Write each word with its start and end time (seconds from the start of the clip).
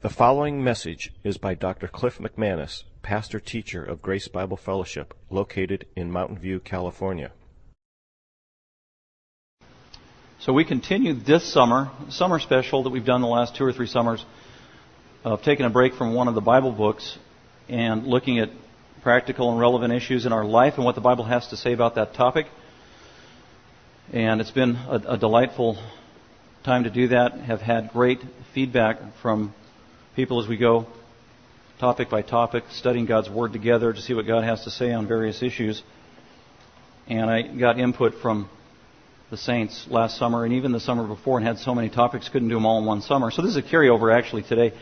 The 0.00 0.08
following 0.08 0.62
message 0.62 1.12
is 1.24 1.38
by 1.38 1.54
Dr. 1.54 1.88
Cliff 1.88 2.18
McManus, 2.18 2.84
pastor 3.02 3.40
teacher 3.40 3.82
of 3.82 4.00
Grace 4.00 4.28
Bible 4.28 4.56
Fellowship, 4.56 5.12
located 5.28 5.86
in 5.96 6.12
Mountain 6.12 6.38
View, 6.38 6.60
California. 6.60 7.32
So 10.38 10.52
we 10.52 10.64
continue 10.64 11.14
this 11.14 11.42
summer, 11.42 11.90
summer 12.10 12.38
special 12.38 12.84
that 12.84 12.90
we've 12.90 13.04
done 13.04 13.22
the 13.22 13.26
last 13.26 13.56
two 13.56 13.64
or 13.64 13.72
three 13.72 13.88
summers, 13.88 14.24
of 15.24 15.42
taking 15.42 15.66
a 15.66 15.70
break 15.70 15.94
from 15.94 16.14
one 16.14 16.28
of 16.28 16.36
the 16.36 16.40
Bible 16.40 16.70
books 16.70 17.18
and 17.68 18.06
looking 18.06 18.38
at 18.38 18.50
practical 19.02 19.50
and 19.50 19.58
relevant 19.58 19.92
issues 19.92 20.26
in 20.26 20.32
our 20.32 20.44
life 20.44 20.74
and 20.76 20.84
what 20.84 20.94
the 20.94 21.00
Bible 21.00 21.24
has 21.24 21.48
to 21.48 21.56
say 21.56 21.72
about 21.72 21.96
that 21.96 22.14
topic. 22.14 22.46
And 24.12 24.40
it's 24.40 24.52
been 24.52 24.76
a, 24.76 25.02
a 25.08 25.18
delightful 25.18 25.76
time 26.62 26.84
to 26.84 26.90
do 26.90 27.08
that. 27.08 27.32
Have 27.40 27.62
had 27.62 27.90
great 27.92 28.20
feedback 28.54 28.98
from 29.20 29.54
people 30.18 30.42
as 30.42 30.48
we 30.48 30.56
go 30.56 30.84
topic 31.78 32.10
by 32.10 32.22
topic, 32.22 32.64
studying 32.72 33.06
God's 33.06 33.30
Word 33.30 33.52
together 33.52 33.92
to 33.92 34.02
see 34.02 34.14
what 34.14 34.26
God 34.26 34.42
has 34.42 34.64
to 34.64 34.70
say 34.72 34.92
on 34.92 35.06
various 35.06 35.44
issues. 35.44 35.80
And 37.06 37.30
I 37.30 37.42
got 37.42 37.78
input 37.78 38.14
from 38.20 38.50
the 39.30 39.36
saints 39.36 39.86
last 39.88 40.18
summer 40.18 40.44
and 40.44 40.54
even 40.54 40.72
the 40.72 40.80
summer 40.80 41.06
before 41.06 41.38
and 41.38 41.46
had 41.46 41.58
so 41.58 41.72
many 41.72 41.88
topics, 41.88 42.28
couldn't 42.30 42.48
do 42.48 42.56
them 42.56 42.66
all 42.66 42.80
in 42.80 42.84
one 42.84 43.00
summer. 43.00 43.30
So 43.30 43.42
this 43.42 43.52
is 43.52 43.58
a 43.58 43.62
carryover 43.62 44.12
actually 44.12 44.42
today 44.42 44.72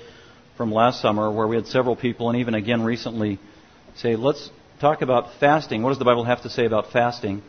from 0.56 0.72
last 0.72 1.02
summer 1.02 1.30
where 1.30 1.46
we 1.46 1.56
had 1.56 1.66
several 1.66 1.96
people 1.96 2.30
and 2.30 2.38
even 2.38 2.54
again 2.54 2.80
recently 2.80 3.38
say, 3.96 4.16
let's 4.16 4.48
talk 4.80 5.02
about 5.02 5.38
fasting. 5.38 5.82
What 5.82 5.90
does 5.90 5.98
the 5.98 6.06
Bible 6.06 6.24
have 6.24 6.44
to 6.44 6.48
say 6.48 6.64
about 6.64 6.92
fasting? 6.92 7.42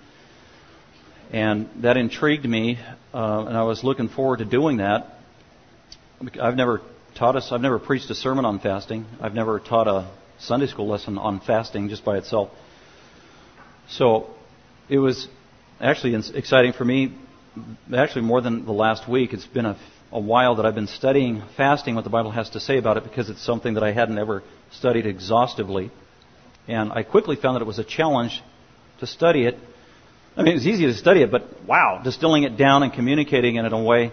And 1.31 1.69
that 1.83 1.95
intrigued 1.95 2.43
me, 2.43 2.79
uh, 3.13 3.45
and 3.47 3.55
I 3.55 3.63
was 3.63 3.81
looking 3.81 4.09
forward 4.09 4.39
to 4.39 4.45
doing 4.45 4.77
that. 4.77 5.13
I've 6.41 6.57
never 6.57 6.81
taught 7.17 7.35
us, 7.35 7.51
I've 7.51 7.61
never 7.61 7.79
preached 7.79 8.09
a 8.11 8.15
sermon 8.15 8.45
on 8.45 8.59
fasting. 8.59 9.05
I've 9.19 9.33
never 9.33 9.59
taught 9.59 9.87
a 9.87 10.09
Sunday 10.39 10.67
school 10.67 10.87
lesson 10.87 11.17
on 11.17 11.39
fasting 11.39 11.89
just 11.89 12.05
by 12.05 12.17
itself. 12.17 12.49
So 13.89 14.29
it 14.87 14.99
was 14.99 15.27
actually 15.81 16.15
exciting 16.35 16.73
for 16.73 16.85
me, 16.85 17.15
actually 17.93 18.21
more 18.21 18.41
than 18.41 18.65
the 18.65 18.71
last 18.71 19.09
week. 19.09 19.33
It's 19.33 19.47
been 19.47 19.65
a, 19.65 19.79
a 20.11 20.19
while 20.19 20.55
that 20.57 20.65
I've 20.67 20.75
been 20.75 20.87
studying 20.87 21.41
fasting, 21.57 21.95
what 21.95 22.03
the 22.03 22.11
Bible 22.11 22.31
has 22.31 22.51
to 22.51 22.59
say 22.59 22.77
about 22.77 22.97
it, 22.97 23.03
because 23.03 23.31
it's 23.31 23.43
something 23.43 23.73
that 23.73 23.83
I 23.83 23.93
hadn't 23.93 24.19
ever 24.19 24.43
studied 24.71 25.07
exhaustively. 25.07 25.89
And 26.67 26.91
I 26.91 27.01
quickly 27.01 27.35
found 27.35 27.55
that 27.55 27.61
it 27.61 27.67
was 27.67 27.79
a 27.79 27.83
challenge 27.83 28.43
to 28.99 29.07
study 29.07 29.45
it. 29.45 29.55
I 30.35 30.43
mean, 30.43 30.51
it 30.51 30.55
was 30.55 30.67
easy 30.67 30.85
to 30.85 30.93
study 30.93 31.23
it, 31.23 31.31
but 31.31 31.65
wow, 31.65 32.01
distilling 32.03 32.43
it 32.43 32.57
down 32.57 32.83
and 32.83 32.93
communicating 32.93 33.55
it 33.55 33.65
in 33.65 33.73
a 33.73 33.83
way 33.83 34.11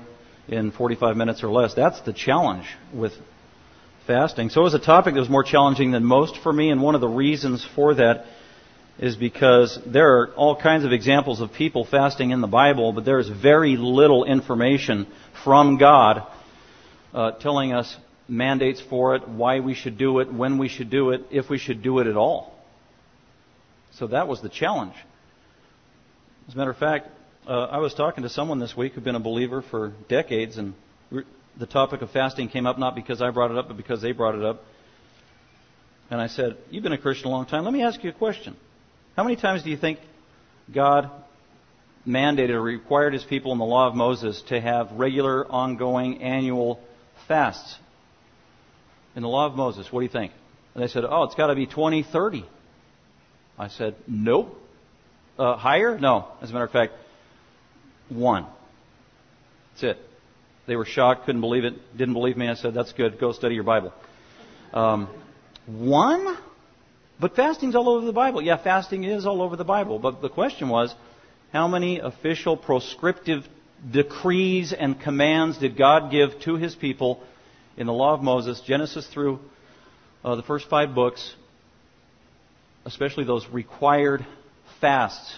in 0.49 0.71
45 0.71 1.17
minutes 1.17 1.43
or 1.43 1.49
less. 1.49 1.75
That's 1.75 2.01
the 2.03 2.13
challenge 2.13 2.67
with 2.93 3.13
fasting. 4.07 4.51
So 4.51 4.61
it 4.61 4.65
was 4.65 4.75
a 4.75 4.79
topic 4.79 5.15
that 5.15 5.21
was 5.21 5.31
more 5.31 5.45
challenging 5.45 5.91
than 5.93 6.05
most 6.05 6.37
for 6.43 6.53
me, 6.53 6.71
and 6.71 6.83
one 6.83 6.95
of 6.95 7.01
the 7.01 7.09
reasons 7.09 7.67
for 7.75 7.95
that 7.95 8.27
is 8.99 9.17
because 9.17 9.79
there 9.87 10.19
are 10.19 10.35
all 10.35 10.55
kinds 10.61 10.85
of 10.85 10.93
examples 10.93 11.41
of 11.41 11.53
people 11.53 11.85
fasting 11.85 12.31
in 12.31 12.41
the 12.41 12.47
Bible, 12.47 12.93
but 12.93 13.05
there 13.05 13.19
is 13.19 13.29
very 13.29 13.77
little 13.77 14.25
information 14.25 15.07
from 15.43 15.79
God 15.79 16.23
uh, 17.13 17.33
telling 17.33 17.73
us 17.73 17.97
mandates 18.29 18.81
for 18.89 19.17
it, 19.17 19.29
why 19.29 19.61
we 19.61 19.75
should 19.75 19.99
do 19.99 20.21
it, 20.21 20.33
when 20.33 20.59
we 20.59 20.69
should 20.69 20.91
do 20.91 21.11
it, 21.11 21.23
if 21.31 21.51
we 21.51 21.59
should 21.59 21.83
do 21.83 21.99
it 21.99 22.07
at 22.07 22.17
all. 22.17 22.55
So 23.93 24.09
that 24.09 24.29
was 24.29 24.41
the 24.43 24.49
challenge. 24.49 24.95
As 26.49 26.55
a 26.55 26.57
matter 26.57 26.71
of 26.71 26.79
fact, 26.79 27.09
uh, 27.47 27.65
I 27.71 27.79
was 27.79 27.95
talking 27.95 28.23
to 28.23 28.29
someone 28.29 28.59
this 28.59 28.77
week 28.77 28.95
who'd 28.95 29.05
been 29.05 29.15
a 29.15 29.21
believer 29.21 29.63
for 29.63 29.93
decades, 30.09 30.57
and 30.57 30.75
the 31.59 31.67
topic 31.67 32.03
of 32.03 32.11
fasting 32.11 32.49
came 32.49 32.67
up 32.67 32.79
not 32.79 32.95
because 32.95 33.21
I 33.21 33.31
brought 33.31 33.51
it 33.51 33.59
up, 33.59 33.69
but 33.69 33.77
because 33.77 34.01
they 34.01 34.13
brought 34.13 34.35
it 34.35 34.45
up. 34.45 34.65
And 36.11 36.21
I 36.21 36.29
said, 36.29 36.57
You've 36.71 36.83
been 36.83 36.93
a 36.93 36.99
Christian 36.99 37.29
a 37.29 37.31
long 37.31 37.47
time. 37.47 37.65
Let 37.65 37.73
me 37.73 37.83
ask 37.83 38.03
you 38.03 38.11
a 38.11 38.15
question. 38.15 38.57
How 39.17 39.25
many 39.25 39.37
times 39.37 39.63
do 39.63 39.71
you 39.71 39.77
think 39.77 39.99
God 40.73 41.11
mandated 42.07 42.51
or 42.51 42.63
required 42.63 43.13
his 43.13 43.25
people 43.25 43.53
in 43.53 43.59
the 43.59 43.65
law 43.65 43.89
of 43.89 43.95
Moses 43.95 44.43
to 44.49 44.61
have 44.61 44.93
regular, 44.93 45.47
ongoing, 45.47 46.23
annual 46.23 46.81
fasts? 47.29 47.77
In 49.17 49.23
the 49.23 49.29
law 49.29 49.47
of 49.47 49.55
Moses, 49.55 49.87
what 49.93 50.01
do 50.01 50.05
you 50.05 50.11
think? 50.11 50.33
And 50.75 50.83
they 50.83 50.89
said, 50.89 51.05
Oh, 51.09 51.25
it's 51.25 51.35
got 51.35 51.49
to 51.49 51.55
be 51.55 51.67
20, 51.67 52.03
30. 52.05 52.45
I 53.59 53.69
said, 53.69 53.97
Nope. 54.07 54.61
Uh, 55.39 55.57
higher? 55.57 55.99
No. 55.99 56.29
As 56.41 56.51
a 56.51 56.53
matter 56.53 56.65
of 56.65 56.71
fact, 56.71 56.93
one. 58.09 58.47
That's 59.73 59.97
it. 59.97 59.99
They 60.67 60.77
were 60.77 60.85
shocked, 60.85 61.27
couldn't 61.27 61.41
believe 61.41 61.65
it, 61.65 61.75
didn't 61.97 62.15
believe 62.15 62.37
me. 62.37 62.49
I 62.49 62.55
said, 62.55 62.75
That's 62.75 62.93
good. 62.93 63.19
Go 63.19 63.33
study 63.33 63.55
your 63.55 63.65
Bible. 63.65 63.93
Um, 64.73 65.09
one? 65.67 66.37
But 67.21 67.37
fasting's 67.37 67.77
all 67.77 67.89
over 67.89 68.05
the 68.05 68.13
Bible. 68.13 68.43
Yeah, 68.43 68.57
fasting 68.57 69.05
is 69.05 69.27
all 69.27 69.41
over 69.41 69.57
the 69.57 69.65
Bible. 69.65 69.99
But 69.99 70.21
the 70.21 70.29
question 70.29 70.69
was, 70.69 70.95
how 71.53 71.69
many 71.69 72.01
official 72.01 72.57
proscriptive 72.57 73.47
decrees 73.91 74.73
and 74.73 75.01
commands 75.01 75.59
did 75.59 75.77
God 75.77 76.11
give 76.11 76.41
to 76.41 76.57
his 76.57 76.75
people 76.75 77.23
in 77.77 77.87
the 77.87 77.93
law 77.93 78.15
of 78.15 78.23
Moses, 78.23 78.61
Genesis 78.67 79.07
through 79.07 79.39
uh, 80.25 80.37
the 80.37 80.43
first 80.43 80.69
five 80.69 80.95
books, 80.95 81.35
especially 82.85 83.25
those 83.25 83.47
required 83.49 84.27
fasts, 84.81 85.37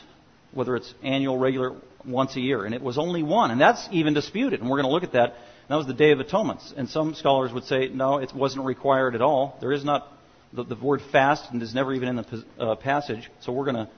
whether 0.53 0.76
it's 0.76 0.93
annual, 1.03 1.38
regular, 1.38 1.75
once 2.06 2.37
a 2.37 2.41
year, 2.41 2.65
and 2.65 2.75
it 2.75 2.83
was 2.83 2.99
only 2.99 3.22
one, 3.22 3.50
and 3.50 3.61
that's 3.61 3.89
even 3.91 4.15
disputed, 4.15 4.61
and 4.61 4.71
we're 4.71 4.77
going 4.77 4.89
to 4.89 4.93
look 4.93 5.03
at 5.03 5.12
that. 5.12 5.34
That 5.69 5.77
was 5.77 5.87
the 5.87 5.94
Day 5.94 6.12
of 6.12 6.21
Atonement, 6.21 6.61
and 6.77 6.89
some 6.89 7.15
scholars 7.15 7.53
would 7.53 7.65
say 7.65 7.89
no, 7.89 8.19
it 8.19 8.33
wasn't 8.34 8.65
required 8.65 9.15
at 9.15 9.22
all. 9.22 9.56
There 9.61 9.72
is 9.72 9.84
not 9.84 10.06
the, 10.53 10.62
the 10.65 10.77
word 10.77 11.00
fast, 11.11 11.50
and 11.50 11.61
is 11.62 11.75
never 11.75 11.93
even 11.93 12.09
in 12.09 12.17
the 12.17 12.44
uh, 12.59 12.77
passage. 12.77 13.28
So 13.41 13.53
we're 13.53 13.65
going 13.65 13.87
to 13.87 13.89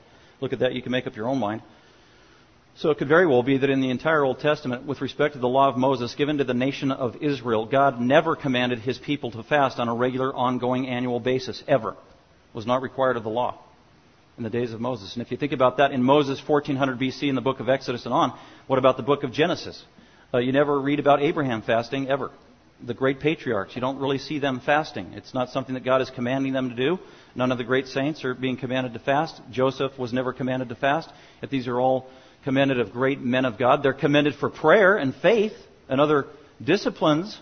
look 0.41 0.53
at 0.53 0.61
that. 0.61 0.73
You 0.73 0.83
can 0.83 0.93
make 0.93 1.07
up 1.07 1.15
your 1.15 1.29
own 1.29 1.39
mind. 1.39 1.63
So 2.77 2.91
it 2.91 2.99
could 2.99 3.09
very 3.09 3.27
well 3.27 3.43
be 3.43 3.59
that 3.59 3.71
in 3.71 3.81
the 3.81 3.91
entire 3.91 4.25
Old 4.25 4.39
Testament, 4.39 4.87
with 4.87 5.01
respect 5.01 5.35
to 5.35 5.41
the 5.41 5.49
law 5.49 5.69
of 5.69 5.77
Moses 5.77 6.15
given 6.15 6.39
to 6.39 6.45
the 6.45 6.55
nation 6.55 6.93
of 6.93 7.17
Israel, 7.23 7.67
God 7.67 8.01
never 8.01 8.37
commanded 8.37 8.79
his 8.79 8.99
people 8.99 9.33
to 9.33 9.43
fast 9.43 9.79
on 9.79 9.89
a 9.89 9.95
regular, 9.95 10.35
ongoing, 10.35 10.87
annual 10.87 11.19
basis, 11.21 11.63
ever. 11.67 11.91
It 11.91 12.55
was 12.55 12.67
not 12.67 12.83
required 12.83 13.17
of 13.17 13.25
the 13.25 13.31
law 13.31 13.59
in 14.39 14.45
the 14.45 14.51
days 14.51 14.73
of 14.73 14.81
Moses. 14.81 15.15
And 15.15 15.23
if 15.23 15.31
you 15.31 15.37
think 15.37 15.53
about 15.53 15.77
that 15.77 15.91
in 15.93 16.03
Moses 16.03 16.41
1400 16.47 16.99
BC 16.99 17.29
in 17.29 17.35
the 17.35 17.41
book 17.41 17.61
of 17.61 17.69
Exodus 17.69 18.05
and 18.05 18.15
on, 18.15 18.39
what 18.67 18.79
about 18.79 18.97
the 18.97 19.03
book 19.03 19.25
of 19.25 19.33
Genesis? 19.33 19.83
Uh, 20.33 20.39
you 20.39 20.53
never 20.53 20.81
read 20.81 21.01
about 21.01 21.21
Abraham 21.21 21.63
fasting 21.63 22.09
ever. 22.09 22.31
The 22.87 22.95
great 22.95 23.19
patriarchs, 23.19 23.75
you 23.75 23.81
don't 23.81 23.99
really 23.99 24.19
see 24.19 24.39
them 24.39 24.61
fasting. 24.65 25.13
It's 25.15 25.35
not 25.35 25.51
something 25.51 25.75
that 25.75 25.85
God 25.85 26.01
is 26.01 26.11
commanding 26.11 26.53
them 26.53 26.71
to 26.71 26.77
do. 26.77 26.99
None 27.35 27.51
of 27.51 27.59
the 27.59 27.65
great 27.65 27.89
saints 27.89 28.25
are 28.25 28.35
being 28.35 28.57
commanded 28.57 28.93
to 28.93 29.01
fast. 29.01 29.41
Joseph 29.51 29.99
was 29.99 30.13
never 30.13 30.33
commanded 30.33 30.69
to 30.69 30.77
fast. 30.77 31.11
If 31.43 31.51
these 31.51 31.67
are 31.67 31.81
all 31.81 32.09
commanded 32.45 32.79
of 32.79 32.93
great 32.93 33.21
men 33.21 33.45
of 33.45 33.59
God, 33.59 33.83
they're 33.83 33.93
commended 33.93 34.37
for 34.37 34.49
prayer 34.49 34.97
and 34.97 35.15
faith 35.17 35.55
and 35.89 36.01
other 36.01 36.27
disciplines 36.63 37.37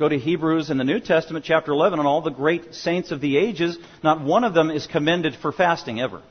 Go 0.00 0.08
to 0.08 0.18
Hebrews 0.18 0.70
in 0.70 0.78
the 0.78 0.84
New 0.84 0.98
Testament, 0.98 1.44
chapter 1.44 1.72
11, 1.72 1.98
and 1.98 2.08
all 2.08 2.22
the 2.22 2.30
great 2.30 2.74
saints 2.74 3.10
of 3.10 3.20
the 3.20 3.36
ages, 3.36 3.76
not 4.02 4.22
one 4.22 4.44
of 4.44 4.54
them 4.54 4.70
is 4.70 4.86
commended 4.86 5.36
for 5.42 5.52
fasting 5.52 6.00
ever. 6.00 6.22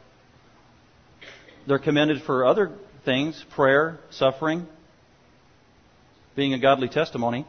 They're 1.67 1.77
commended 1.77 2.23
for 2.23 2.47
other 2.47 2.71
things 3.05 3.45
prayer, 3.53 3.99
suffering, 4.09 4.65
being 6.35 6.55
a 6.55 6.59
godly 6.59 6.89
testimony. 6.89 7.45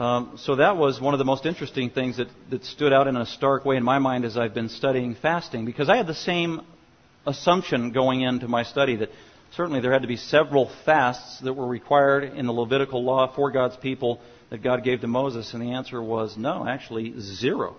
Um, 0.00 0.40
so 0.42 0.56
that 0.56 0.76
was 0.76 1.00
one 1.00 1.14
of 1.14 1.18
the 1.18 1.24
most 1.24 1.46
interesting 1.46 1.90
things 1.90 2.16
that, 2.16 2.26
that 2.50 2.64
stood 2.64 2.92
out 2.92 3.06
in 3.06 3.16
a 3.16 3.24
stark 3.24 3.64
way 3.64 3.76
in 3.76 3.84
my 3.84 4.00
mind 4.00 4.24
as 4.24 4.36
I've 4.36 4.54
been 4.54 4.68
studying 4.68 5.14
fasting, 5.14 5.66
because 5.66 5.88
I 5.88 5.98
had 5.98 6.08
the 6.08 6.14
same 6.14 6.62
assumption 7.26 7.92
going 7.92 8.22
into 8.22 8.48
my 8.48 8.64
study 8.64 8.96
that 8.96 9.10
certainly 9.54 9.80
there 9.80 9.92
had 9.92 10.02
to 10.02 10.08
be 10.08 10.16
several 10.16 10.68
fasts 10.84 11.38
that 11.42 11.52
were 11.52 11.68
required 11.68 12.24
in 12.24 12.46
the 12.46 12.52
Levitical 12.52 13.04
law 13.04 13.32
for 13.32 13.52
God's 13.52 13.76
people 13.76 14.20
that 14.50 14.62
God 14.62 14.84
gave 14.84 15.00
to 15.02 15.06
Moses? 15.06 15.52
And 15.54 15.62
the 15.62 15.72
answer 15.72 16.02
was 16.02 16.36
no, 16.36 16.66
actually 16.66 17.18
zero. 17.20 17.76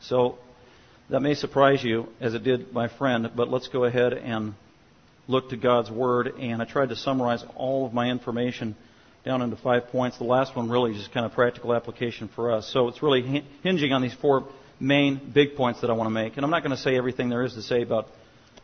So 0.00 0.38
that 1.10 1.20
may 1.20 1.34
surprise 1.34 1.82
you, 1.82 2.08
as 2.20 2.34
it 2.34 2.44
did 2.44 2.72
my 2.72 2.88
friend, 2.88 3.30
but 3.34 3.48
let's 3.48 3.68
go 3.68 3.84
ahead 3.84 4.12
and 4.12 4.54
look 5.26 5.50
to 5.50 5.56
God's 5.56 5.90
Word. 5.90 6.34
And 6.38 6.62
I 6.62 6.64
tried 6.64 6.90
to 6.90 6.96
summarize 6.96 7.44
all 7.56 7.86
of 7.86 7.92
my 7.92 8.08
information 8.10 8.76
down 9.24 9.42
into 9.42 9.56
five 9.56 9.88
points. 9.88 10.18
The 10.18 10.24
last 10.24 10.56
one 10.56 10.70
really 10.70 10.92
is 10.92 10.98
just 10.98 11.12
kind 11.12 11.26
of 11.26 11.32
practical 11.32 11.74
application 11.74 12.28
for 12.34 12.52
us. 12.52 12.70
So 12.72 12.88
it's 12.88 13.02
really 13.02 13.44
hinging 13.62 13.92
on 13.92 14.02
these 14.02 14.14
four 14.14 14.48
main 14.80 15.32
big 15.34 15.56
points 15.56 15.80
that 15.80 15.90
I 15.90 15.92
want 15.92 16.06
to 16.06 16.14
make. 16.14 16.36
And 16.36 16.44
I'm 16.44 16.50
not 16.50 16.62
going 16.62 16.76
to 16.76 16.82
say 16.82 16.96
everything 16.96 17.28
there 17.28 17.44
is 17.44 17.54
to 17.54 17.62
say 17.62 17.82
about 17.82 18.08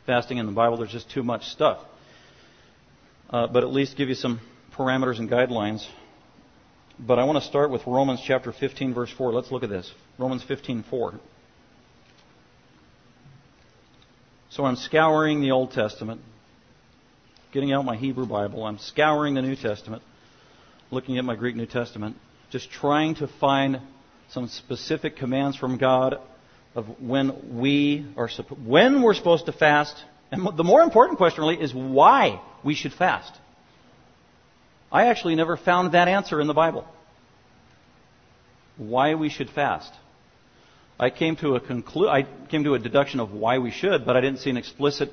fasting 0.07 0.39
in 0.39 0.47
the 0.47 0.53
Bible. 0.53 0.77
There's 0.77 0.93
just 0.93 1.11
too 1.11 1.23
much 1.23 1.47
stuff. 1.47 1.79
Uh, 3.31 3.47
but 3.47 3.65
at 3.65 3.71
least 3.73 3.97
give 3.97 4.09
you 4.09 4.15
some 4.15 4.41
parameters 4.75 5.19
and 5.19 5.31
guidelines 5.31 5.85
but 6.99 7.19
I 7.19 7.25
want 7.25 7.43
to 7.43 7.49
start 7.49 7.71
with 7.71 7.87
Romans 7.87 8.21
chapter 8.25 8.53
15, 8.53 8.95
verse 8.95 9.11
4. 9.17 9.33
Let's 9.33 9.51
look 9.51 9.63
at 9.63 9.71
this. 9.71 9.93
Romans 10.19 10.43
15, 10.45 10.85
4. 10.89 11.15
So 14.51 14.65
I'm 14.65 14.77
scouring 14.77 15.41
the 15.41 15.51
Old 15.51 15.73
Testament, 15.73 16.21
getting 17.53 17.73
out 17.73 17.85
my 17.85 17.97
Hebrew 17.97 18.27
Bible. 18.27 18.65
I'm 18.65 18.79
scouring 18.79 19.35
the 19.35 19.43
New 19.43 19.57
Testament, 19.57 20.03
looking 20.93 21.19
at 21.19 21.25
my 21.25 21.35
Greek 21.35 21.57
New 21.57 21.67
Testament, 21.67 22.17
just 22.51 22.71
trying 22.71 23.17
to 23.17 23.27
find 23.27 23.81
some 24.31 24.47
specific 24.47 25.17
commands 25.17 25.57
from 25.57 25.77
God 25.77 26.17
of 26.77 26.87
when 27.01 27.59
we 27.59 28.07
are 28.17 28.29
when 28.65 29.03
we're 29.03 29.15
supposed 29.15 29.47
to 29.47 29.53
fast. 29.53 29.97
And 30.31 30.57
the 30.57 30.65
more 30.65 30.83
important 30.83 31.19
question 31.19 31.43
really 31.43 31.61
is 31.61 31.75
why 31.75 32.41
we 32.63 32.75
should 32.75 32.93
fast. 32.93 33.33
I 34.95 35.07
actually 35.07 35.35
never 35.35 35.57
found 35.57 35.93
that 35.93 36.07
answer 36.07 36.41
in 36.41 36.47
the 36.47 36.55
Bible. 36.55 36.87
Why 38.77 39.17
we 39.17 39.29
should 39.29 39.51
fast. 39.51 39.93
I 41.01 41.11
came 41.11 41.35
to 41.37 41.57
a 41.57 41.61
conclu- 41.61 42.09
I 42.09 42.23
came 42.49 42.63
to 42.63 42.75
a 42.75 42.79
deduction 42.79 43.19
of 43.19 43.33
why 43.33 43.59
we 43.59 43.73
should, 43.73 44.07
but 44.07 44.17
I 44.17 44.21
didn't 44.21 44.39
see 44.39 44.51
an 44.51 44.57
explicit 44.57 45.13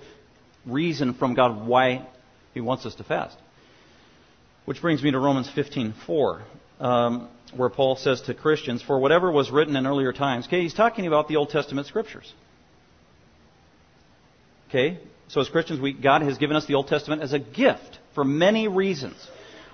reason 0.67 1.15
from 1.15 1.33
God 1.33 1.65
why 1.65 2.05
He 2.53 2.61
wants 2.61 2.85
us 2.85 2.93
to 2.95 3.03
fast. 3.03 3.35
Which 4.65 4.79
brings 4.81 5.01
me 5.01 5.09
to 5.09 5.19
Romans 5.19 5.49
15:4, 5.49 6.41
um, 6.79 7.27
where 7.55 7.69
Paul 7.69 7.95
says 7.95 8.21
to 8.21 8.35
Christians, 8.35 8.83
"For 8.83 8.99
whatever 8.99 9.31
was 9.31 9.49
written 9.49 9.75
in 9.75 9.87
earlier 9.87 10.13
times." 10.13 10.45
Okay, 10.45 10.61
he's 10.61 10.75
talking 10.75 11.07
about 11.07 11.27
the 11.27 11.37
Old 11.37 11.49
Testament 11.49 11.87
scriptures. 11.87 12.31
Okay, 14.69 14.99
so 15.27 15.41
as 15.41 15.49
Christians, 15.49 15.79
we, 15.79 15.91
God 15.91 16.21
has 16.21 16.37
given 16.37 16.55
us 16.55 16.67
the 16.67 16.75
Old 16.75 16.87
Testament 16.87 17.23
as 17.23 17.33
a 17.33 17.39
gift 17.39 17.97
for 18.13 18.23
many 18.23 18.67
reasons. 18.67 19.15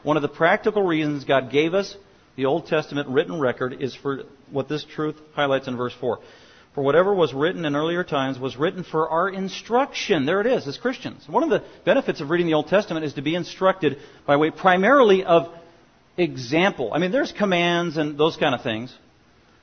One 0.03 0.17
of 0.17 0.21
the 0.21 0.29
practical 0.29 0.83
reasons 0.83 1.25
God 1.25 1.51
gave 1.51 1.73
us 1.73 1.95
the 2.35 2.45
Old 2.45 2.67
Testament 2.67 3.09
written 3.09 3.39
record 3.39 3.81
is 3.81 3.95
for 3.95 4.23
what 4.51 4.69
this 4.69 4.85
truth 4.85 5.15
highlights 5.33 5.67
in 5.67 5.75
verse 5.75 5.93
4. 5.99 6.19
For 6.75 6.83
whatever 6.83 7.13
was 7.13 7.33
written 7.33 7.65
in 7.65 7.75
earlier 7.75 8.03
times 8.03 8.37
was 8.37 8.55
written 8.55 8.83
for 8.83 9.09
our 9.09 9.27
instruction. 9.27 10.27
There 10.27 10.39
it 10.41 10.45
is, 10.45 10.67
as 10.67 10.77
Christians. 10.77 11.27
One 11.27 11.41
of 11.41 11.49
the 11.49 11.63
benefits 11.83 12.21
of 12.21 12.29
reading 12.29 12.45
the 12.45 12.53
Old 12.53 12.67
Testament 12.67 13.03
is 13.03 13.15
to 13.15 13.23
be 13.23 13.33
instructed 13.33 13.97
by 14.27 14.37
way 14.37 14.51
primarily 14.51 15.23
of 15.23 15.47
example. 16.17 16.91
I 16.93 16.99
mean, 16.99 17.11
there's 17.11 17.31
commands 17.31 17.97
and 17.97 18.15
those 18.15 18.37
kind 18.37 18.53
of 18.53 18.61
things. 18.61 18.95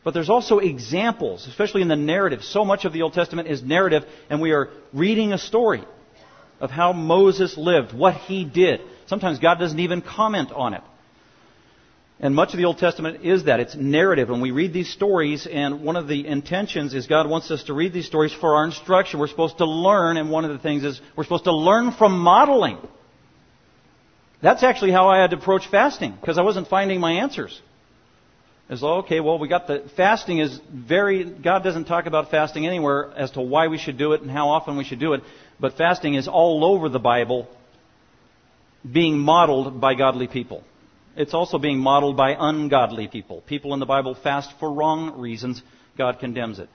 But 0.02 0.12
there's 0.12 0.28
also 0.28 0.58
examples, 0.58 1.46
especially 1.46 1.82
in 1.82 1.88
the 1.88 1.96
narrative. 1.96 2.42
So 2.42 2.64
much 2.64 2.84
of 2.84 2.92
the 2.92 3.02
Old 3.02 3.14
Testament 3.14 3.48
is 3.48 3.62
narrative, 3.62 4.02
and 4.28 4.40
we 4.40 4.50
are 4.50 4.70
reading 4.92 5.32
a 5.32 5.38
story 5.38 5.84
of 6.60 6.70
how 6.70 6.92
Moses 6.92 7.56
lived, 7.56 7.92
what 7.92 8.14
he 8.14 8.44
did. 8.44 8.80
Sometimes 9.06 9.38
God 9.38 9.58
doesn't 9.58 9.78
even 9.78 10.02
comment 10.02 10.50
on 10.52 10.74
it. 10.74 10.82
And 12.20 12.34
much 12.34 12.54
of 12.54 12.58
the 12.58 12.64
Old 12.64 12.78
Testament 12.78 13.24
is 13.24 13.44
that. 13.44 13.60
It's 13.60 13.74
narrative. 13.74 14.30
And 14.30 14.40
we 14.40 14.52
read 14.52 14.72
these 14.72 14.90
stories, 14.92 15.46
and 15.50 15.82
one 15.82 15.96
of 15.96 16.06
the 16.06 16.26
intentions 16.26 16.94
is 16.94 17.06
God 17.06 17.28
wants 17.28 17.50
us 17.50 17.64
to 17.64 17.74
read 17.74 17.92
these 17.92 18.06
stories 18.06 18.32
for 18.32 18.54
our 18.54 18.64
instruction. 18.64 19.18
We're 19.18 19.26
supposed 19.28 19.58
to 19.58 19.66
learn, 19.66 20.16
and 20.16 20.30
one 20.30 20.44
of 20.44 20.52
the 20.52 20.58
things 20.58 20.84
is 20.84 21.00
we're 21.16 21.24
supposed 21.24 21.44
to 21.44 21.54
learn 21.54 21.92
from 21.92 22.18
modeling. 22.18 22.78
That's 24.40 24.62
actually 24.62 24.92
how 24.92 25.08
I 25.08 25.20
had 25.20 25.30
to 25.30 25.36
approach 25.36 25.66
fasting, 25.70 26.14
because 26.20 26.38
I 26.38 26.42
wasn't 26.42 26.68
finding 26.68 27.00
my 27.00 27.12
answers. 27.12 27.60
It's 28.70 28.80
like, 28.80 29.04
okay, 29.04 29.20
well, 29.20 29.38
we 29.38 29.48
got 29.48 29.66
the 29.66 29.90
fasting 29.96 30.38
is 30.38 30.58
very, 30.72 31.24
God 31.24 31.64
doesn't 31.64 31.84
talk 31.84 32.06
about 32.06 32.30
fasting 32.30 32.66
anywhere 32.66 33.12
as 33.16 33.32
to 33.32 33.42
why 33.42 33.68
we 33.68 33.76
should 33.76 33.98
do 33.98 34.12
it 34.12 34.22
and 34.22 34.30
how 34.30 34.48
often 34.50 34.76
we 34.76 34.84
should 34.84 35.00
do 35.00 35.12
it, 35.12 35.22
but 35.60 35.76
fasting 35.76 36.14
is 36.14 36.28
all 36.28 36.64
over 36.64 36.88
the 36.88 36.98
Bible 36.98 37.46
being 38.90 39.19
modeled 39.19 39.81
by 39.81 39.94
godly 39.94 40.28
people. 40.28 40.62
It's 41.16 41.34
also 41.34 41.58
being 41.58 41.78
modeled 41.78 42.16
by 42.16 42.36
ungodly 42.38 43.08
people. 43.08 43.40
People 43.42 43.72
in 43.72 43.81
the 43.81 43.86
Bible 43.86 44.14
fast 44.14 44.52
for 44.58 44.72
wrong 44.72 45.19
reasons. 45.19 45.62
God 45.96 46.19
condemns 46.19 46.58
it. 46.58 46.69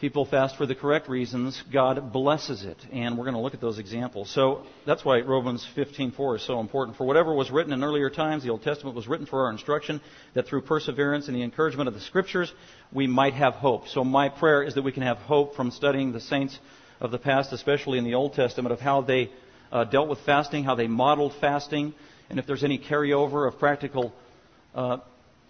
People 0.00 0.26
fast 0.26 0.56
for 0.56 0.66
the 0.66 0.74
correct 0.74 1.08
reasons. 1.08 1.62
God 1.72 2.12
blesses 2.12 2.64
it. 2.64 2.76
And 2.92 3.16
we're 3.16 3.24
going 3.24 3.34
to 3.34 3.40
look 3.40 3.54
at 3.54 3.60
those 3.62 3.78
examples. 3.78 4.30
So 4.30 4.64
that's 4.86 5.04
why 5.04 5.20
Romans 5.20 5.66
15:4 5.76 6.36
is 6.36 6.46
so 6.46 6.60
important. 6.60 6.96
For 6.98 7.06
whatever 7.06 7.34
was 7.34 7.50
written 7.50 7.72
in 7.72 7.82
earlier 7.82 8.10
times, 8.10 8.42
the 8.42 8.50
Old 8.50 8.62
Testament 8.62 8.94
was 8.94 9.08
written 9.08 9.26
for 9.26 9.44
our 9.44 9.50
instruction, 9.50 10.02
that 10.34 10.46
through 10.46 10.62
perseverance 10.62 11.28
and 11.28 11.36
the 11.36 11.42
encouragement 11.42 11.88
of 11.88 11.94
the 11.94 12.00
Scriptures, 12.00 12.52
we 12.92 13.06
might 13.06 13.34
have 13.34 13.54
hope. 13.54 13.88
So 13.88 14.04
my 14.04 14.28
prayer 14.28 14.62
is 14.62 14.74
that 14.74 14.82
we 14.82 14.92
can 14.92 15.02
have 15.02 15.18
hope 15.18 15.56
from 15.56 15.70
studying 15.70 16.12
the 16.12 16.20
saints 16.20 16.58
of 17.00 17.10
the 17.10 17.18
past, 17.18 17.52
especially 17.52 17.96
in 17.96 18.04
the 18.04 18.14
Old 18.14 18.34
Testament, 18.34 18.72
of 18.72 18.80
how 18.80 19.00
they 19.00 19.30
uh, 19.76 19.84
dealt 19.84 20.08
with 20.08 20.18
fasting, 20.20 20.64
how 20.64 20.74
they 20.74 20.86
modeled 20.86 21.34
fasting, 21.38 21.92
and 22.30 22.38
if 22.38 22.46
there's 22.46 22.64
any 22.64 22.78
carryover 22.78 23.46
of 23.46 23.58
practical 23.58 24.14
uh, 24.74 24.96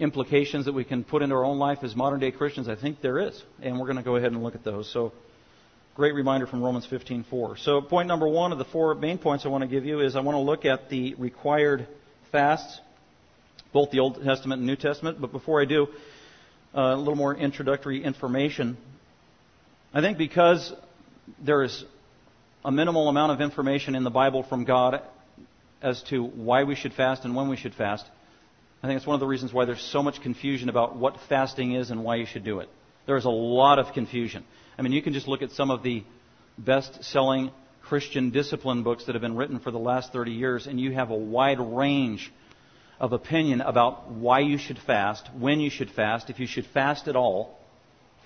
implications 0.00 0.64
that 0.64 0.72
we 0.72 0.82
can 0.82 1.04
put 1.04 1.22
into 1.22 1.36
our 1.36 1.44
own 1.44 1.60
life 1.60 1.78
as 1.82 1.94
modern 1.94 2.18
day 2.18 2.32
Christians, 2.32 2.68
I 2.68 2.74
think 2.74 3.00
there 3.00 3.20
is. 3.20 3.40
And 3.62 3.78
we're 3.78 3.86
going 3.86 3.98
to 3.98 4.02
go 4.02 4.16
ahead 4.16 4.32
and 4.32 4.42
look 4.42 4.56
at 4.56 4.64
those. 4.64 4.92
So, 4.92 5.12
great 5.94 6.12
reminder 6.12 6.48
from 6.48 6.60
Romans 6.60 6.88
15:4. 6.90 7.58
So, 7.58 7.80
point 7.80 8.08
number 8.08 8.26
one 8.26 8.50
of 8.50 8.58
the 8.58 8.64
four 8.64 8.96
main 8.96 9.18
points 9.18 9.46
I 9.46 9.48
want 9.48 9.62
to 9.62 9.68
give 9.68 9.84
you 9.84 10.00
is 10.00 10.16
I 10.16 10.20
want 10.20 10.34
to 10.34 10.40
look 10.40 10.64
at 10.64 10.90
the 10.90 11.14
required 11.14 11.86
fasts, 12.32 12.80
both 13.72 13.92
the 13.92 14.00
Old 14.00 14.24
Testament 14.24 14.58
and 14.58 14.66
New 14.66 14.74
Testament. 14.74 15.20
But 15.20 15.30
before 15.30 15.62
I 15.62 15.66
do, 15.66 15.86
uh, 16.74 16.80
a 16.80 16.96
little 16.96 17.14
more 17.14 17.36
introductory 17.36 18.02
information. 18.02 18.76
I 19.94 20.00
think 20.00 20.18
because 20.18 20.72
there 21.38 21.62
is 21.62 21.84
a 22.66 22.72
minimal 22.72 23.08
amount 23.08 23.30
of 23.30 23.40
information 23.40 23.94
in 23.94 24.02
the 24.02 24.10
Bible 24.10 24.42
from 24.42 24.64
God 24.64 25.00
as 25.80 26.02
to 26.10 26.24
why 26.24 26.64
we 26.64 26.74
should 26.74 26.92
fast 26.92 27.24
and 27.24 27.36
when 27.36 27.48
we 27.48 27.56
should 27.56 27.76
fast. 27.76 28.04
I 28.82 28.88
think 28.88 28.96
it's 28.96 29.06
one 29.06 29.14
of 29.14 29.20
the 29.20 29.26
reasons 29.26 29.52
why 29.52 29.66
there's 29.66 29.80
so 29.80 30.02
much 30.02 30.20
confusion 30.20 30.68
about 30.68 30.96
what 30.96 31.16
fasting 31.28 31.76
is 31.76 31.92
and 31.92 32.02
why 32.02 32.16
you 32.16 32.26
should 32.26 32.42
do 32.42 32.58
it. 32.58 32.68
There 33.06 33.16
is 33.16 33.24
a 33.24 33.30
lot 33.30 33.78
of 33.78 33.94
confusion. 33.94 34.44
I 34.76 34.82
mean, 34.82 34.90
you 34.90 35.00
can 35.00 35.12
just 35.12 35.28
look 35.28 35.42
at 35.42 35.52
some 35.52 35.70
of 35.70 35.84
the 35.84 36.02
best 36.58 37.04
selling 37.04 37.52
Christian 37.82 38.30
discipline 38.30 38.82
books 38.82 39.06
that 39.06 39.14
have 39.14 39.22
been 39.22 39.36
written 39.36 39.60
for 39.60 39.70
the 39.70 39.78
last 39.78 40.12
30 40.12 40.32
years, 40.32 40.66
and 40.66 40.80
you 40.80 40.90
have 40.90 41.10
a 41.10 41.16
wide 41.16 41.60
range 41.60 42.32
of 42.98 43.12
opinion 43.12 43.60
about 43.60 44.10
why 44.10 44.40
you 44.40 44.58
should 44.58 44.80
fast, 44.80 45.30
when 45.38 45.60
you 45.60 45.70
should 45.70 45.92
fast, 45.92 46.30
if 46.30 46.40
you 46.40 46.48
should 46.48 46.66
fast 46.66 47.06
at 47.06 47.14
all 47.14 47.60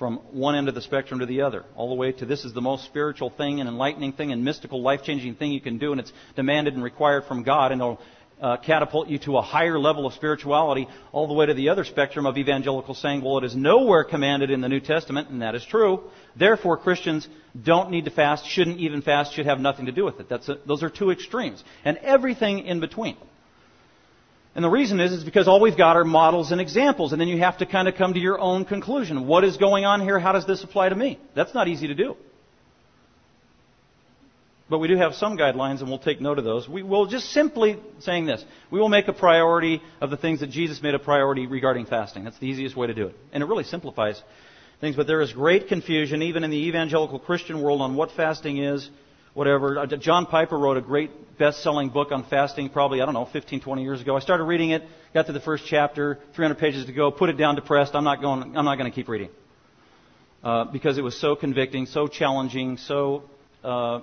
from 0.00 0.16
one 0.32 0.54
end 0.54 0.66
of 0.66 0.74
the 0.74 0.80
spectrum 0.80 1.20
to 1.20 1.26
the 1.26 1.42
other, 1.42 1.62
all 1.76 1.90
the 1.90 1.94
way 1.94 2.10
to 2.10 2.24
this 2.24 2.46
is 2.46 2.54
the 2.54 2.60
most 2.60 2.86
spiritual 2.86 3.28
thing 3.28 3.60
and 3.60 3.68
enlightening 3.68 4.14
thing 4.14 4.32
and 4.32 4.42
mystical, 4.42 4.80
life 4.80 5.02
changing 5.04 5.34
thing 5.34 5.52
you 5.52 5.60
can 5.60 5.76
do, 5.76 5.92
and 5.92 6.00
it's 6.00 6.10
demanded 6.34 6.72
and 6.72 6.82
required 6.82 7.24
from 7.28 7.42
God, 7.42 7.70
and 7.70 7.82
it'll 7.82 8.00
uh, 8.40 8.56
catapult 8.56 9.08
you 9.08 9.18
to 9.18 9.36
a 9.36 9.42
higher 9.42 9.78
level 9.78 10.06
of 10.06 10.14
spirituality, 10.14 10.88
all 11.12 11.28
the 11.28 11.34
way 11.34 11.44
to 11.44 11.52
the 11.52 11.68
other 11.68 11.84
spectrum 11.84 12.24
of 12.24 12.38
evangelical 12.38 12.94
saying, 12.94 13.20
well, 13.22 13.36
it 13.36 13.44
is 13.44 13.54
nowhere 13.54 14.02
commanded 14.02 14.50
in 14.50 14.62
the 14.62 14.70
New 14.70 14.80
Testament, 14.80 15.28
and 15.28 15.42
that 15.42 15.54
is 15.54 15.62
true. 15.66 16.04
Therefore, 16.34 16.78
Christians 16.78 17.28
don't 17.62 17.90
need 17.90 18.06
to 18.06 18.10
fast, 18.10 18.46
shouldn't 18.46 18.78
even 18.78 19.02
fast, 19.02 19.34
should 19.34 19.44
have 19.44 19.60
nothing 19.60 19.84
to 19.84 19.92
do 19.92 20.06
with 20.06 20.18
it. 20.18 20.32
A, 20.32 20.58
those 20.66 20.82
are 20.82 20.88
two 20.88 21.10
extremes. 21.10 21.62
And 21.84 21.98
everything 21.98 22.60
in 22.60 22.80
between. 22.80 23.18
And 24.54 24.64
the 24.64 24.68
reason 24.70 24.98
is, 24.98 25.12
is 25.12 25.24
because 25.24 25.46
all 25.46 25.60
we've 25.60 25.76
got 25.76 25.96
are 25.96 26.04
models 26.04 26.50
and 26.50 26.60
examples, 26.60 27.12
and 27.12 27.20
then 27.20 27.28
you 27.28 27.38
have 27.38 27.58
to 27.58 27.66
kind 27.66 27.86
of 27.86 27.94
come 27.94 28.14
to 28.14 28.20
your 28.20 28.40
own 28.40 28.64
conclusion. 28.64 29.26
What 29.26 29.44
is 29.44 29.56
going 29.56 29.84
on 29.84 30.00
here? 30.00 30.18
How 30.18 30.32
does 30.32 30.46
this 30.46 30.64
apply 30.64 30.88
to 30.88 30.96
me? 30.96 31.20
That's 31.36 31.54
not 31.54 31.68
easy 31.68 31.86
to 31.86 31.94
do. 31.94 32.16
But 34.68 34.78
we 34.78 34.88
do 34.88 34.96
have 34.96 35.14
some 35.14 35.36
guidelines, 35.36 35.80
and 35.80 35.88
we'll 35.88 35.98
take 35.98 36.20
note 36.20 36.38
of 36.38 36.44
those. 36.44 36.68
We 36.68 36.82
will 36.82 37.06
just 37.06 37.30
simply 37.30 37.78
saying 38.00 38.26
this. 38.26 38.44
We 38.70 38.80
will 38.80 38.88
make 38.88 39.08
a 39.08 39.12
priority 39.12 39.82
of 40.00 40.10
the 40.10 40.16
things 40.16 40.40
that 40.40 40.50
Jesus 40.50 40.80
made 40.82 40.94
a 40.94 40.98
priority 41.00 41.46
regarding 41.46 41.86
fasting. 41.86 42.24
That's 42.24 42.38
the 42.38 42.46
easiest 42.46 42.76
way 42.76 42.86
to 42.86 42.94
do 42.94 43.08
it. 43.08 43.16
And 43.32 43.42
it 43.42 43.46
really 43.46 43.64
simplifies 43.64 44.20
things. 44.80 44.94
But 44.94 45.08
there 45.08 45.20
is 45.22 45.32
great 45.32 45.68
confusion, 45.68 46.22
even 46.22 46.44
in 46.44 46.50
the 46.50 46.68
evangelical 46.68 47.18
Christian 47.18 47.62
world, 47.62 47.80
on 47.80 47.96
what 47.96 48.12
fasting 48.12 48.58
is 48.58 48.88
whatever. 49.34 49.78
Uh, 49.78 49.86
John 49.86 50.26
Piper 50.26 50.58
wrote 50.58 50.76
a 50.76 50.80
great 50.80 51.38
best-selling 51.38 51.90
book 51.90 52.12
on 52.12 52.24
fasting 52.24 52.68
probably, 52.68 53.00
I 53.00 53.04
don't 53.04 53.14
know, 53.14 53.26
15, 53.26 53.60
20 53.60 53.82
years 53.82 54.00
ago. 54.00 54.16
I 54.16 54.20
started 54.20 54.44
reading 54.44 54.70
it, 54.70 54.82
got 55.14 55.26
to 55.26 55.32
the 55.32 55.40
first 55.40 55.64
chapter, 55.66 56.18
300 56.34 56.58
pages 56.58 56.86
to 56.86 56.92
go, 56.92 57.10
put 57.10 57.30
it 57.30 57.36
down 57.36 57.54
depressed. 57.54 57.94
I'm 57.94 58.04
not 58.04 58.20
going, 58.20 58.56
I'm 58.56 58.64
not 58.64 58.76
going 58.76 58.90
to 58.90 58.94
keep 58.94 59.08
reading. 59.08 59.30
Uh, 60.42 60.64
because 60.64 60.96
it 60.98 61.02
was 61.02 61.18
so 61.20 61.36
convicting, 61.36 61.86
so 61.86 62.08
challenging, 62.08 62.78
so, 62.78 63.24
uh, 63.62 64.00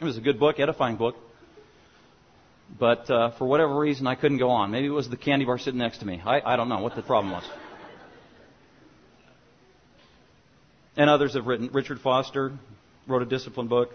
it 0.00 0.04
was 0.04 0.16
a 0.16 0.20
good 0.20 0.38
book, 0.38 0.60
edifying 0.60 0.96
book. 0.96 1.16
But, 2.78 3.10
uh, 3.10 3.32
for 3.32 3.46
whatever 3.46 3.76
reason, 3.76 4.06
I 4.06 4.14
couldn't 4.14 4.38
go 4.38 4.50
on. 4.50 4.70
Maybe 4.70 4.86
it 4.86 4.90
was 4.90 5.08
the 5.08 5.16
candy 5.16 5.44
bar 5.44 5.58
sitting 5.58 5.78
next 5.78 5.98
to 5.98 6.06
me. 6.06 6.22
I, 6.24 6.40
I 6.52 6.56
don't 6.56 6.68
know 6.68 6.80
what 6.80 6.96
the 6.96 7.02
problem 7.02 7.32
was. 7.32 7.44
And 10.96 11.08
others 11.08 11.34
have 11.34 11.46
written. 11.46 11.70
Richard 11.72 12.00
Foster 12.00 12.52
wrote 13.06 13.22
a 13.22 13.26
discipline 13.26 13.68
book. 13.68 13.90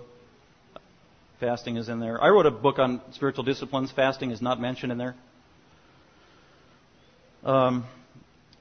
Fasting 1.40 1.76
is 1.76 1.90
in 1.90 2.00
there. 2.00 2.22
I 2.22 2.30
wrote 2.30 2.46
a 2.46 2.52
book 2.52 2.80
on 2.80 3.02
spiritual 3.12 3.44
disciplines. 3.44 3.92
Fasting 3.92 4.32
is 4.32 4.42
not 4.42 4.60
mentioned 4.60 4.92
in 4.92 4.98
there. 4.98 5.16
Um, 7.44 7.86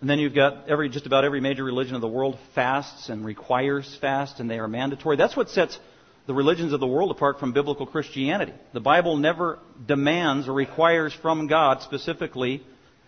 and 0.00 0.10
then 0.10 0.18
you've 0.18 0.34
got 0.34 0.68
every 0.68 0.88
just 0.88 1.06
about 1.06 1.24
every 1.24 1.40
major 1.40 1.64
religion 1.64 1.94
of 1.94 2.00
the 2.00 2.08
world 2.08 2.36
fasts 2.54 3.08
and 3.08 3.24
requires 3.24 3.96
fast, 4.00 4.40
and 4.40 4.50
they 4.50 4.58
are 4.58 4.68
mandatory. 4.68 5.16
That's 5.16 5.36
what 5.36 5.50
sets 5.50 5.78
the 6.26 6.34
religions 6.34 6.72
of 6.72 6.80
the 6.80 6.86
world 6.86 7.10
apart 7.10 7.38
from 7.38 7.52
biblical 7.52 7.86
Christianity. 7.86 8.52
The 8.72 8.80
Bible 8.80 9.16
never 9.16 9.58
demands 9.86 10.48
or 10.48 10.52
requires 10.52 11.14
from 11.14 11.46
God 11.46 11.82
specifically 11.82 12.62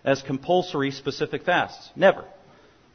as 0.04 0.22
compulsory 0.22 0.92
specific 0.92 1.42
fasts. 1.42 1.90
Never. 1.96 2.24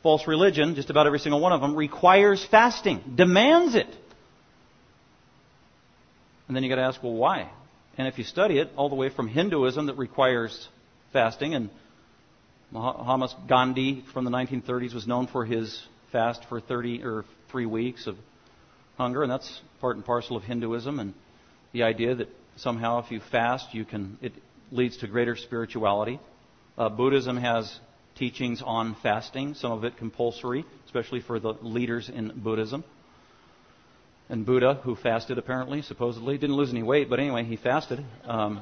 False 0.04 0.26
religion, 0.26 0.76
just 0.76 0.90
about 0.90 1.06
every 1.06 1.20
single 1.20 1.42
one 1.42 1.52
of 1.52 1.62
them, 1.62 1.76
requires 1.76 2.44
fasting, 2.50 3.02
demands 3.16 3.76
it. 3.76 3.88
And 6.52 6.56
then 6.58 6.64
you 6.66 6.70
got 6.70 6.76
to 6.76 6.82
ask, 6.82 7.02
well, 7.02 7.14
why? 7.14 7.50
And 7.98 8.10
if 8.10 8.18
you 8.18 8.26
study 8.26 8.58
it 8.58 8.72
all 8.76 8.90
the 8.90 8.96
way 8.96 9.08
from 9.08 9.30
Hinduism 9.30 9.86
that 9.86 9.98
requires 9.98 10.68
fasting 11.14 11.56
and 11.56 11.70
Mahatma 12.72 13.30
Gandhi 13.48 14.04
from 14.12 14.26
the 14.26 14.32
1930s 14.32 14.94
was 14.94 15.08
known 15.08 15.28
for 15.28 15.46
his 15.46 15.82
fast 16.12 16.44
for 16.50 16.60
30 16.60 17.06
or 17.06 17.24
three 17.52 17.66
weeks 17.66 18.06
of 18.06 18.18
hunger, 18.98 19.24
and 19.24 19.32
that's 19.32 19.62
part 19.80 19.96
and 19.96 20.04
parcel 20.04 20.36
of 20.36 20.44
Hinduism 20.44 21.00
and 21.00 21.14
the 21.72 21.84
idea 21.84 22.16
that 22.16 22.28
somehow 22.58 23.02
if 23.02 23.12
you 23.12 23.22
fast, 23.32 23.74
you 23.74 23.86
can 23.86 24.18
it 24.22 24.34
leads 24.74 24.98
to 24.98 25.08
greater 25.08 25.38
spirituality. 25.38 26.20
Uh, 26.78 26.90
Buddhism 26.90 27.38
has 27.38 27.80
teachings 28.16 28.62
on 28.62 28.98
fasting, 29.02 29.54
some 29.54 29.72
of 29.72 29.86
it 29.86 29.96
compulsory, 29.96 30.66
especially 30.84 31.22
for 31.22 31.40
the 31.40 31.54
leaders 31.62 32.10
in 32.10 32.34
Buddhism. 32.36 32.84
And 34.32 34.46
Buddha, 34.46 34.80
who 34.86 34.96
fasted 34.96 35.38
apparently, 35.38 35.82
supposedly, 35.82 36.38
didn't 36.38 36.56
lose 36.56 36.72
any 36.72 36.84
weight, 36.84 37.10
but 37.10 37.20
anyway, 37.20 37.44
he 37.44 37.58
fasted. 37.58 38.02
Um, 38.24 38.62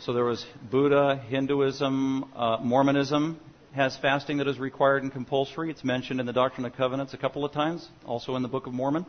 so 0.00 0.12
there 0.12 0.24
was 0.24 0.44
Buddha, 0.68 1.22
Hinduism, 1.28 2.24
uh, 2.34 2.56
Mormonism 2.60 3.38
has 3.72 3.96
fasting 3.98 4.38
that 4.38 4.48
is 4.48 4.58
required 4.58 5.04
and 5.04 5.12
compulsory. 5.12 5.70
It's 5.70 5.84
mentioned 5.84 6.18
in 6.18 6.26
the 6.26 6.32
Doctrine 6.32 6.64
and 6.64 6.74
Covenants 6.74 7.14
a 7.14 7.18
couple 7.18 7.44
of 7.44 7.52
times, 7.52 7.88
also 8.04 8.34
in 8.34 8.42
the 8.42 8.48
Book 8.48 8.66
of 8.66 8.72
Mormon. 8.72 9.06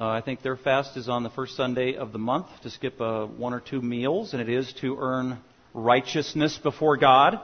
Uh, 0.00 0.08
I 0.08 0.20
think 0.20 0.42
their 0.42 0.56
fast 0.56 0.96
is 0.96 1.08
on 1.08 1.22
the 1.22 1.30
first 1.30 1.54
Sunday 1.54 1.94
of 1.94 2.10
the 2.10 2.18
month 2.18 2.48
to 2.64 2.70
skip 2.70 3.00
uh, 3.00 3.26
one 3.26 3.54
or 3.54 3.60
two 3.60 3.80
meals, 3.80 4.32
and 4.32 4.42
it 4.42 4.48
is 4.48 4.72
to 4.80 4.96
earn 4.98 5.38
righteousness 5.74 6.58
before 6.60 6.96
God 6.96 7.38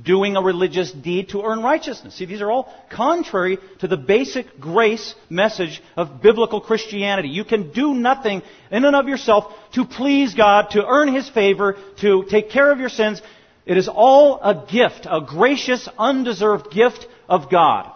doing 0.00 0.36
a 0.36 0.42
religious 0.42 0.92
deed 0.92 1.30
to 1.30 1.42
earn 1.42 1.62
righteousness. 1.62 2.14
See, 2.14 2.26
these 2.26 2.42
are 2.42 2.50
all 2.50 2.72
contrary 2.90 3.58
to 3.80 3.88
the 3.88 3.96
basic 3.96 4.58
grace 4.60 5.14
message 5.30 5.82
of 5.96 6.20
biblical 6.20 6.60
Christianity. 6.60 7.28
You 7.28 7.44
can 7.44 7.72
do 7.72 7.94
nothing 7.94 8.42
in 8.70 8.84
and 8.84 8.96
of 8.96 9.08
yourself 9.08 9.52
to 9.72 9.84
please 9.84 10.34
God, 10.34 10.70
to 10.70 10.86
earn 10.86 11.14
His 11.14 11.28
favor, 11.28 11.76
to 12.00 12.24
take 12.28 12.50
care 12.50 12.70
of 12.70 12.78
your 12.78 12.88
sins. 12.88 13.22
It 13.64 13.76
is 13.76 13.88
all 13.88 14.40
a 14.40 14.66
gift, 14.70 15.06
a 15.10 15.20
gracious, 15.20 15.88
undeserved 15.98 16.70
gift 16.70 17.06
of 17.28 17.50
God. 17.50 17.90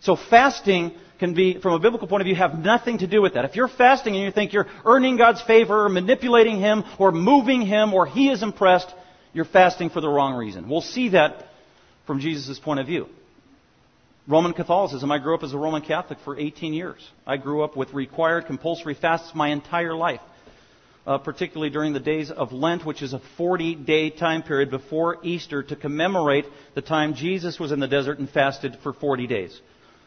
So 0.00 0.16
fasting 0.16 0.92
can 1.18 1.34
be, 1.34 1.60
from 1.60 1.74
a 1.74 1.78
biblical 1.78 2.08
point 2.08 2.22
of 2.22 2.24
view, 2.24 2.34
have 2.34 2.58
nothing 2.58 2.98
to 2.98 3.06
do 3.06 3.20
with 3.20 3.34
that. 3.34 3.44
If 3.44 3.54
you're 3.54 3.68
fasting 3.68 4.14
and 4.14 4.24
you 4.24 4.32
think 4.32 4.52
you're 4.52 4.68
earning 4.86 5.18
God's 5.18 5.42
favor 5.42 5.84
or 5.84 5.88
manipulating 5.90 6.58
Him 6.58 6.84
or 6.98 7.12
moving 7.12 7.60
Him 7.60 7.92
or 7.92 8.06
He 8.06 8.30
is 8.30 8.42
impressed, 8.42 8.90
you're 9.32 9.44
fasting 9.44 9.90
for 9.90 10.00
the 10.00 10.08
wrong 10.08 10.34
reason. 10.34 10.68
We'll 10.68 10.80
see 10.80 11.10
that 11.10 11.46
from 12.06 12.20
Jesus' 12.20 12.58
point 12.58 12.80
of 12.80 12.86
view. 12.86 13.08
Roman 14.26 14.52
Catholicism, 14.52 15.10
I 15.10 15.18
grew 15.18 15.34
up 15.34 15.42
as 15.42 15.52
a 15.52 15.58
Roman 15.58 15.82
Catholic 15.82 16.18
for 16.24 16.38
18 16.38 16.72
years. 16.72 17.08
I 17.26 17.36
grew 17.36 17.62
up 17.62 17.76
with 17.76 17.92
required 17.94 18.46
compulsory 18.46 18.94
fasts 18.94 19.32
my 19.34 19.48
entire 19.48 19.94
life, 19.94 20.20
uh, 21.06 21.18
particularly 21.18 21.70
during 21.70 21.92
the 21.92 22.00
days 22.00 22.30
of 22.30 22.52
Lent, 22.52 22.84
which 22.84 23.02
is 23.02 23.12
a 23.12 23.20
40 23.36 23.74
day 23.76 24.10
time 24.10 24.42
period 24.42 24.70
before 24.70 25.18
Easter 25.22 25.62
to 25.62 25.74
commemorate 25.74 26.44
the 26.74 26.82
time 26.82 27.14
Jesus 27.14 27.58
was 27.58 27.72
in 27.72 27.80
the 27.80 27.88
desert 27.88 28.18
and 28.18 28.28
fasted 28.28 28.78
for 28.82 28.92
40 28.92 29.26
days. 29.26 29.60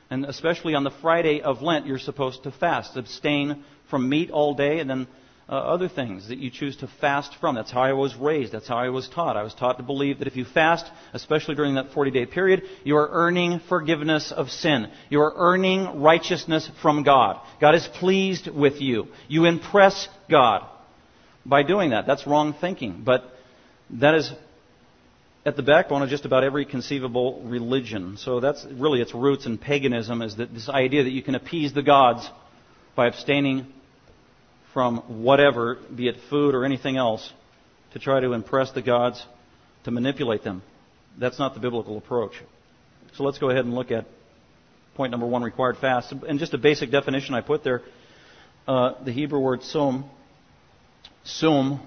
And 0.09 0.25
especially 0.25 0.75
on 0.75 0.83
the 0.83 0.91
Friday 1.01 1.41
of 1.41 1.61
Lent, 1.61 1.87
you're 1.87 1.97
supposed 1.99 2.43
to 2.43 2.51
fast, 2.51 2.95
abstain 2.95 3.63
from 3.89 4.07
meat 4.07 4.29
all 4.31 4.53
day, 4.53 4.79
and 4.79 4.89
then 4.89 5.07
uh, 5.49 5.53
other 5.53 5.89
things 5.89 6.29
that 6.29 6.37
you 6.37 6.49
choose 6.49 6.77
to 6.77 6.87
fast 7.01 7.35
from. 7.39 7.55
That's 7.55 7.71
how 7.71 7.81
I 7.81 7.93
was 7.93 8.15
raised. 8.15 8.53
That's 8.53 8.67
how 8.67 8.77
I 8.77 8.89
was 8.89 9.09
taught. 9.09 9.35
I 9.35 9.43
was 9.43 9.53
taught 9.53 9.77
to 9.77 9.83
believe 9.83 10.19
that 10.19 10.27
if 10.27 10.37
you 10.37 10.45
fast, 10.45 10.89
especially 11.13 11.55
during 11.55 11.75
that 11.75 11.91
40 11.91 12.11
day 12.11 12.25
period, 12.25 12.63
you 12.83 12.95
are 12.95 13.09
earning 13.11 13.59
forgiveness 13.67 14.31
of 14.31 14.49
sin. 14.49 14.89
You 15.09 15.21
are 15.21 15.33
earning 15.35 16.01
righteousness 16.01 16.69
from 16.81 17.03
God. 17.03 17.41
God 17.59 17.75
is 17.75 17.87
pleased 17.99 18.47
with 18.47 18.81
you. 18.81 19.07
You 19.27 19.45
impress 19.45 20.07
God 20.29 20.65
by 21.45 21.63
doing 21.63 21.89
that. 21.89 22.07
That's 22.07 22.25
wrong 22.25 22.55
thinking. 22.59 23.03
But 23.03 23.25
that 23.89 24.15
is 24.15 24.31
at 25.45 25.57
the 25.57 25.63
backbone 25.63 26.01
of 26.01 26.09
just 26.09 26.23
about 26.23 26.43
every 26.45 26.65
conceivable 26.65 27.41
religion. 27.43 28.15
So 28.17 28.39
that's 28.39 28.65
really 28.71 29.01
its 29.01 29.13
roots 29.13 29.45
in 29.45 29.57
paganism 29.57 30.21
is 30.21 30.37
that 30.37 30.53
this 30.53 30.69
idea 30.69 31.03
that 31.03 31.11
you 31.11 31.21
can 31.21 31.35
appease 31.35 31.73
the 31.73 31.83
gods 31.83 32.29
by 32.95 33.07
abstaining 33.07 33.67
from 34.73 35.23
whatever, 35.23 35.77
be 35.95 36.07
it 36.07 36.15
food 36.29 36.55
or 36.55 36.65
anything 36.65 36.97
else, 36.97 37.31
to 37.93 37.99
try 37.99 38.19
to 38.19 38.33
impress 38.33 38.71
the 38.71 38.81
gods, 38.81 39.23
to 39.83 39.91
manipulate 39.91 40.43
them. 40.43 40.63
That's 41.19 41.37
not 41.37 41.53
the 41.53 41.59
biblical 41.59 41.97
approach. 41.97 42.33
So 43.15 43.23
let's 43.23 43.37
go 43.37 43.49
ahead 43.49 43.65
and 43.65 43.75
look 43.75 43.91
at 43.91 44.05
point 44.95 45.11
number 45.11 45.27
one, 45.27 45.43
required 45.43 45.77
fast. 45.77 46.11
And 46.11 46.39
just 46.39 46.53
a 46.53 46.57
basic 46.57 46.91
definition 46.91 47.35
I 47.35 47.41
put 47.41 47.63
there, 47.63 47.81
uh, 48.67 49.03
the 49.03 49.11
Hebrew 49.11 49.39
word 49.39 49.63
sum, 49.63 50.09
sum, 51.23 51.79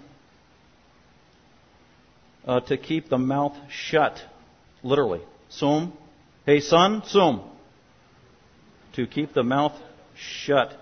uh, 2.46 2.60
to 2.60 2.76
keep 2.76 3.08
the 3.08 3.18
mouth 3.18 3.56
shut, 3.68 4.20
literally. 4.84 5.20
Sum, 5.48 5.92
hey 6.44 6.60
son, 6.60 7.02
sum, 7.06 7.42
to 8.94 9.06
keep 9.06 9.34
the 9.34 9.42
mouth 9.42 9.72
shut 10.16 10.72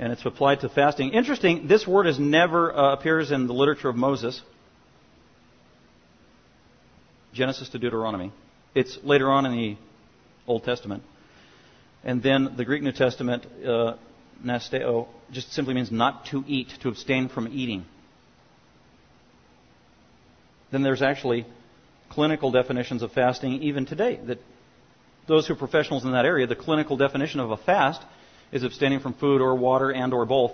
and 0.00 0.14
it's 0.14 0.24
applied 0.24 0.60
to 0.60 0.68
fasting. 0.70 1.10
Interesting, 1.10 1.68
this 1.68 1.86
word 1.86 2.06
is 2.06 2.18
never 2.18 2.74
uh, 2.74 2.94
appears 2.94 3.30
in 3.30 3.46
the 3.46 3.52
literature 3.52 3.90
of 3.90 3.96
Moses. 3.96 4.40
Genesis 7.34 7.68
to 7.68 7.78
Deuteronomy. 7.78 8.32
It's 8.74 8.98
later 9.04 9.30
on 9.30 9.44
in 9.44 9.52
the 9.52 9.76
Old 10.46 10.64
Testament. 10.64 11.02
And 12.02 12.22
then 12.22 12.54
the 12.56 12.64
Greek 12.64 12.82
New 12.82 12.92
Testament, 12.92 13.44
uh, 13.62 13.96
nasteo, 14.42 15.06
just 15.32 15.52
simply 15.52 15.74
means 15.74 15.92
not 15.92 16.24
to 16.26 16.42
eat, 16.46 16.68
to 16.80 16.88
abstain 16.88 17.28
from 17.28 17.48
eating. 17.52 17.84
Then 20.72 20.82
there's 20.82 21.02
actually 21.02 21.44
clinical 22.08 22.50
definitions 22.50 23.02
of 23.02 23.12
fasting 23.12 23.62
even 23.62 23.84
today. 23.84 24.18
That 24.26 24.38
those 25.28 25.46
who 25.46 25.52
are 25.52 25.58
professionals 25.58 26.06
in 26.06 26.12
that 26.12 26.24
area, 26.24 26.46
the 26.46 26.56
clinical 26.56 26.96
definition 26.96 27.38
of 27.38 27.50
a 27.50 27.58
fast 27.58 28.02
is 28.52 28.62
abstaining 28.62 29.00
from 29.00 29.14
food 29.14 29.40
or 29.40 29.54
water 29.54 29.90
and 29.90 30.12
or 30.12 30.26
both 30.26 30.52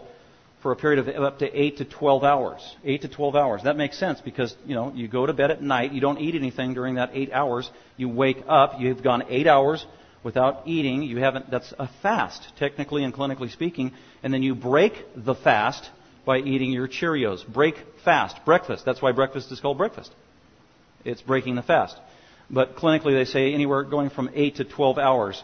for 0.62 0.73
a 0.73 0.76
period 0.76 1.07
of 1.07 1.23
up 1.23 1.38
to 1.38 1.61
8 1.61 1.79
to 1.79 1.85
12 1.85 2.25
hours. 2.25 2.76
8 2.85 3.03
to 3.03 3.09
12 3.09 3.37
hours. 3.37 3.62
That 3.65 3.76
makes 3.76 3.99
sense 3.99 4.21
because, 4.21 4.55
you 4.67 4.75
know, 4.75 4.93
you 4.95 5.07
go 5.07 5.26
to 5.26 5.33
bed 5.33 5.50
at 5.50 5.62
night, 5.62 5.93
you 5.93 6.00
don't 6.00 6.19
eat 6.19 6.35
anything 6.35 6.75
during 6.75 6.97
that 6.97 7.11
8 7.12 7.33
hours, 7.33 7.71
you 7.97 8.09
wake 8.09 8.43
up, 8.49 8.81
you've 8.81 9.03
gone 9.03 9.25
8 9.29 9.47
hours 9.47 9.87
without 10.25 10.62
eating, 10.67 11.03
you 11.03 11.19
haven't 11.19 11.50
that's 11.50 11.73
a 11.79 11.88
fast 12.03 12.43
technically 12.59 13.05
and 13.05 13.15
clinically 13.15 13.50
speaking, 13.53 13.93
and 14.25 14.35
then 14.35 14.43
you 14.43 14.57
break 14.57 14.93
the 15.15 15.37
fast 15.37 15.88
by 16.25 16.38
eating 16.38 16.73
your 16.73 16.88
Cheerios. 16.88 17.47
Break 17.47 17.76
fast, 18.05 18.45
breakfast. 18.45 18.85
That's 18.85 19.00
why 19.00 19.12
breakfast 19.12 19.53
is 19.53 19.61
called 19.61 19.79
breakfast. 19.79 20.11
It's 21.05 21.23
breaking 21.23 21.55
the 21.55 21.62
fast. 21.62 21.97
But 22.50 22.75
clinically 22.75 23.12
they 23.12 23.25
say 23.25 23.55
anywhere 23.55 23.85
going 23.85 24.11
from 24.11 24.31
8 24.35 24.57
to 24.57 24.65
12 24.65 24.99
hours 24.99 25.43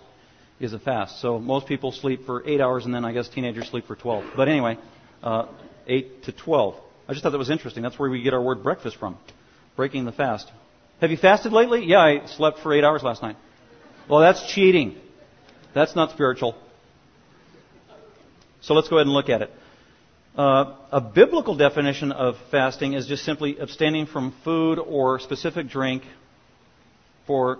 is 0.63 0.73
a 0.73 0.79
fast. 0.79 1.21
So 1.21 1.39
most 1.39 1.67
people 1.67 1.93
sleep 1.93 2.27
for 2.27 2.47
eight 2.47 2.61
hours, 2.61 2.85
and 2.85 2.95
then 2.95 3.05
I 3.05 3.13
guess 3.13 3.29
teenagers 3.29 3.69
sleep 3.69 3.87
for 3.87 3.97
12. 3.97 4.33
But 4.37 4.49
anyway, 4.49 4.79
uh, 5.23 5.47
8 5.87 6.25
to 6.25 6.33
12. 6.33 6.75
I 7.09 7.13
just 7.13 7.23
thought 7.23 7.31
that 7.31 7.39
was 7.39 7.51
interesting. 7.51 7.83
That's 7.83 7.99
where 7.99 8.09
we 8.09 8.23
get 8.23 8.35
our 8.35 8.43
word 8.43 8.63
breakfast 8.63 8.97
from. 8.97 9.19
Breaking 9.77 10.05
the 10.05 10.13
fast. 10.13 10.51
Have 11.01 11.11
you 11.11 11.17
fasted 11.17 11.53
lately? 11.53 11.85
Yeah, 11.85 11.99
I 11.99 12.27
slept 12.27 12.61
for 12.61 12.73
eight 12.73 12.85
hours 12.85 13.03
last 13.03 13.23
night. 13.23 13.37
Well, 14.09 14.21
that's 14.21 14.53
cheating. 14.53 14.97
That's 15.75 15.97
not 15.97 16.11
spiritual. 16.11 16.55
So 18.61 18.75
let's 18.75 18.89
go 18.89 18.97
ahead 18.97 19.07
and 19.07 19.15
look 19.15 19.29
at 19.29 19.43
it. 19.43 19.51
Uh, 20.37 20.77
a 20.91 21.01
biblical 21.01 21.57
definition 21.57 22.13
of 22.13 22.37
fasting 22.51 22.95
is 22.95 23.07
just 23.07 23.25
simply 23.25 23.59
abstaining 23.59 24.07
from 24.07 24.35
food 24.45 24.79
or 24.79 25.19
specific 25.19 25.69
drink 25.69 26.05
for 27.27 27.59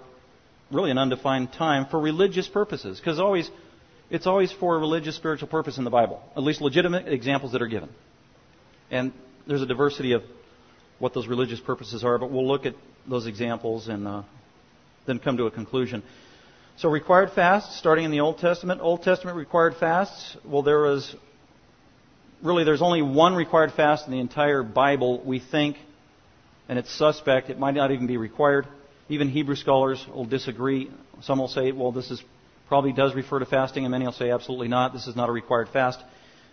really 0.73 0.91
an 0.91 0.99
undefined 0.99 1.53
time 1.53 1.87
for 1.87 2.01
religious 2.01 2.49
purposes, 2.49 2.99
because 2.99 3.21
always 3.21 3.51
it's 4.11 4.27
always 4.27 4.53
for 4.53 4.77
a 4.77 4.79
religious 4.79 5.17
spiritual 5.17 5.49
purpose 5.49 5.79
in 5.79 5.85
the 5.85 5.91
Bible, 5.91 6.23
at 6.37 6.43
least 6.43 6.61
legitimate 6.61 7.09
examples 7.09 7.53
that 7.53 7.63
are 7.63 7.69
given. 7.69 7.89
And 8.91 9.13
there's 9.47 9.63
a 9.63 9.67
diversity 9.67 10.13
of 10.13 10.23
what 10.99 11.15
those 11.15 11.27
religious 11.27 11.61
purposes 11.61 12.05
are, 12.05 12.19
but 12.19 12.31
we'll 12.31 12.47
look 12.47 12.67
at 12.67 12.75
those 13.09 13.27
examples 13.27 13.89
and 13.89 14.07
uh, 14.07 14.23
then 15.07 15.19
come 15.19 15.37
to 15.39 15.47
a 15.47 15.51
conclusion. 15.51 16.03
So 16.77 16.89
required 16.89 17.31
fasts, 17.33 17.79
starting 17.79 18.05
in 18.05 18.11
the 18.11 18.21
Old 18.21 18.39
Testament. 18.39 18.81
Old 18.83 19.03
Testament 19.03 19.37
required 19.37 19.77
fasts. 19.77 20.37
Well, 20.45 20.63
there 20.63 20.81
was 20.81 21.15
really 22.43 22.65
there's 22.65 22.83
only 22.83 23.03
one 23.03 23.35
required 23.35 23.73
fast 23.73 24.07
in 24.07 24.13
the 24.13 24.21
entire 24.21 24.63
Bible. 24.63 25.23
We 25.25 25.39
think, 25.39 25.77
and 26.69 26.79
it's 26.79 26.93
suspect. 26.93 27.51
It 27.51 27.59
might 27.59 27.75
not 27.75 27.91
even 27.91 28.07
be 28.07 28.17
required. 28.17 28.67
Even 29.13 29.29
Hebrew 29.29 29.57
scholars 29.57 30.03
will 30.09 30.25
disagree. 30.25 30.91
Some 31.21 31.39
will 31.39 31.47
say, 31.47 31.71
well, 31.71 31.93
this 31.93 32.11
is 32.11 32.23
probably 32.67 32.95
does 32.95 33.15
refer 33.15 33.41
to 33.41 33.45
fasting, 33.45 33.85
and 33.85 33.91
many 33.91 34.07
will 34.07 34.13
say 34.13 34.31
absolutely 34.31 34.69
not. 34.69 34.95
This 34.95 35.07
is 35.07 35.15
not 35.15 35.29
a 35.29 35.33
required 35.33 35.69
fast, 35.69 35.99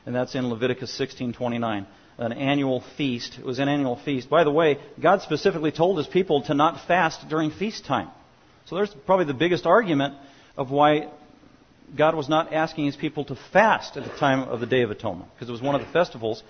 and 0.06 0.14
that's 0.14 0.36
in 0.36 0.50
Leviticus 0.50 0.92
16:29, 1.00 1.86
an 2.18 2.34
annual 2.34 2.84
feast. 2.98 3.38
It 3.40 3.46
was 3.46 3.60
an 3.60 3.70
annual 3.70 3.96
feast. 4.04 4.30
By 4.30 4.44
the 4.44 4.52
way, 4.52 4.78
God 5.02 5.22
specifically 5.22 5.72
told 5.72 6.00
His 6.00 6.08
people 6.08 6.42
to 6.48 6.54
not 6.54 6.86
fast 6.86 7.30
during 7.30 7.50
feast 7.50 7.86
time. 7.86 8.10
So 8.66 8.76
there's 8.76 8.94
probably 9.06 9.24
the 9.24 9.34
biggest 9.34 9.66
argument 9.66 10.16
of 10.58 10.70
why 10.70 11.08
God 11.98 12.14
was 12.14 12.28
not 12.28 12.52
asking 12.52 12.88
His 12.88 12.98
people 12.98 13.24
to 13.24 13.38
fast 13.54 13.96
at 13.96 14.04
the 14.04 14.18
time 14.18 14.50
of 14.50 14.60
the 14.60 14.68
Day 14.68 14.82
of 14.82 14.92
Atonement, 14.92 15.32
because 15.34 15.48
it 15.48 15.54
was 15.54 15.62
one 15.62 15.76
of 15.76 15.82
the 15.82 15.94
festivals 15.94 16.44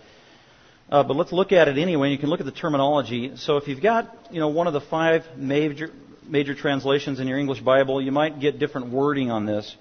Uh, 0.90 1.04
but 1.04 1.16
let's 1.16 1.32
look 1.32 1.52
at 1.52 1.68
it 1.68 1.78
anyway. 1.78 2.10
You 2.10 2.18
can 2.18 2.30
look 2.30 2.40
at 2.40 2.48
the 2.48 2.52
terminology. 2.52 3.34
So 3.36 3.58
if 3.58 3.68
you've 3.68 3.82
got, 3.82 4.16
you 4.32 4.40
know, 4.40 4.48
one 4.48 4.66
of 4.68 4.74
the 4.74 4.82
five 4.82 5.24
major 5.38 5.92
major 6.28 6.54
translations 6.54 7.20
in 7.20 7.28
your 7.28 7.38
English 7.38 7.60
Bible, 7.60 8.02
you 8.02 8.12
might 8.12 8.40
get 8.40 8.60
different 8.60 8.90
wording 8.90 9.32
on 9.32 9.46
this. 9.46 9.76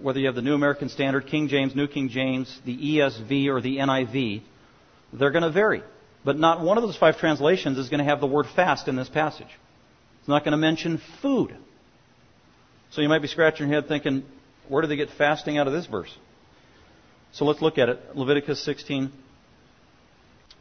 Whether 0.00 0.18
you 0.18 0.26
have 0.26 0.34
the 0.34 0.42
New 0.42 0.54
American 0.54 0.88
Standard, 0.88 1.26
King 1.26 1.48
James, 1.48 1.74
New 1.74 1.86
King 1.86 2.08
James, 2.08 2.60
the 2.64 2.76
ESV, 2.76 3.46
or 3.48 3.60
the 3.60 3.76
NIV, 3.78 4.42
they're 5.12 5.30
going 5.30 5.44
to 5.44 5.52
vary. 5.52 5.82
But 6.24 6.38
not 6.38 6.60
one 6.60 6.78
of 6.78 6.82
those 6.82 6.96
five 6.96 7.18
translations 7.18 7.78
is 7.78 7.88
going 7.88 7.98
to 7.98 8.04
have 8.04 8.20
the 8.20 8.26
word 8.26 8.46
fast 8.56 8.88
in 8.88 8.96
this 8.96 9.08
passage. 9.08 9.48
It's 10.20 10.28
not 10.28 10.42
going 10.42 10.52
to 10.52 10.58
mention 10.58 11.00
food. 11.22 11.56
So 12.90 13.02
you 13.02 13.08
might 13.08 13.22
be 13.22 13.28
scratching 13.28 13.68
your 13.68 13.80
head 13.80 13.88
thinking, 13.88 14.24
where 14.68 14.82
do 14.82 14.88
they 14.88 14.96
get 14.96 15.10
fasting 15.10 15.58
out 15.58 15.66
of 15.66 15.72
this 15.72 15.86
verse? 15.86 16.16
So 17.32 17.44
let's 17.44 17.60
look 17.60 17.78
at 17.78 17.88
it. 17.88 18.16
Leviticus 18.16 18.64
16, 18.64 19.12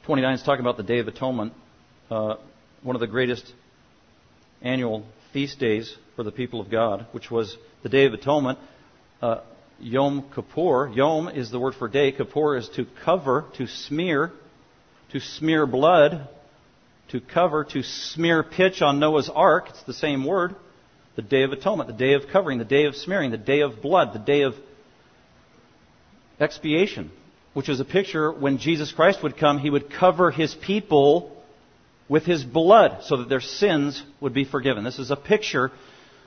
29 0.04 0.34
is 0.34 0.44
talking 0.44 0.60
about 0.60 0.76
the 0.76 0.84
Day 0.84 1.00
of 1.00 1.08
Atonement, 1.08 1.54
uh, 2.12 2.36
one 2.82 2.98
of 2.98 3.00
the 3.00 3.08
greatest 3.08 3.54
annual 4.62 5.06
feast 5.32 5.60
days 5.60 5.96
for 6.18 6.24
the 6.24 6.32
people 6.32 6.60
of 6.60 6.70
God, 6.70 7.08
which 7.14 7.32
was 7.32 7.56
the 7.84 7.90
Day 7.90 8.06
of 8.06 8.14
Atonement. 8.14 8.60
Uh, 9.22 9.40
Yom 9.80 10.30
Kippur. 10.36 10.90
Yom 10.90 11.30
is 11.30 11.52
the 11.52 11.60
word 11.60 11.74
for 11.76 11.88
day. 11.88 12.12
Kippur 12.12 12.58
is 12.58 12.68
to 12.76 12.86
cover, 13.06 13.46
to 13.56 13.66
smear, 13.66 14.34
to 15.14 15.22
smear 15.22 15.66
blood, 15.66 16.28
to 17.12 17.22
cover, 17.22 17.64
to 17.64 17.82
smear 17.82 18.44
pitch 18.44 18.82
on 18.82 19.00
Noah's 19.00 19.30
ark. 19.34 19.68
It's 19.70 19.84
the 19.84 19.94
same 19.94 20.26
word. 20.26 20.58
The 21.16 21.22
Day 21.22 21.44
of 21.44 21.54
Atonement, 21.54 21.88
the 21.88 21.96
day 21.96 22.14
of 22.14 22.24
covering, 22.30 22.60
the 22.60 22.66
day 22.66 22.86
of 22.86 22.96
smearing, 22.98 23.32
the 23.32 23.38
day 23.38 23.62
of 23.62 23.82
blood, 23.82 24.12
the 24.14 24.20
day 24.20 24.42
of 24.42 24.56
expiation, 26.42 27.10
which 27.54 27.70
is 27.70 27.80
a 27.80 27.86
picture 27.86 28.32
when 28.32 28.58
Jesus 28.58 28.92
Christ 28.92 29.22
would 29.24 29.38
come, 29.38 29.60
he 29.60 29.70
would 29.70 29.92
cover 29.92 30.32
his 30.32 30.54
people 30.56 31.32
with 32.10 32.26
his 32.26 32.44
blood 32.44 33.04
so 33.04 33.18
that 33.18 33.30
their 33.30 33.42
sins 33.42 34.04
would 34.20 34.34
be 34.34 34.46
forgiven. 34.46 34.84
This 34.84 35.00
is 35.00 35.12
a 35.12 35.16
picture 35.16 35.72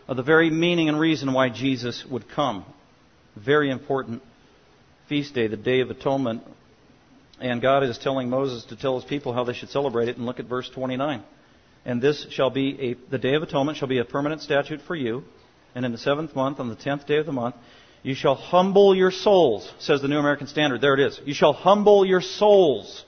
of 0.08 0.16
the 0.16 0.22
very 0.22 0.50
meaning 0.50 0.88
and 0.88 0.98
reason 0.98 1.32
why 1.32 1.48
Jesus 1.48 2.04
would 2.10 2.28
come. 2.28 2.64
Very 3.36 3.70
important 3.70 4.22
feast 5.08 5.34
day, 5.34 5.46
the 5.48 5.56
Day 5.56 5.80
of 5.80 5.90
Atonement. 5.90 6.42
And 7.40 7.60
God 7.60 7.82
is 7.82 7.98
telling 7.98 8.30
Moses 8.30 8.64
to 8.66 8.76
tell 8.76 8.98
his 8.98 9.08
people 9.08 9.32
how 9.32 9.44
they 9.44 9.52
should 9.52 9.68
celebrate 9.68 10.08
it. 10.08 10.16
And 10.16 10.24
look 10.24 10.40
at 10.40 10.46
verse 10.46 10.70
29. 10.70 11.22
And 11.84 12.00
this 12.00 12.26
shall 12.30 12.50
be 12.50 12.80
a, 12.80 13.10
the 13.10 13.18
Day 13.18 13.34
of 13.34 13.42
Atonement 13.42 13.78
shall 13.78 13.88
be 13.88 13.98
a 13.98 14.04
permanent 14.04 14.42
statute 14.42 14.80
for 14.86 14.94
you. 14.94 15.22
And 15.74 15.84
in 15.84 15.92
the 15.92 15.98
seventh 15.98 16.34
month, 16.34 16.58
on 16.58 16.68
the 16.68 16.74
tenth 16.74 17.06
day 17.06 17.18
of 17.18 17.26
the 17.26 17.32
month, 17.32 17.54
you 18.02 18.14
shall 18.14 18.34
humble 18.34 18.94
your 18.94 19.10
souls, 19.10 19.72
says 19.78 20.02
the 20.02 20.08
New 20.08 20.18
American 20.18 20.46
Standard. 20.46 20.80
There 20.80 20.94
it 20.94 21.00
is. 21.00 21.20
You 21.24 21.34
shall 21.34 21.52
humble 21.52 22.04
your 22.04 22.20
souls 22.20 23.04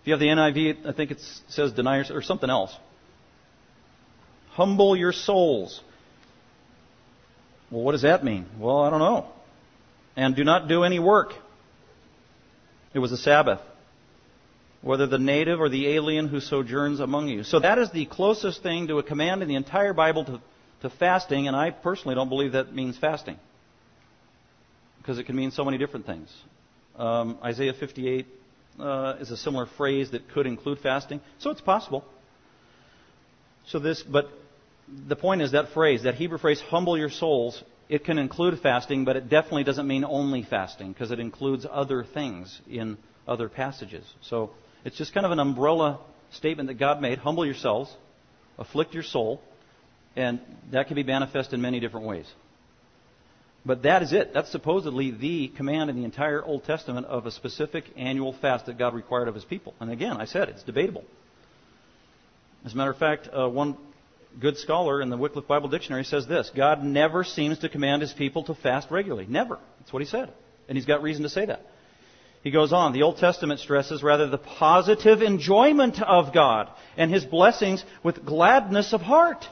if 0.00 0.06
you 0.06 0.12
have 0.12 0.20
the 0.20 0.26
NIV, 0.26 0.86
I 0.86 0.92
think 0.92 1.10
it 1.10 1.20
says 1.48 1.72
deny 1.72 1.98
or 1.98 2.22
something 2.22 2.48
else. 2.48 2.74
Humble 4.50 4.96
your 4.96 5.12
souls. 5.12 5.82
Well, 7.70 7.82
what 7.82 7.92
does 7.92 8.02
that 8.02 8.24
mean? 8.24 8.46
Well, 8.58 8.78
I 8.82 8.90
don't 8.90 9.00
know. 9.00 9.26
And 10.16 10.34
do 10.34 10.44
not 10.44 10.68
do 10.68 10.84
any 10.84 10.98
work. 10.98 11.32
It 12.94 13.00
was 13.00 13.12
a 13.12 13.16
Sabbath. 13.16 13.60
Whether 14.80 15.06
the 15.06 15.18
native 15.18 15.60
or 15.60 15.68
the 15.68 15.88
alien 15.88 16.28
who 16.28 16.40
sojourns 16.40 17.00
among 17.00 17.28
you. 17.28 17.42
So 17.42 17.58
that 17.58 17.78
is 17.78 17.90
the 17.90 18.06
closest 18.06 18.62
thing 18.62 18.86
to 18.88 18.98
a 18.98 19.02
command 19.02 19.42
in 19.42 19.48
the 19.48 19.56
entire 19.56 19.92
Bible 19.92 20.24
to, 20.24 20.40
to 20.82 20.90
fasting, 20.90 21.48
and 21.48 21.56
I 21.56 21.70
personally 21.70 22.14
don't 22.14 22.28
believe 22.28 22.52
that 22.52 22.74
means 22.74 22.96
fasting. 22.98 23.38
Because 24.98 25.18
it 25.18 25.24
can 25.24 25.36
mean 25.36 25.50
so 25.50 25.64
many 25.64 25.78
different 25.78 26.06
things. 26.06 26.32
Um, 26.96 27.38
Isaiah 27.42 27.72
58 27.72 28.26
uh, 28.78 29.16
is 29.20 29.30
a 29.30 29.36
similar 29.36 29.66
phrase 29.66 30.10
that 30.10 30.28
could 30.30 30.46
include 30.46 30.78
fasting. 30.80 31.20
So 31.38 31.50
it's 31.50 31.60
possible. 31.60 32.04
So 33.66 33.78
this, 33.78 34.02
but 34.02 34.28
the 35.08 35.16
point 35.16 35.42
is 35.42 35.52
that 35.52 35.72
phrase, 35.72 36.04
that 36.04 36.14
Hebrew 36.14 36.38
phrase, 36.38 36.60
humble 36.60 36.96
your 36.96 37.10
souls, 37.10 37.62
it 37.88 38.04
can 38.04 38.18
include 38.18 38.58
fasting, 38.60 39.04
but 39.04 39.16
it 39.16 39.28
definitely 39.28 39.64
doesn't 39.64 39.86
mean 39.86 40.04
only 40.04 40.42
fasting 40.42 40.92
because 40.92 41.10
it 41.10 41.20
includes 41.20 41.66
other 41.70 42.04
things 42.04 42.60
in 42.68 42.98
other 43.26 43.48
passages. 43.48 44.04
So 44.22 44.50
it's 44.84 44.96
just 44.96 45.14
kind 45.14 45.26
of 45.26 45.32
an 45.32 45.38
umbrella 45.38 46.00
statement 46.30 46.68
that 46.68 46.74
God 46.74 47.00
made. 47.00 47.18
Humble 47.18 47.44
yourselves, 47.44 47.94
afflict 48.58 48.94
your 48.94 49.02
soul, 49.02 49.40
and 50.18 50.40
that 50.72 50.88
can 50.88 50.96
be 50.96 51.04
manifest 51.04 51.52
in 51.52 51.60
many 51.60 51.80
different 51.80 52.06
ways. 52.06 52.26
But 53.64 53.82
that 53.82 54.02
is 54.02 54.12
it. 54.12 54.32
That's 54.34 54.50
supposedly 54.50 55.10
the 55.10 55.48
command 55.48 55.90
in 55.90 55.96
the 55.96 56.04
entire 56.04 56.42
Old 56.42 56.64
Testament 56.64 57.06
of 57.06 57.26
a 57.26 57.30
specific 57.30 57.84
annual 57.96 58.32
fast 58.32 58.66
that 58.66 58.78
God 58.78 58.94
required 58.94 59.28
of 59.28 59.34
his 59.34 59.44
people. 59.44 59.74
And 59.80 59.90
again, 59.90 60.16
I 60.16 60.24
said 60.24 60.48
it's 60.48 60.62
debatable. 60.62 61.04
As 62.64 62.72
a 62.72 62.76
matter 62.76 62.90
of 62.90 62.98
fact, 62.98 63.28
uh, 63.32 63.48
one 63.48 63.76
good 64.40 64.56
scholar 64.56 65.00
in 65.00 65.10
the 65.10 65.16
Wycliffe 65.16 65.46
Bible 65.46 65.68
Dictionary 65.68 66.04
says 66.04 66.26
this 66.26 66.50
God 66.54 66.82
never 66.82 67.24
seems 67.24 67.58
to 67.60 67.68
command 67.68 68.02
his 68.02 68.12
people 68.12 68.44
to 68.44 68.54
fast 68.54 68.90
regularly. 68.90 69.26
Never. 69.28 69.58
That's 69.78 69.92
what 69.92 70.02
he 70.02 70.08
said. 70.08 70.32
And 70.68 70.76
he's 70.76 70.86
got 70.86 71.02
reason 71.02 71.22
to 71.22 71.28
say 71.28 71.46
that. 71.46 71.62
He 72.42 72.50
goes 72.50 72.72
on, 72.72 72.92
the 72.92 73.02
Old 73.02 73.18
Testament 73.18 73.60
stresses 73.60 74.02
rather 74.02 74.28
the 74.28 74.38
positive 74.38 75.22
enjoyment 75.22 76.00
of 76.00 76.32
God 76.32 76.70
and 76.96 77.12
his 77.12 77.24
blessings 77.24 77.84
with 78.02 78.24
gladness 78.24 78.92
of 78.92 79.00
heart. 79.00 79.44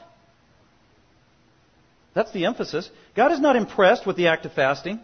That's 2.17 2.31
the 2.31 2.45
emphasis. 2.45 2.89
God 3.15 3.31
is 3.31 3.39
not 3.39 3.55
impressed 3.55 4.07
with 4.07 4.15
the 4.15 4.29
act 4.29 4.47
of 4.47 4.53
fasting, 4.53 4.99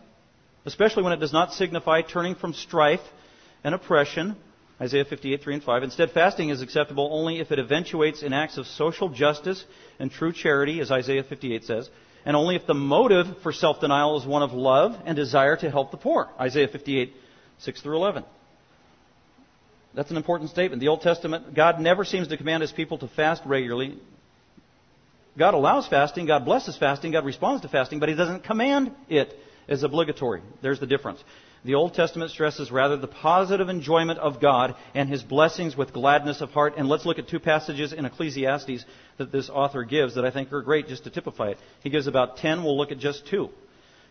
especially 0.66 1.04
when 1.04 1.14
it 1.14 1.20
does 1.20 1.32
not 1.32 1.54
signify 1.54 2.02
turning 2.02 2.34
from 2.34 2.56
strife 2.56 3.02
and 3.64 3.76
oppression. 3.76 4.36
Isaiah 4.82 5.06
58, 5.06 5.44
3 5.44 5.54
and 5.54 5.64
5. 5.64 5.84
Instead, 5.84 6.10
fasting 6.10 6.50
is 6.50 6.64
acceptable 6.64 7.10
only 7.12 7.40
if 7.40 7.52
it 7.52 7.60
eventuates 7.60 8.24
in 8.24 8.34
acts 8.34 8.58
of 8.58 8.66
social 8.66 9.10
justice 9.10 9.64
and 10.00 10.10
true 10.10 10.34
charity, 10.34 10.80
as 10.80 10.90
Isaiah 10.90 11.24
58 11.24 11.66
says, 11.66 11.88
and 12.26 12.36
only 12.36 12.56
if 12.56 12.66
the 12.66 12.74
motive 12.74 13.28
for 13.44 13.52
self 13.52 13.80
denial 13.80 14.20
is 14.20 14.26
one 14.26 14.42
of 14.42 14.52
love 14.52 15.00
and 15.06 15.16
desire 15.16 15.56
to 15.58 15.70
help 15.70 15.92
the 15.92 15.98
poor. 15.98 16.30
Isaiah 16.40 16.68
58, 16.68 17.14
6 17.60 17.82
through 17.84 17.98
11. 17.98 18.24
That's 19.94 20.10
an 20.10 20.18
important 20.18 20.50
statement. 20.50 20.80
The 20.80 20.88
Old 20.88 21.02
Testament, 21.02 21.54
God 21.54 21.80
never 21.80 22.06
seems 22.06 22.30
to 22.30 22.38
command 22.38 22.62
his 22.62 22.72
people 22.72 22.98
to 22.98 23.08
fast 23.08 23.44
regularly, 23.46 24.00
God 25.38 25.54
allows 25.54 25.88
fasting, 25.88 26.26
God 26.28 26.46
blesses 26.46 26.78
fasting, 26.78 27.12
God 27.12 27.26
responds 27.26 27.64
to 27.64 27.70
fasting, 27.70 28.00
but 28.00 28.10
He 28.10 28.16
doesn't 28.16 28.44
command 28.44 28.92
it 29.10 29.34
as 29.68 29.84
obligatory. 29.84 30.42
There's 30.62 30.80
the 30.80 30.88
difference. 30.88 31.24
The 31.66 31.76
Old 31.76 31.94
Testament 31.94 32.32
stresses 32.32 32.72
rather 32.72 32.98
the 32.98 33.08
positive 33.08 33.70
enjoyment 33.70 34.20
of 34.20 34.42
God 34.42 34.76
and 34.94 35.10
His 35.10 35.24
blessings 35.24 35.78
with 35.78 35.94
gladness 35.94 36.42
of 36.42 36.50
heart. 36.50 36.74
And 36.78 36.90
let's 36.90 37.06
look 37.06 37.20
at 37.20 37.30
two 37.30 37.40
passages 37.40 37.94
in 37.94 38.06
Ecclesiastes 38.06 38.86
that 39.18 39.32
this 39.32 39.50
author 39.50 39.84
gives 39.84 40.16
that 40.16 40.26
I 40.26 40.32
think 40.32 40.52
are 40.52 40.62
great 40.62 40.90
just 40.90 41.06
to 41.06 41.10
typify 41.10 41.50
it. 41.50 41.58
He 41.82 41.90
gives 41.90 42.08
about 42.08 42.38
ten, 42.38 42.64
we'll 42.64 42.78
look 42.78 42.92
at 42.92 43.00
just 43.00 43.26
two. 43.28 43.50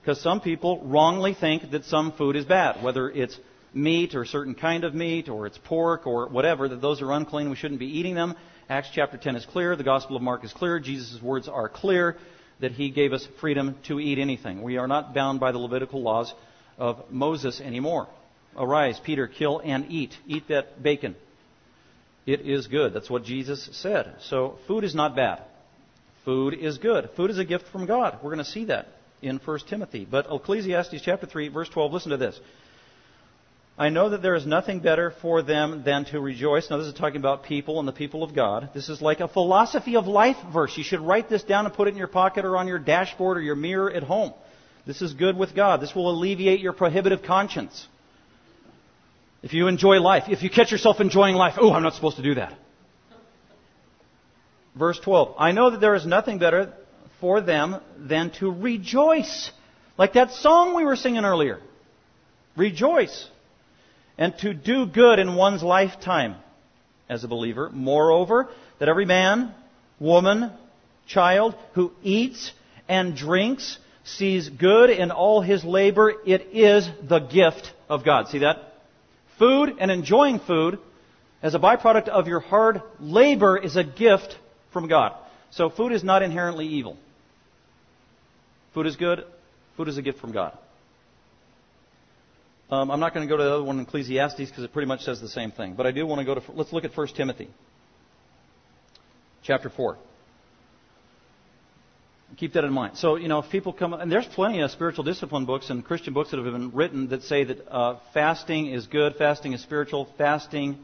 Because 0.01 0.21
some 0.21 0.41
people 0.41 0.81
wrongly 0.83 1.35
think 1.35 1.71
that 1.71 1.85
some 1.85 2.13
food 2.13 2.37
is 2.37 2.47
bad, 2.47 2.83
whether 2.83 3.11
it's 3.11 3.39
meat 3.75 4.15
or 4.15 4.23
a 4.23 4.27
certain 4.27 4.55
kind 4.55 4.85
of 4.85 4.95
meat 4.95 5.29
or 5.29 5.47
it's 5.47 5.59
pork 5.59 6.07
or 6.07 6.29
whatever, 6.29 6.69
that 6.69 6.81
those 6.81 7.03
are 7.03 7.13
unclean, 7.13 7.51
we 7.51 7.57
shouldn't 7.57 7.81
be 7.81 7.99
eating 7.99 8.15
them. 8.15 8.35
Acts 8.73 8.89
chapter 8.95 9.19
10 9.19 9.37
is 9.37 9.45
clear. 9.45 9.77
The 9.77 9.85
Gospel 9.85 10.17
of 10.17 10.23
Mark 10.23 10.45
is 10.45 10.53
clear. 10.55 10.81
Jesus' 10.81 11.21
words 11.21 11.47
are 11.47 11.69
clear 11.69 12.17
that 12.61 12.73
he 12.73 12.89
gave 12.89 13.13
us 13.13 13.29
freedom 13.39 13.77
to 13.87 14.01
eat 14.01 14.19
anything. 14.19 14.63
We 14.63 14.79
are 14.79 14.87
not 14.87 15.13
bound 15.13 15.41
by 15.41 15.53
the 15.53 15.59
Levitical 15.59 16.01
laws 16.01 16.33
of 16.79 17.11
Moses 17.11 17.61
anymore. 17.61 18.09
Arise, 18.57 18.99
Peter, 19.05 19.27
kill 19.27 19.59
and 19.63 19.91
eat. 19.91 20.15
Eat 20.27 20.49
that 20.49 20.83
bacon. 20.83 21.17
It 22.25 22.49
is 22.49 22.67
good. 22.67 22.95
That's 22.95 23.11
what 23.11 23.25
Jesus 23.25 23.69
said. 23.73 24.15
So 24.23 24.57
food 24.67 24.85
is 24.85 24.95
not 24.95 25.15
bad. 25.15 25.43
Food 26.25 26.55
is 26.55 26.79
good. 26.79 27.11
Food 27.15 27.31
is 27.31 27.39
a 27.39 27.45
gift 27.45 27.67
from 27.73 27.85
God. 27.85 28.21
We're 28.23 28.33
going 28.33 28.39
to 28.39 28.51
see 28.51 28.65
that 28.67 28.89
in 29.21 29.37
1 29.37 29.59
Timothy. 29.69 30.07
But 30.11 30.29
Ecclesiastes 30.33 31.03
chapter 31.05 31.27
3, 31.27 31.49
verse 31.49 31.69
12, 31.69 31.93
listen 31.93 32.13
to 32.13 32.17
this. 32.17 32.41
I 33.79 33.89
know 33.89 34.11
that 34.11 34.21
there 34.21 34.35
is 34.35 34.47
nothing 34.47 34.81
better 34.81 35.15
for 35.23 35.43
them 35.43 35.83
than 35.85 36.05
to 36.07 36.21
rejoice. 36.21 36.69
Now, 36.69 36.77
this 36.77 36.87
is 36.87 36.95
talking 36.95 37.17
about 37.17 37.45
people 37.45 37.79
and 37.79 37.89
the 37.89 37.93
people 37.93 38.23
of 38.23 38.35
God. 38.35 38.71
This 38.75 38.91
is 38.91 39.01
like 39.01 39.21
a 39.21 39.29
philosophy 39.29 39.97
of 39.97 40.07
life 40.07 40.37
verse. 40.53 40.77
You 40.77 40.85
should 40.85 41.01
write 41.01 41.31
this 41.31 41.43
down 41.43 41.65
and 41.65 41.75
put 41.75 41.89
it 41.89 41.93
in 41.93 41.97
your 41.97 42.07
pocket 42.07 42.45
or 42.45 42.59
on 42.59 42.69
your 42.69 42.79
dashboard 42.79 43.39
or 43.39 43.41
your 43.41 43.57
mirror 43.57 43.91
at 43.91 44.03
home. 44.03 44.35
This 44.87 45.01
is 45.01 45.15
good 45.15 45.39
with 45.39 45.55
God. 45.55 45.81
This 45.81 45.95
will 45.95 46.11
alleviate 46.11 46.61
your 46.61 46.75
prohibitive 46.75 47.23
conscience. 47.23 47.87
If 49.43 49.55
you 49.55 49.69
enjoy 49.69 50.01
life, 50.01 50.25
if 50.29 50.43
you 50.43 50.51
catch 50.51 50.71
yourself 50.71 51.01
enjoying 51.01 51.35
life, 51.35 51.55
oh, 51.59 51.73
I'm 51.73 51.83
not 51.83 51.95
supposed 51.95 52.17
to 52.17 52.23
do 52.23 52.35
that. 52.35 52.57
Verse 54.77 55.01
12. 55.01 55.37
I 55.39 55.53
know 55.53 55.71
that 55.71 55.81
there 55.81 55.95
is 55.95 56.05
nothing 56.05 56.39
better 56.39 56.75
for 57.21 57.41
them 57.41 57.81
than 57.97 58.31
to 58.33 58.51
rejoice. 58.51 59.51
Like 59.97 60.13
that 60.13 60.33
song 60.33 60.75
we 60.75 60.85
were 60.85 60.97
singing 60.97 61.25
earlier. 61.25 61.61
Rejoice 62.57 63.29
and 64.19 64.37
to 64.39 64.55
do 64.55 64.87
good 64.87 65.19
in 65.19 65.35
one's 65.35 65.63
lifetime 65.63 66.37
as 67.09 67.25
a 67.25 67.29
believer. 67.29 67.71
Moreover, 67.71 68.49
that 68.79 68.89
every 68.89 69.05
man, 69.05 69.55
woman, 69.99 70.53
child 71.07 71.55
who 71.75 71.93
eats 72.03 72.53
and 72.89 73.17
drinks 73.17 73.79
sees 74.05 74.49
good 74.49 74.91
in 74.91 75.11
all 75.11 75.41
his 75.41 75.65
labor. 75.65 76.13
It 76.27 76.49
is 76.53 76.89
the 77.03 77.21
gift 77.21 77.73
of 77.89 78.05
God. 78.05 78.29
See 78.29 78.39
that? 78.39 78.75
Food 79.39 79.77
and 79.79 79.91
enjoying 79.91 80.41
food 80.41 80.79
as 81.43 81.55
a 81.55 81.59
byproduct 81.59 82.09
of 82.09 82.29
your 82.29 82.41
hard 82.41 82.83
labor 83.01 83.57
is 83.57 83.77
a 83.77 83.85
gift 83.85 84.37
from 84.73 84.89
God. 84.89 85.15
So 85.51 85.71
food 85.71 85.93
is 85.93 86.03
not 86.03 86.23
inherently 86.23 86.67
evil. 86.67 86.97
Food 88.75 88.87
is 88.87 88.97
good. 88.97 89.25
Food 89.77 89.89
is 89.89 89.99
a 89.99 90.03
gift 90.03 90.19
from 90.19 90.33
God. 90.33 90.57
Um, 92.73 92.91
I'm 92.91 93.01
not 93.01 93.13
going 93.13 93.29
to 93.29 93.31
go 93.31 93.37
to 93.37 93.43
the 93.45 93.53
other 93.53 93.63
one 93.63 93.79
Ecclesiastes 93.81 94.49
because 94.49 94.65
it 94.65 94.73
pretty 94.73 94.89
much 94.89 95.03
says 95.03 95.21
the 95.21 95.29
same 95.29 95.51
thing. 95.51 95.75
But 95.75 95.87
I 95.87 95.91
do 95.91 96.07
want 96.07 96.21
to 96.21 96.25
go 96.25 96.35
to, 96.35 96.53
let's 96.53 96.73
look 96.73 96.85
at 96.85 96.97
1 96.97 97.09
Timothy 97.09 97.51
chapter 99.43 99.69
4. 99.69 99.99
Keep 102.39 102.55
that 102.55 102.65
in 102.65 102.73
mind. 102.73 102.97
So, 102.97 103.17
you 103.17 103.29
know, 103.29 103.41
if 103.41 103.51
people 103.51 103.75
come, 103.75 103.93
and 103.93 104.11
there's 104.11 104.25
plenty 104.25 104.63
of 104.63 104.71
spiritual 104.71 105.05
discipline 105.05 105.45
books 105.45 105.69
and 105.69 105.85
Christian 105.85 106.15
books 106.15 106.31
that 106.31 106.39
have 106.39 106.51
been 106.51 106.71
written 106.71 107.09
that 107.09 107.25
say 107.25 107.45
that 107.45 107.69
uh, 107.71 107.99
fasting 108.15 108.69
is 108.69 108.87
good, 108.87 109.17
fasting 109.17 109.53
is 109.53 109.61
spiritual, 109.61 110.09
fasting, 110.17 110.79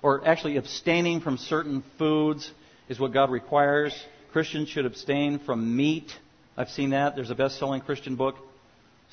or 0.00 0.24
actually 0.24 0.58
abstaining 0.58 1.20
from 1.20 1.38
certain 1.38 1.82
foods 1.98 2.48
is 2.88 3.00
what 3.00 3.12
God 3.12 3.32
requires. 3.32 3.92
Christians 4.30 4.68
should 4.68 4.86
abstain 4.86 5.40
from 5.40 5.76
meat. 5.76 6.12
I've 6.56 6.68
seen 6.68 6.90
that. 6.90 7.16
There's 7.16 7.30
a 7.30 7.34
best 7.34 7.58
selling 7.58 7.80
Christian 7.80 8.14
book 8.14 8.36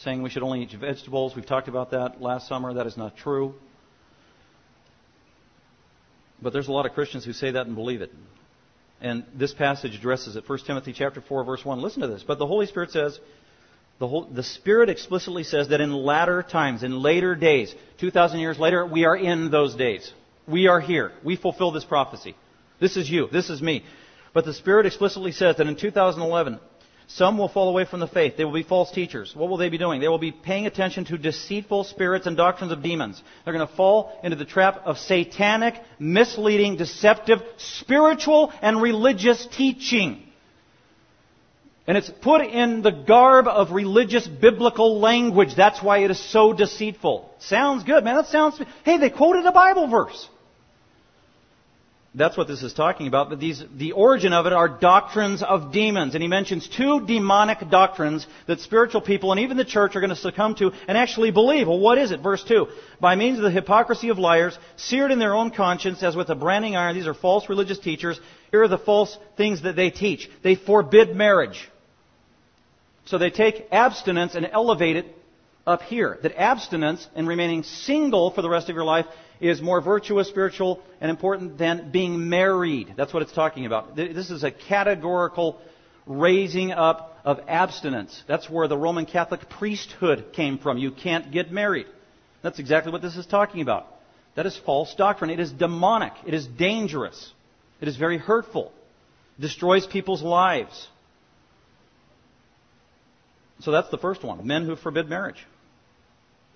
saying 0.03 0.21
we 0.21 0.29
should 0.29 0.43
only 0.43 0.63
eat 0.63 0.71
vegetables. 0.71 1.35
We've 1.35 1.45
talked 1.45 1.67
about 1.67 1.91
that 1.91 2.21
last 2.21 2.47
summer. 2.47 2.73
That 2.73 2.87
is 2.87 2.97
not 2.97 3.17
true. 3.17 3.55
But 6.41 6.53
there's 6.53 6.69
a 6.69 6.71
lot 6.71 6.85
of 6.85 6.93
Christians 6.93 7.25
who 7.25 7.33
say 7.33 7.51
that 7.51 7.67
and 7.67 7.75
believe 7.75 8.01
it. 8.01 8.11
And 9.01 9.25
this 9.33 9.53
passage 9.53 9.95
addresses 9.95 10.35
it. 10.35 10.47
1 10.47 10.59
Timothy 10.65 10.93
chapter 10.93 11.21
4 11.21 11.43
verse 11.43 11.65
1. 11.65 11.81
Listen 11.81 12.01
to 12.01 12.07
this. 12.07 12.23
But 12.23 12.39
the 12.39 12.47
Holy 12.47 12.65
Spirit 12.65 12.91
says, 12.91 13.19
the, 13.99 14.07
whole, 14.07 14.25
the 14.25 14.43
Spirit 14.43 14.89
explicitly 14.89 15.43
says 15.43 15.69
that 15.69 15.81
in 15.81 15.91
latter 15.93 16.43
times, 16.43 16.83
in 16.83 17.01
later 17.01 17.35
days, 17.35 17.75
2,000 17.99 18.39
years 18.39 18.57
later, 18.57 18.85
we 18.85 19.03
are 19.03 19.17
in 19.17 19.51
those 19.51 19.75
days. 19.75 20.11
We 20.47 20.67
are 20.67 20.79
here. 20.79 21.11
We 21.23 21.35
fulfill 21.35 21.71
this 21.71 21.83
prophecy. 21.83 22.35
This 22.79 22.95
is 22.95 23.09
you. 23.09 23.27
This 23.31 23.49
is 23.49 23.61
me. 23.61 23.83
But 24.33 24.45
the 24.45 24.53
Spirit 24.53 24.85
explicitly 24.85 25.33
says 25.33 25.57
that 25.57 25.67
in 25.67 25.75
2011, 25.75 26.59
some 27.11 27.39
will 27.39 27.49
fall 27.49 27.69
away 27.69 27.85
from 27.85 27.99
the 27.99 28.07
faith. 28.07 28.37
They 28.37 28.45
will 28.45 28.53
be 28.53 28.61
false 28.61 28.91
teachers. 28.91 29.35
What 29.35 29.49
will 29.49 29.57
they 29.57 29.69
be 29.69 29.79
doing? 29.79 29.99
They 29.99 30.07
will 30.07 30.19
be 30.19 30.31
paying 30.31 30.67
attention 30.67 31.05
to 31.05 31.17
deceitful 31.17 31.85
spirits 31.85 32.27
and 32.27 32.37
doctrines 32.37 32.71
of 32.71 32.83
demons. 32.83 33.21
They're 33.43 33.53
going 33.53 33.67
to 33.67 33.75
fall 33.75 34.19
into 34.23 34.37
the 34.37 34.45
trap 34.45 34.83
of 34.85 34.99
satanic, 34.99 35.73
misleading, 35.97 36.77
deceptive, 36.77 37.39
spiritual, 37.57 38.53
and 38.61 38.79
religious 38.79 39.47
teaching. 39.47 40.23
And 41.87 41.97
it's 41.97 42.11
put 42.21 42.41
in 42.41 42.83
the 42.83 42.91
garb 42.91 43.47
of 43.47 43.71
religious 43.71 44.27
biblical 44.27 44.99
language. 44.99 45.55
That's 45.55 45.81
why 45.81 46.03
it 46.03 46.11
is 46.11 46.19
so 46.31 46.53
deceitful. 46.53 47.33
Sounds 47.39 47.83
good, 47.83 48.03
man. 48.03 48.17
That 48.17 48.27
sounds. 48.27 48.61
Hey, 48.85 48.99
they 48.99 49.09
quoted 49.09 49.47
a 49.47 49.51
Bible 49.51 49.87
verse. 49.87 50.29
That's 52.19 52.35
what 52.35 52.49
this 52.49 52.63
is 52.63 52.73
talking 52.73 53.07
about. 53.07 53.29
But 53.29 53.39
these, 53.39 53.63
the 53.77 53.93
origin 53.93 54.33
of 54.33 54.45
it 54.45 54.51
are 54.51 54.67
doctrines 54.67 55.41
of 55.41 55.71
demons. 55.71 56.15
And 56.15 56.21
he 56.21 56.27
mentions 56.27 56.67
two 56.67 57.05
demonic 57.05 57.69
doctrines 57.69 58.27
that 58.45 58.59
spiritual 58.59 58.99
people 58.99 59.31
and 59.31 59.39
even 59.39 59.55
the 59.55 59.63
church 59.63 59.95
are 59.95 60.01
going 60.01 60.09
to 60.09 60.17
succumb 60.17 60.53
to 60.55 60.73
and 60.89 60.97
actually 60.97 61.31
believe. 61.31 61.69
Well, 61.69 61.79
what 61.79 61.97
is 61.97 62.11
it? 62.11 62.19
Verse 62.19 62.43
2. 62.43 62.67
By 62.99 63.15
means 63.15 63.37
of 63.37 63.45
the 63.45 63.51
hypocrisy 63.51 64.09
of 64.09 64.19
liars, 64.19 64.59
seared 64.75 65.11
in 65.11 65.19
their 65.19 65.33
own 65.33 65.51
conscience 65.51 66.03
as 66.03 66.13
with 66.13 66.29
a 66.29 66.35
branding 66.35 66.75
iron, 66.75 66.93
these 66.93 67.07
are 67.07 67.13
false 67.13 67.47
religious 67.47 67.79
teachers. 67.79 68.19
Here 68.51 68.63
are 68.63 68.67
the 68.67 68.77
false 68.77 69.17
things 69.37 69.61
that 69.61 69.77
they 69.77 69.89
teach. 69.89 70.29
They 70.43 70.55
forbid 70.55 71.15
marriage. 71.15 71.69
So 73.05 73.17
they 73.17 73.29
take 73.29 73.69
abstinence 73.71 74.35
and 74.35 74.45
elevate 74.45 74.97
it 74.97 75.05
up 75.65 75.83
here. 75.83 76.19
That 76.21 76.37
abstinence 76.37 77.07
and 77.15 77.29
remaining 77.29 77.63
single 77.63 78.31
for 78.31 78.41
the 78.41 78.49
rest 78.49 78.67
of 78.67 78.75
your 78.75 78.83
life 78.83 79.05
is 79.39 79.61
more 79.61 79.81
virtuous, 79.81 80.27
spiritual, 80.27 80.81
and 80.99 81.09
important 81.09 81.57
than 81.57 81.91
being 81.91 82.29
married. 82.29 82.93
That's 82.97 83.13
what 83.13 83.23
it's 83.23 83.33
talking 83.33 83.65
about. 83.65 83.95
This 83.95 84.29
is 84.29 84.43
a 84.43 84.51
categorical 84.51 85.59
raising 86.05 86.71
up 86.71 87.17
of 87.23 87.39
abstinence. 87.47 88.23
That's 88.27 88.49
where 88.49 88.67
the 88.67 88.77
Roman 88.77 89.05
Catholic 89.05 89.49
priesthood 89.49 90.33
came 90.33 90.57
from. 90.57 90.77
You 90.77 90.91
can't 90.91 91.31
get 91.31 91.51
married. 91.51 91.87
That's 92.41 92.59
exactly 92.59 92.91
what 92.91 93.01
this 93.01 93.15
is 93.15 93.25
talking 93.25 93.61
about. 93.61 93.87
That 94.35 94.45
is 94.45 94.57
false 94.65 94.93
doctrine. 94.95 95.29
It 95.29 95.39
is 95.39 95.51
demonic. 95.51 96.13
It 96.25 96.33
is 96.33 96.47
dangerous. 96.47 97.31
It 97.81 97.87
is 97.87 97.97
very 97.97 98.17
hurtful. 98.17 98.71
It 99.37 99.41
destroys 99.41 99.85
people's 99.85 100.21
lives. 100.21 100.87
So 103.61 103.71
that's 103.71 103.89
the 103.89 103.97
first 103.97 104.23
one. 104.23 104.45
Men 104.47 104.65
who 104.65 104.75
forbid 104.75 105.09
marriage. 105.09 105.45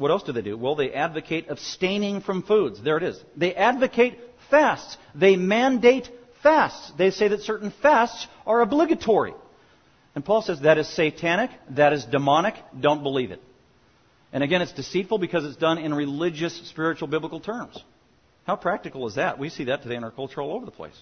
What 0.03 0.11
else 0.11 0.23
do 0.23 0.33
they 0.33 0.41
do? 0.41 0.57
Well, 0.57 0.75
they 0.75 0.91
advocate 0.91 1.45
abstaining 1.47 2.19
from 2.19 2.43
foods. 2.43 2.83
There 2.83 2.97
it 2.97 3.03
is. 3.03 3.23
They 3.37 3.55
advocate 3.55 4.19
fasts. 4.51 4.97
They 5.15 5.37
mandate 5.37 6.09
fasts. 6.41 6.91
They 6.97 7.09
say 7.09 7.29
that 7.29 7.39
certain 7.39 7.71
fasts 7.81 8.27
are 8.45 8.59
obligatory. 8.59 9.33
And 10.13 10.25
Paul 10.25 10.41
says 10.41 10.59
that 10.59 10.77
is 10.77 10.89
satanic, 10.89 11.51
that 11.69 11.93
is 11.93 12.03
demonic, 12.03 12.55
don't 12.77 13.01
believe 13.01 13.31
it. 13.31 13.41
And 14.33 14.43
again, 14.43 14.61
it's 14.61 14.73
deceitful 14.73 15.19
because 15.19 15.45
it's 15.45 15.55
done 15.55 15.77
in 15.77 15.93
religious, 15.93 16.53
spiritual, 16.67 17.07
biblical 17.07 17.39
terms. 17.39 17.81
How 18.45 18.57
practical 18.57 19.07
is 19.07 19.15
that? 19.15 19.39
We 19.39 19.47
see 19.47 19.63
that 19.63 19.83
today 19.83 19.95
in 19.95 20.03
our 20.03 20.11
culture 20.11 20.41
all 20.41 20.51
over 20.51 20.65
the 20.65 20.71
place. 20.71 21.01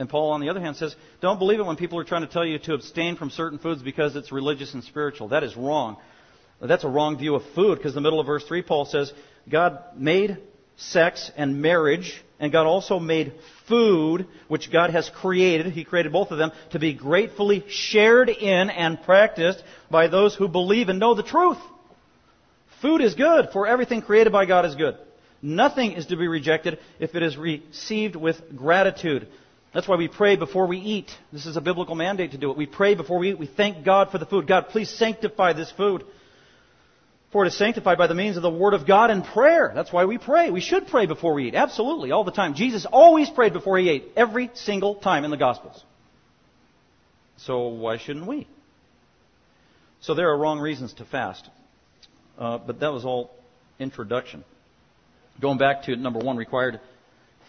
And 0.00 0.08
Paul, 0.08 0.32
on 0.32 0.40
the 0.40 0.48
other 0.48 0.60
hand, 0.60 0.74
says, 0.74 0.96
don't 1.20 1.38
believe 1.38 1.60
it 1.60 1.64
when 1.64 1.76
people 1.76 2.00
are 2.00 2.04
trying 2.04 2.22
to 2.22 2.32
tell 2.32 2.44
you 2.44 2.58
to 2.58 2.74
abstain 2.74 3.14
from 3.14 3.30
certain 3.30 3.60
foods 3.60 3.82
because 3.82 4.16
it's 4.16 4.32
religious 4.32 4.74
and 4.74 4.82
spiritual. 4.82 5.28
That 5.28 5.44
is 5.44 5.56
wrong. 5.56 5.98
That's 6.60 6.84
a 6.84 6.88
wrong 6.88 7.18
view 7.18 7.34
of 7.34 7.42
food 7.54 7.78
because 7.78 7.94
the 7.94 8.00
middle 8.00 8.20
of 8.20 8.26
verse 8.26 8.44
3, 8.44 8.62
Paul 8.62 8.84
says, 8.84 9.12
God 9.48 9.78
made 9.96 10.38
sex 10.76 11.30
and 11.36 11.62
marriage, 11.62 12.22
and 12.40 12.52
God 12.52 12.66
also 12.66 12.98
made 12.98 13.32
food, 13.68 14.26
which 14.48 14.72
God 14.72 14.90
has 14.90 15.10
created, 15.10 15.72
He 15.72 15.84
created 15.84 16.12
both 16.12 16.30
of 16.30 16.38
them, 16.38 16.52
to 16.70 16.78
be 16.78 16.94
gratefully 16.94 17.64
shared 17.68 18.28
in 18.28 18.70
and 18.70 19.02
practiced 19.02 19.62
by 19.90 20.08
those 20.08 20.34
who 20.34 20.48
believe 20.48 20.88
and 20.88 20.98
know 20.98 21.14
the 21.14 21.22
truth. 21.22 21.58
Food 22.80 23.00
is 23.00 23.14
good, 23.14 23.50
for 23.52 23.66
everything 23.66 24.02
created 24.02 24.32
by 24.32 24.46
God 24.46 24.64
is 24.64 24.74
good. 24.74 24.96
Nothing 25.42 25.92
is 25.92 26.06
to 26.06 26.16
be 26.16 26.26
rejected 26.26 26.78
if 26.98 27.14
it 27.14 27.22
is 27.22 27.36
received 27.36 28.16
with 28.16 28.56
gratitude. 28.56 29.28
That's 29.72 29.86
why 29.86 29.96
we 29.96 30.08
pray 30.08 30.36
before 30.36 30.66
we 30.66 30.78
eat. 30.78 31.10
This 31.32 31.46
is 31.46 31.56
a 31.56 31.60
biblical 31.60 31.94
mandate 31.94 32.32
to 32.32 32.38
do 32.38 32.50
it. 32.50 32.56
We 32.56 32.66
pray 32.66 32.94
before 32.94 33.18
we 33.18 33.30
eat. 33.30 33.38
We 33.38 33.46
thank 33.46 33.84
God 33.84 34.10
for 34.10 34.18
the 34.18 34.26
food. 34.26 34.46
God, 34.46 34.68
please 34.68 34.90
sanctify 34.90 35.52
this 35.52 35.70
food. 35.70 36.04
For 37.30 37.44
it 37.44 37.48
is 37.48 37.58
sanctified 37.58 37.98
by 37.98 38.06
the 38.06 38.14
means 38.14 38.36
of 38.36 38.42
the 38.42 38.50
Word 38.50 38.72
of 38.72 38.86
God 38.86 39.10
and 39.10 39.22
prayer. 39.22 39.70
That's 39.74 39.92
why 39.92 40.06
we 40.06 40.16
pray. 40.16 40.50
We 40.50 40.62
should 40.62 40.86
pray 40.86 41.04
before 41.06 41.34
we 41.34 41.48
eat. 41.48 41.54
Absolutely, 41.54 42.10
all 42.10 42.24
the 42.24 42.32
time. 42.32 42.54
Jesus 42.54 42.86
always 42.86 43.28
prayed 43.28 43.52
before 43.52 43.78
he 43.78 43.90
ate, 43.90 44.12
every 44.16 44.50
single 44.54 44.94
time 44.94 45.24
in 45.24 45.30
the 45.30 45.36
Gospels. 45.36 45.82
So 47.36 47.68
why 47.68 47.98
shouldn't 47.98 48.26
we? 48.26 48.48
So 50.00 50.14
there 50.14 50.30
are 50.30 50.38
wrong 50.38 50.58
reasons 50.58 50.94
to 50.94 51.04
fast. 51.04 51.48
Uh, 52.38 52.58
but 52.58 52.80
that 52.80 52.92
was 52.92 53.04
all 53.04 53.30
introduction. 53.78 54.44
Going 55.40 55.58
back 55.58 55.82
to 55.84 55.96
number 55.96 56.20
one, 56.20 56.36
required 56.36 56.80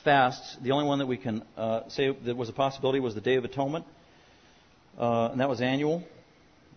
fasts. 0.04 0.58
The 0.62 0.72
only 0.72 0.86
one 0.86 1.00
that 1.00 1.08
we 1.08 1.18
can 1.18 1.44
uh, 1.58 1.88
say 1.90 2.12
that 2.26 2.36
was 2.36 2.50
a 2.50 2.54
possibility 2.54 3.00
was 3.00 3.16
the 3.16 3.22
Day 3.22 3.36
of 3.36 3.46
Atonement, 3.46 3.86
uh, 4.98 5.30
and 5.32 5.40
that 5.42 5.50
was 5.50 5.62
annual. 5.62 6.04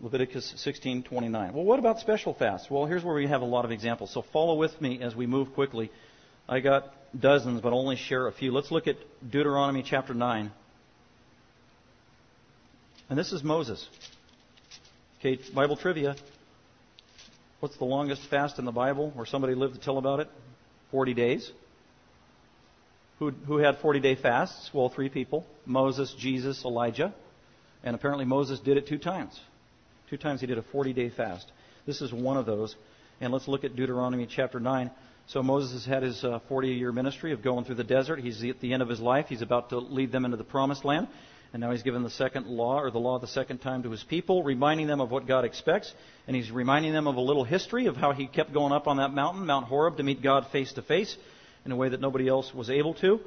Leviticus 0.03 0.53
16:29. 0.57 1.53
Well, 1.53 1.65
what 1.65 1.79
about 1.79 2.01
special 2.01 2.35
fasts? 2.35 2.69
Well, 2.69 2.87
here's 2.87 3.05
where 3.05 3.15
we 3.15 3.29
have 3.29 3.41
a 3.41 3.47
lot 3.47 3.65
of 3.65 3.71
examples. 3.71 4.11
So 4.11 4.23
follow 4.23 4.57
with 4.57 4.79
me 4.81 5.01
as 5.01 5.15
we 5.15 5.27
move 5.27 5.55
quickly. 5.55 5.93
I 6.49 6.59
got 6.59 6.93
dozens, 7.19 7.61
but 7.61 7.73
only 7.73 7.95
share 7.95 8.27
a 8.27 8.33
few. 8.33 8.53
Let's 8.53 8.73
look 8.73 8.89
at 8.89 8.97
Deuteronomy 9.31 9.85
chapter 9.85 10.13
9. 10.13 10.51
And 13.09 13.19
this 13.19 13.33
is 13.33 13.45
Moses. 13.45 13.89
Okay, 15.21 15.39
Bible 15.55 15.77
trivia. 15.77 16.17
What's 17.61 17.77
the 17.77 17.85
longest 17.85 18.23
fast 18.29 18.59
in 18.59 18.65
the 18.65 18.73
Bible 18.73 19.13
where 19.13 19.25
somebody 19.25 19.55
lived 19.55 19.75
to 19.75 19.81
tell 19.81 19.99
about 19.99 20.19
it? 20.19 20.29
40 20.91 21.15
days. 21.15 21.53
Who, 23.21 23.31
who 23.31 23.59
had 23.59 23.79
40 23.79 24.01
day 24.01 24.17
fasts? 24.17 24.71
Well, 24.75 24.89
three 24.89 25.09
people 25.09 25.47
Moses, 25.65 26.13
Jesus, 26.19 26.65
Elijah. 26.65 27.15
And 27.85 27.95
apparently 27.95 28.25
Moses 28.25 28.59
did 28.59 28.77
it 28.77 28.89
two 28.89 28.99
times. 28.99 29.39
Two 30.13 30.19
times 30.19 30.43
he 30.43 30.47
did 30.47 30.59
a 30.59 30.63
40 30.63 30.93
day 30.93 31.09
fast. 31.09 31.51
This 31.87 32.03
is 32.03 32.13
one 32.13 32.37
of 32.37 32.45
those. 32.45 32.77
And 33.23 33.33
let's 33.33 33.49
look 33.49 33.65
at 33.65 33.75
Deuteronomy 33.75 34.29
chapter 34.31 34.61
9. 34.61 34.91
So 35.29 35.43
Moses 35.43 35.73
has 35.73 35.87
had 35.87 36.03
his 36.03 36.23
40 36.49 36.69
uh, 36.69 36.71
year 36.71 36.93
ministry 36.93 37.33
of 37.33 37.43
going 37.43 37.65
through 37.65 37.77
the 37.77 37.85
desert. 37.85 38.21
He's 38.21 38.45
at 38.45 38.61
the 38.61 38.75
end 38.75 38.83
of 38.83 38.91
his 38.91 39.01
life. 39.01 39.29
He's 39.31 39.41
about 39.41 39.71
to 39.71 39.79
lead 39.79 40.13
them 40.13 40.27
into 40.27 40.37
the 40.37 40.45
promised 40.45 40.85
land. 40.85 41.09
And 41.55 41.63
now 41.63 41.71
he's 41.71 41.83
given 41.83 42.03
the 42.03 42.11
second 42.11 42.47
law, 42.47 42.79
or 42.79 42.91
the 42.91 42.99
law 42.99 43.21
the 43.21 43.27
second 43.27 43.61
time 43.63 43.85
to 43.85 43.91
his 43.91 44.05
people, 44.05 44.43
reminding 44.43 44.87
them 44.87 45.01
of 45.01 45.11
what 45.11 45.27
God 45.27 45.47
expects. 45.47 45.91
And 46.27 46.37
he's 46.37 46.51
reminding 46.51 46.93
them 46.93 47.07
of 47.07 47.17
a 47.17 47.21
little 47.23 47.45
history 47.45 47.87
of 47.87 47.97
how 47.97 48.13
he 48.13 48.27
kept 48.27 48.53
going 48.53 48.75
up 48.75 48.87
on 48.87 48.99
that 48.99 49.15
mountain, 49.15 49.47
Mount 49.47 49.65
Horeb, 49.65 49.97
to 49.97 50.03
meet 50.03 50.21
God 50.21 50.47
face 50.53 50.75
to 50.75 50.83
face 50.83 51.17
in 51.65 51.73
a 51.73 51.77
way 51.77 51.89
that 51.89 52.03
nobody 52.03 52.29
else 52.29 52.53
was 52.53 52.69
able 52.69 52.93
to. 52.97 53.19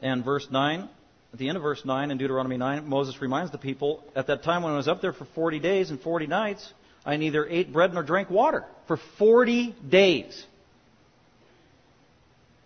And 0.00 0.24
verse 0.24 0.48
9 0.50 0.88
at 1.32 1.38
the 1.38 1.48
end 1.48 1.56
of 1.56 1.62
verse 1.62 1.84
9 1.84 2.10
in 2.10 2.18
Deuteronomy 2.18 2.56
9, 2.56 2.88
Moses 2.88 3.20
reminds 3.20 3.52
the 3.52 3.58
people, 3.58 4.02
at 4.14 4.28
that 4.28 4.42
time 4.42 4.62
when 4.62 4.72
I 4.72 4.76
was 4.76 4.88
up 4.88 5.02
there 5.02 5.12
for 5.12 5.26
40 5.34 5.58
days 5.58 5.90
and 5.90 6.00
40 6.00 6.26
nights, 6.26 6.72
I 7.04 7.16
neither 7.16 7.46
ate 7.46 7.72
bread 7.72 7.92
nor 7.92 8.02
drank 8.02 8.30
water 8.30 8.64
for 8.86 8.98
40 9.18 9.74
days. 9.88 10.44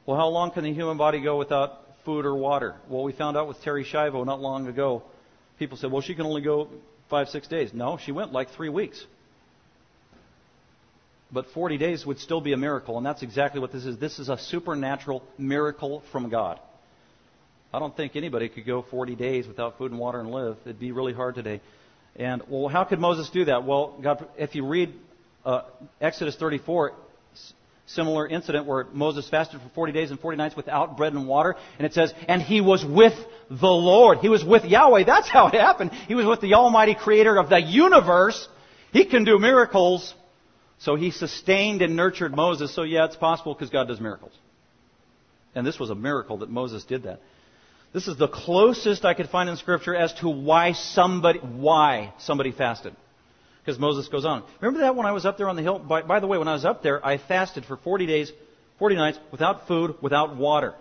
Well, 0.07 0.17
how 0.17 0.29
long 0.29 0.51
can 0.51 0.65
the 0.65 0.73
human 0.73 0.97
body 0.97 1.21
go 1.21 1.37
without 1.37 1.83
food 2.05 2.25
or 2.25 2.35
water? 2.35 2.77
Well, 2.89 3.03
we 3.03 3.13
found 3.13 3.37
out 3.37 3.49
with 3.49 3.59
Terri 3.63 3.85
Schiavo 3.85 4.25
not 4.25 4.41
long 4.41 4.67
ago. 4.67 5.03
People 5.59 5.77
said, 5.77 5.93
well, 5.93 6.03
she 6.03 6.15
can 6.15 6.27
only 6.27 6.41
go 6.41 6.69
five, 7.11 7.29
six 7.29 7.47
days. 7.49 7.71
No, 7.75 7.99
she 8.03 8.13
went 8.13 8.33
like 8.33 8.51
three 8.51 8.71
weeks. 8.71 9.05
But 11.33 11.47
40 11.55 11.79
days 11.79 12.05
would 12.07 12.19
still 12.19 12.41
be 12.41 12.53
a 12.53 12.57
miracle, 12.57 12.97
and 12.97 13.07
that's 13.07 13.23
exactly 13.23 13.61
what 13.61 13.73
this 13.73 13.85
is. 13.85 13.99
This 13.99 14.19
is 14.19 14.29
a 14.29 14.39
supernatural 14.39 15.23
miracle 15.39 16.03
from 16.11 16.29
God. 16.29 16.59
I 17.73 17.79
don't 17.79 17.97
think 17.97 18.17
anybody 18.17 18.49
could 18.49 18.67
go 18.67 18.83
40 18.83 19.15
days 19.15 19.47
without 19.47 19.79
food 19.79 19.93
and 19.93 20.01
water 20.01 20.21
and 20.21 20.31
live. 20.31 20.57
It'd 20.65 20.81
be 20.81 20.93
really 20.93 21.13
hard 21.13 21.37
today. 21.37 21.61
And, 22.17 22.43
well, 22.49 22.69
how 22.69 22.85
could 22.85 22.99
Moses 22.99 23.31
do 23.31 23.45
that? 23.45 23.65
Well, 23.65 23.97
God, 24.03 24.27
if 24.37 24.55
you 24.57 24.67
read 24.67 24.93
uh, 25.45 25.63
Exodus 26.01 26.35
34, 26.37 26.93
similar 27.87 28.27
incident 28.27 28.67
where 28.67 28.87
Moses 28.93 29.29
fasted 29.29 29.61
for 29.61 29.69
40 29.71 29.93
days 29.93 30.11
and 30.11 30.19
40 30.19 30.37
nights 30.37 30.57
without 30.57 30.97
bread 30.97 31.13
and 31.13 31.27
water. 31.27 31.57
And 31.79 31.87
it 31.87 31.95
says, 31.95 32.13
and 32.29 32.43
he 32.43 32.61
was 32.61 32.85
with 32.85 33.15
the 33.49 33.67
Lord. 33.67 34.19
He 34.19 34.29
was 34.29 34.45
with 34.45 34.65
Yahweh. 34.65 35.05
That's 35.05 35.29
how 35.29 35.49
it 35.49 35.55
happened. 35.55 35.93
He 36.09 36.15
was 36.15 36.27
with 36.27 36.41
the 36.41 36.55
Almighty 36.55 36.95
Creator 36.95 37.39
of 37.39 37.49
the 37.49 37.61
universe. 37.61 38.49
He 38.93 39.05
can 39.05 39.25
do 39.25 39.39
miracles. 39.39 40.15
So 40.79 40.97
he 40.97 41.11
sustained 41.11 41.83
and 41.83 41.95
nurtured 41.95 42.35
Moses. 42.35 42.75
So 42.75 42.83
yeah, 42.83 43.05
it's 43.05 43.17
possible 43.17 43.55
because 43.55 43.71
God 43.71 43.89
does 43.89 44.01
miracles. 44.01 44.33
And 45.55 45.67
this 45.67 45.79
was 45.79 45.91
a 45.91 45.95
miracle 45.95 46.39
that 46.39 46.51
Moses 46.51 46.85
did 46.85 47.05
that. 47.05 47.21
This 47.93 48.07
is 48.07 48.17
the 48.17 48.29
closest 48.29 49.05
I 49.05 49.15
could 49.15 49.31
find 49.31 49.49
in 49.51 49.57
Scripture 49.57 49.97
as 49.97 50.13
to 50.15 50.29
why 50.29 50.73
somebody, 50.73 51.41
why 51.41 52.13
somebody 52.19 52.53
fasted. 52.53 52.95
Because 53.65 53.81
Moses 53.81 54.09
goes 54.09 54.25
on. 54.25 54.45
Remember 54.61 54.81
that 54.81 54.95
when 54.95 55.07
I 55.07 55.13
was 55.13 55.27
up 55.27 55.37
there 55.37 55.49
on 55.49 55.57
the 55.57 55.63
hill? 55.63 55.79
By, 55.79 56.03
by 56.03 56.21
the 56.21 56.27
way, 56.27 56.39
when 56.39 56.49
I 56.49 56.53
was 56.53 56.65
up 56.65 56.83
there, 56.83 57.05
I 57.05 57.19
fasted 57.19 57.65
for 57.65 57.77
40 57.77 58.07
days, 58.07 58.33
40 58.79 58.95
nights, 58.95 59.19
without 59.33 59.67
food, 59.67 59.97
without 60.01 60.37
water. 60.37 60.75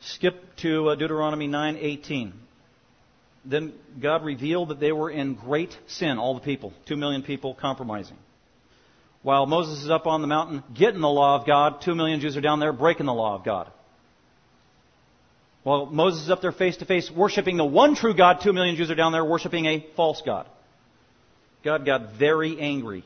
Skip 0.00 0.56
to 0.58 0.90
uh, 0.90 0.94
Deuteronomy 0.94 1.48
9:18. 1.48 2.32
Then 3.44 3.72
God 4.00 4.24
revealed 4.24 4.68
that 4.70 4.80
they 4.80 4.92
were 4.92 5.10
in 5.10 5.34
great 5.34 5.76
sin, 5.86 6.18
all 6.18 6.34
the 6.34 6.40
people, 6.40 6.72
two 6.86 6.96
million 6.96 7.22
people 7.22 7.54
compromising. 7.54 8.16
While 9.22 9.46
Moses 9.46 9.82
is 9.82 9.90
up 9.90 10.06
on 10.06 10.20
the 10.20 10.26
mountain 10.26 10.62
getting 10.74 11.00
the 11.00 11.08
law 11.08 11.38
of 11.38 11.46
God, 11.46 11.80
two 11.80 11.94
million 11.94 12.20
Jews 12.20 12.36
are 12.36 12.40
down 12.40 12.60
there 12.60 12.72
breaking 12.72 13.06
the 13.06 13.14
law 13.14 13.34
of 13.34 13.44
God. 13.44 13.70
While 15.66 15.86
Moses 15.86 16.22
is 16.22 16.30
up 16.30 16.42
there 16.42 16.52
face 16.52 16.76
to 16.76 16.84
face 16.84 17.10
worshiping 17.10 17.56
the 17.56 17.64
one 17.64 17.96
true 17.96 18.14
God, 18.14 18.38
two 18.40 18.52
million 18.52 18.76
Jews 18.76 18.88
are 18.88 18.94
down 18.94 19.10
there 19.10 19.24
worshiping 19.24 19.66
a 19.66 19.84
false 19.96 20.22
God. 20.24 20.46
God 21.64 21.84
got 21.84 22.12
very 22.12 22.60
angry. 22.60 23.02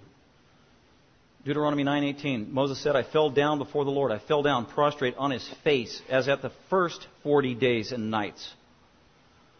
Deuteronomy 1.42 1.84
9:18 1.84 2.52
Moses 2.52 2.78
said, 2.78 2.96
"I 2.96 3.02
fell 3.02 3.30
down 3.30 3.56
before 3.56 3.86
the 3.86 3.90
Lord. 3.90 4.12
I 4.12 4.18
fell 4.18 4.42
down 4.42 4.66
prostrate 4.66 5.16
on 5.16 5.30
his 5.30 5.48
face 5.64 6.02
as 6.10 6.28
at 6.28 6.42
the 6.42 6.50
first 6.68 7.06
40 7.22 7.54
days 7.54 7.92
and 7.92 8.10
nights. 8.10 8.52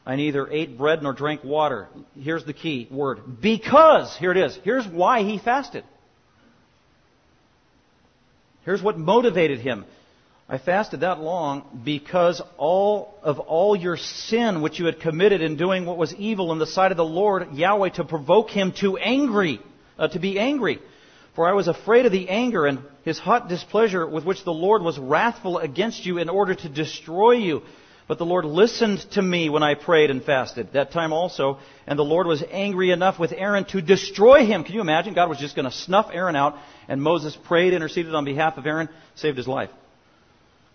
I 0.05 0.17
neither 0.17 0.47
ate 0.51 0.77
bread 0.77 1.03
nor 1.03 1.15
drank 1.15 1.43
water." 1.43 1.89
Here's 2.23 2.45
the 2.45 2.53
key 2.53 2.87
word. 2.91 3.41
Because, 3.41 4.15
here 4.19 4.31
it 4.31 4.37
is. 4.37 4.55
Here's 4.63 4.87
why 4.87 5.23
he 5.23 5.39
fasted. 5.39 5.85
Here's 8.67 8.83
what 8.83 8.99
motivated 8.99 9.61
him. 9.61 9.87
I 10.53 10.59
fasted 10.59 11.01
that 11.01 11.21
long 11.21 11.81
because 11.85 12.43
all 12.59 13.15
of 13.23 13.39
all 13.39 13.77
your 13.77 13.97
sin 13.97 14.63
which 14.63 14.81
you 14.81 14.87
had 14.87 14.99
committed 14.99 15.43
in 15.43 15.55
doing 15.55 15.87
what 15.87 15.97
was 15.97 16.13
evil 16.17 16.51
in 16.51 16.59
the 16.59 16.67
sight 16.67 16.91
of 16.91 16.97
the 16.97 17.05
Lord 17.05 17.55
Yahweh 17.55 17.91
to 17.91 18.05
provoke 18.05 18.51
him 18.51 18.73
to 18.81 18.97
angry, 18.97 19.61
uh, 19.97 20.09
to 20.09 20.19
be 20.19 20.41
angry. 20.41 20.81
For 21.37 21.49
I 21.49 21.53
was 21.53 21.69
afraid 21.69 22.05
of 22.05 22.11
the 22.11 22.29
anger 22.29 22.67
and 22.67 22.81
his 23.05 23.17
hot 23.17 23.49
displeasure 23.49 24.05
with 24.05 24.25
which 24.25 24.43
the 24.43 24.53
Lord 24.53 24.83
was 24.83 24.99
wrathful 24.99 25.59
against 25.59 26.05
you 26.05 26.19
in 26.19 26.29
order 26.29 26.57
to 26.57 26.69
destroy 26.69 27.35
you. 27.35 27.63
But 28.09 28.19
the 28.19 28.27
Lord 28.27 28.45
listened 28.45 28.99
to 29.13 29.23
me 29.23 29.51
when 29.51 29.63
I 29.63 29.75
prayed 29.77 30.11
and 30.11 30.21
fasted 30.21 30.73
that 30.73 30.91
time 30.91 31.13
also, 31.13 31.61
and 31.87 31.97
the 31.97 32.03
Lord 32.03 32.27
was 32.27 32.43
angry 32.51 32.91
enough 32.91 33.21
with 33.21 33.33
Aaron 33.33 33.67
to 33.67 33.81
destroy 33.81 34.45
him. 34.47 34.65
Can 34.65 34.75
you 34.75 34.81
imagine? 34.81 35.15
God 35.15 35.29
was 35.29 35.39
just 35.39 35.55
going 35.55 35.71
to 35.71 35.71
snuff 35.71 36.11
Aaron 36.13 36.35
out, 36.35 36.59
and 36.89 37.01
Moses 37.01 37.39
prayed, 37.45 37.73
interceded 37.73 38.17
on 38.17 38.25
behalf 38.25 38.59
of 38.59 38.67
Aaron, 38.67 38.89
saved 39.15 39.37
his 39.37 39.47
life. 39.47 39.71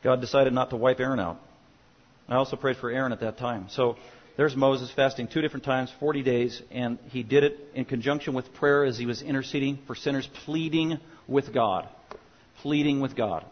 God 0.05 0.21
decided 0.21 0.53
not 0.53 0.69
to 0.69 0.75
wipe 0.75 0.99
Aaron 0.99 1.19
out. 1.19 1.39
I 2.29 2.35
also 2.35 2.57
prayed 2.57 2.77
for 2.77 2.91
Aaron 2.91 3.11
at 3.11 3.21
that 3.21 3.39
time. 3.39 3.69
So 3.71 3.95
there's 4.37 4.55
Moses 4.55 4.91
fasting 4.95 5.27
two 5.27 5.41
different 5.41 5.65
times, 5.65 5.91
40 5.99 6.21
days, 6.21 6.61
and 6.69 6.99
he 7.09 7.23
did 7.23 7.43
it 7.43 7.59
in 7.73 7.85
conjunction 7.85 8.35
with 8.35 8.53
prayer 8.53 8.85
as 8.85 8.99
he 8.99 9.07
was 9.07 9.23
interceding 9.23 9.79
for 9.87 9.95
sinners, 9.95 10.29
pleading 10.45 10.99
with 11.27 11.51
God. 11.51 11.89
Pleading 12.61 12.99
with 13.01 13.15
God. 13.15 13.45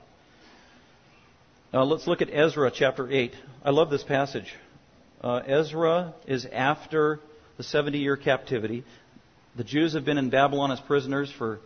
Now 1.73 1.85
let's 1.85 2.05
look 2.05 2.21
at 2.21 2.29
Ezra 2.31 2.69
chapter 2.71 3.11
8. 3.11 3.33
I 3.65 3.71
love 3.71 3.89
this 3.89 4.03
passage. 4.03 4.53
Uh, 5.21 5.41
Ezra 5.47 6.13
is 6.27 6.45
after 6.45 7.19
the 7.57 7.63
70 7.63 7.97
year 7.97 8.15
captivity. 8.15 8.83
The 9.55 9.63
Jews 9.63 9.95
have 9.95 10.05
been 10.05 10.19
in 10.19 10.29
Babylon 10.29 10.71
as 10.71 10.79
prisoners 10.81 11.33
for 11.35 11.61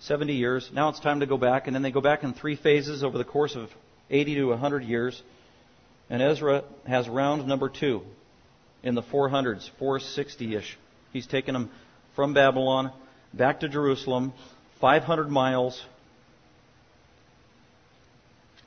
70 0.00 0.34
years. 0.34 0.68
Now 0.70 0.90
it's 0.90 1.00
time 1.00 1.20
to 1.20 1.26
go 1.26 1.38
back, 1.38 1.66
and 1.66 1.74
then 1.74 1.80
they 1.80 1.92
go 1.92 2.02
back 2.02 2.24
in 2.24 2.34
three 2.34 2.56
phases 2.56 3.02
over 3.02 3.16
the 3.16 3.24
course 3.24 3.56
of 3.56 3.70
80 4.10 4.34
to 4.36 4.44
100 4.46 4.84
years. 4.84 5.20
And 6.10 6.22
Ezra 6.22 6.64
has 6.86 7.08
round 7.08 7.46
number 7.46 7.68
two 7.68 8.02
in 8.82 8.94
the 8.94 9.02
400s, 9.02 9.68
460 9.78 10.56
ish. 10.56 10.78
He's 11.12 11.26
taken 11.26 11.52
them 11.54 11.70
from 12.14 12.34
Babylon 12.34 12.92
back 13.32 13.60
to 13.60 13.68
Jerusalem, 13.68 14.32
500 14.80 15.28
miles, 15.28 15.84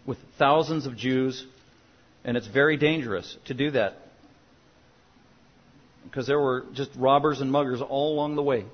with 0.05 0.17
thousands 0.37 0.85
of 0.85 0.95
Jews, 0.97 1.45
and 2.23 2.37
it's 2.37 2.47
very 2.47 2.77
dangerous 2.77 3.37
to 3.45 3.53
do 3.53 3.71
that 3.71 3.97
because 6.03 6.27
there 6.27 6.39
were 6.39 6.65
just 6.73 6.91
robbers 6.95 7.41
and 7.41 7.51
muggers 7.51 7.81
all 7.81 8.13
along 8.13 8.35
the 8.35 8.43
way. 8.43 8.65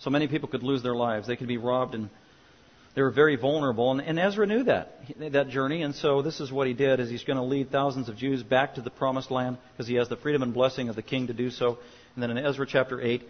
So 0.00 0.10
many 0.10 0.28
people 0.28 0.48
could 0.48 0.62
lose 0.62 0.82
their 0.82 0.94
lives. 0.94 1.26
They 1.26 1.36
could 1.36 1.48
be 1.48 1.56
robbed 1.56 1.94
and 1.94 2.10
they 2.94 3.02
were 3.02 3.10
very 3.10 3.36
vulnerable, 3.36 3.90
and, 3.90 4.00
and 4.00 4.18
Ezra 4.18 4.46
knew 4.46 4.64
that 4.64 4.98
that 5.32 5.48
journey, 5.48 5.82
and 5.82 5.94
so 5.94 6.22
this 6.22 6.40
is 6.40 6.52
what 6.52 6.68
he 6.68 6.74
did: 6.74 7.00
is 7.00 7.10
he's 7.10 7.24
going 7.24 7.36
to 7.36 7.42
lead 7.42 7.70
thousands 7.70 8.08
of 8.08 8.16
Jews 8.16 8.42
back 8.42 8.76
to 8.76 8.82
the 8.82 8.90
Promised 8.90 9.30
Land 9.30 9.58
because 9.72 9.88
he 9.88 9.96
has 9.96 10.08
the 10.08 10.16
freedom 10.16 10.42
and 10.42 10.54
blessing 10.54 10.88
of 10.88 10.96
the 10.96 11.02
King 11.02 11.26
to 11.26 11.32
do 11.32 11.50
so. 11.50 11.78
And 12.14 12.22
then 12.22 12.30
in 12.30 12.38
Ezra 12.38 12.66
chapter 12.68 13.00
eight, 13.00 13.28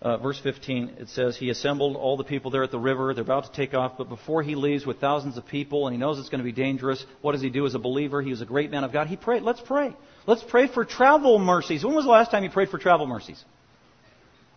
uh, 0.00 0.16
verse 0.16 0.40
15, 0.40 0.96
it 0.98 1.08
says 1.10 1.36
he 1.36 1.50
assembled 1.50 1.94
all 1.94 2.16
the 2.16 2.24
people 2.24 2.50
there 2.50 2.62
at 2.62 2.70
the 2.70 2.78
river. 2.78 3.12
They're 3.12 3.22
about 3.22 3.44
to 3.44 3.52
take 3.52 3.74
off, 3.74 3.92
but 3.98 4.08
before 4.08 4.42
he 4.42 4.54
leaves 4.54 4.86
with 4.86 4.98
thousands 4.98 5.36
of 5.36 5.46
people, 5.46 5.86
and 5.86 5.94
he 5.94 6.00
knows 6.00 6.18
it's 6.18 6.30
going 6.30 6.40
to 6.40 6.44
be 6.44 6.50
dangerous, 6.52 7.04
what 7.20 7.32
does 7.32 7.42
he 7.42 7.50
do 7.50 7.66
as 7.66 7.74
a 7.74 7.78
believer? 7.78 8.22
He 8.22 8.30
was 8.30 8.40
a 8.40 8.46
great 8.46 8.70
man 8.70 8.82
of 8.82 8.92
God. 8.92 9.06
He 9.06 9.16
prayed. 9.16 9.42
Let's 9.42 9.60
pray. 9.60 9.94
Let's 10.26 10.42
pray 10.42 10.66
for 10.66 10.84
travel 10.84 11.38
mercies. 11.38 11.84
When 11.84 11.94
was 11.94 12.04
the 12.04 12.10
last 12.10 12.30
time 12.30 12.44
you 12.44 12.50
prayed 12.50 12.70
for 12.70 12.78
travel 12.78 13.06
mercies? 13.06 13.42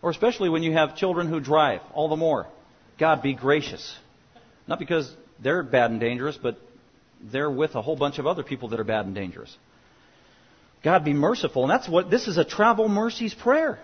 Or 0.02 0.10
especially 0.10 0.48
when 0.48 0.62
you 0.62 0.72
have 0.72 0.96
children 0.96 1.28
who 1.28 1.40
drive, 1.40 1.80
all 1.92 2.08
the 2.08 2.16
more. 2.16 2.46
God, 2.98 3.22
be 3.22 3.34
gracious. 3.34 3.96
Not 4.66 4.78
because 4.78 5.14
they're 5.42 5.62
bad 5.62 5.90
and 5.90 6.00
dangerous, 6.00 6.38
but 6.40 6.58
they're 7.20 7.50
with 7.50 7.74
a 7.74 7.82
whole 7.82 7.96
bunch 7.96 8.18
of 8.18 8.26
other 8.26 8.42
people 8.42 8.68
that 8.70 8.80
are 8.80 8.84
bad 8.84 9.06
and 9.06 9.14
dangerous. 9.14 9.56
God 10.82 11.04
be 11.04 11.12
merciful. 11.12 11.62
And 11.62 11.70
that's 11.70 11.88
what 11.88 12.10
this 12.10 12.28
is 12.28 12.36
a 12.36 12.44
travel 12.44 12.88
mercies 12.88 13.34
prayer 13.34 13.78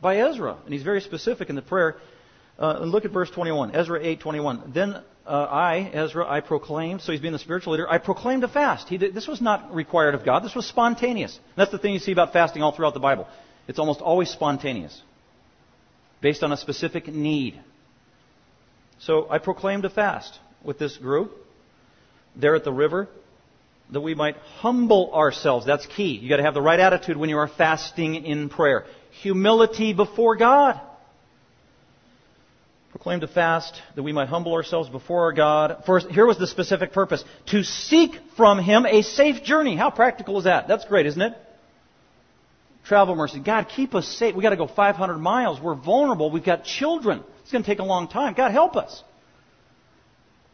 by 0.00 0.18
Ezra. 0.18 0.56
And 0.64 0.72
he's 0.72 0.82
very 0.82 1.00
specific 1.00 1.50
in 1.50 1.56
the 1.56 1.62
prayer. 1.62 1.96
Uh, 2.58 2.78
and 2.82 2.92
look 2.92 3.04
at 3.04 3.10
verse 3.10 3.30
21, 3.30 3.74
Ezra 3.74 4.00
8:21. 4.00 4.72
Then 4.72 4.94
uh, 5.26 5.28
I, 5.28 5.90
Ezra, 5.92 6.26
I 6.28 6.40
proclaimed. 6.40 7.00
So 7.00 7.12
he's 7.12 7.20
being 7.20 7.32
the 7.32 7.38
spiritual 7.38 7.72
leader. 7.72 7.90
I 7.90 7.98
proclaimed 7.98 8.44
a 8.44 8.48
fast. 8.48 8.88
This 8.90 9.26
was 9.26 9.40
not 9.40 9.74
required 9.74 10.14
of 10.14 10.24
God. 10.24 10.44
This 10.44 10.54
was 10.54 10.66
spontaneous. 10.66 11.34
And 11.34 11.56
that's 11.56 11.72
the 11.72 11.78
thing 11.78 11.94
you 11.94 11.98
see 11.98 12.12
about 12.12 12.32
fasting 12.32 12.62
all 12.62 12.72
throughout 12.72 12.94
the 12.94 13.00
Bible. 13.00 13.26
It's 13.66 13.78
almost 13.78 14.00
always 14.00 14.28
spontaneous, 14.30 15.00
based 16.20 16.42
on 16.42 16.52
a 16.52 16.56
specific 16.56 17.08
need. 17.08 17.58
So 19.00 19.28
I 19.30 19.38
proclaimed 19.38 19.84
a 19.84 19.90
fast 19.90 20.38
with 20.62 20.78
this 20.78 20.96
group 20.96 21.32
there 22.36 22.54
at 22.54 22.64
the 22.64 22.72
river 22.72 23.08
that 23.90 24.00
we 24.00 24.14
might 24.14 24.36
humble 24.58 25.12
ourselves. 25.12 25.66
That's 25.66 25.86
key. 25.86 26.18
You've 26.18 26.30
got 26.30 26.38
to 26.38 26.42
have 26.42 26.54
the 26.54 26.62
right 26.62 26.80
attitude 26.80 27.16
when 27.16 27.28
you 27.28 27.38
are 27.38 27.48
fasting 27.48 28.14
in 28.14 28.48
prayer. 28.48 28.86
Humility 29.22 29.92
before 29.92 30.36
God. 30.36 30.80
Proclaimed 32.90 33.24
a 33.24 33.28
fast 33.28 33.80
that 33.96 34.02
we 34.02 34.12
might 34.12 34.28
humble 34.28 34.54
ourselves 34.54 34.88
before 34.88 35.24
our 35.24 35.32
God. 35.32 35.82
First, 35.84 36.08
here 36.08 36.26
was 36.26 36.38
the 36.38 36.46
specific 36.46 36.92
purpose. 36.92 37.22
To 37.46 37.62
seek 37.62 38.12
from 38.36 38.58
Him 38.58 38.86
a 38.86 39.02
safe 39.02 39.42
journey. 39.42 39.76
How 39.76 39.90
practical 39.90 40.38
is 40.38 40.44
that? 40.44 40.68
That's 40.68 40.84
great, 40.84 41.06
isn't 41.06 41.20
it? 41.20 41.36
Travel 42.84 43.14
mercy. 43.16 43.40
God, 43.40 43.68
keep 43.74 43.94
us 43.94 44.06
safe. 44.06 44.34
We've 44.34 44.42
got 44.42 44.50
to 44.50 44.56
go 44.56 44.66
500 44.66 45.18
miles. 45.18 45.60
We're 45.60 45.74
vulnerable. 45.74 46.30
We've 46.30 46.44
got 46.44 46.64
children. 46.64 47.24
It's 47.42 47.50
going 47.50 47.64
to 47.64 47.70
take 47.70 47.78
a 47.78 47.84
long 47.84 48.08
time. 48.08 48.34
God, 48.34 48.50
help 48.50 48.76
us. 48.76 49.02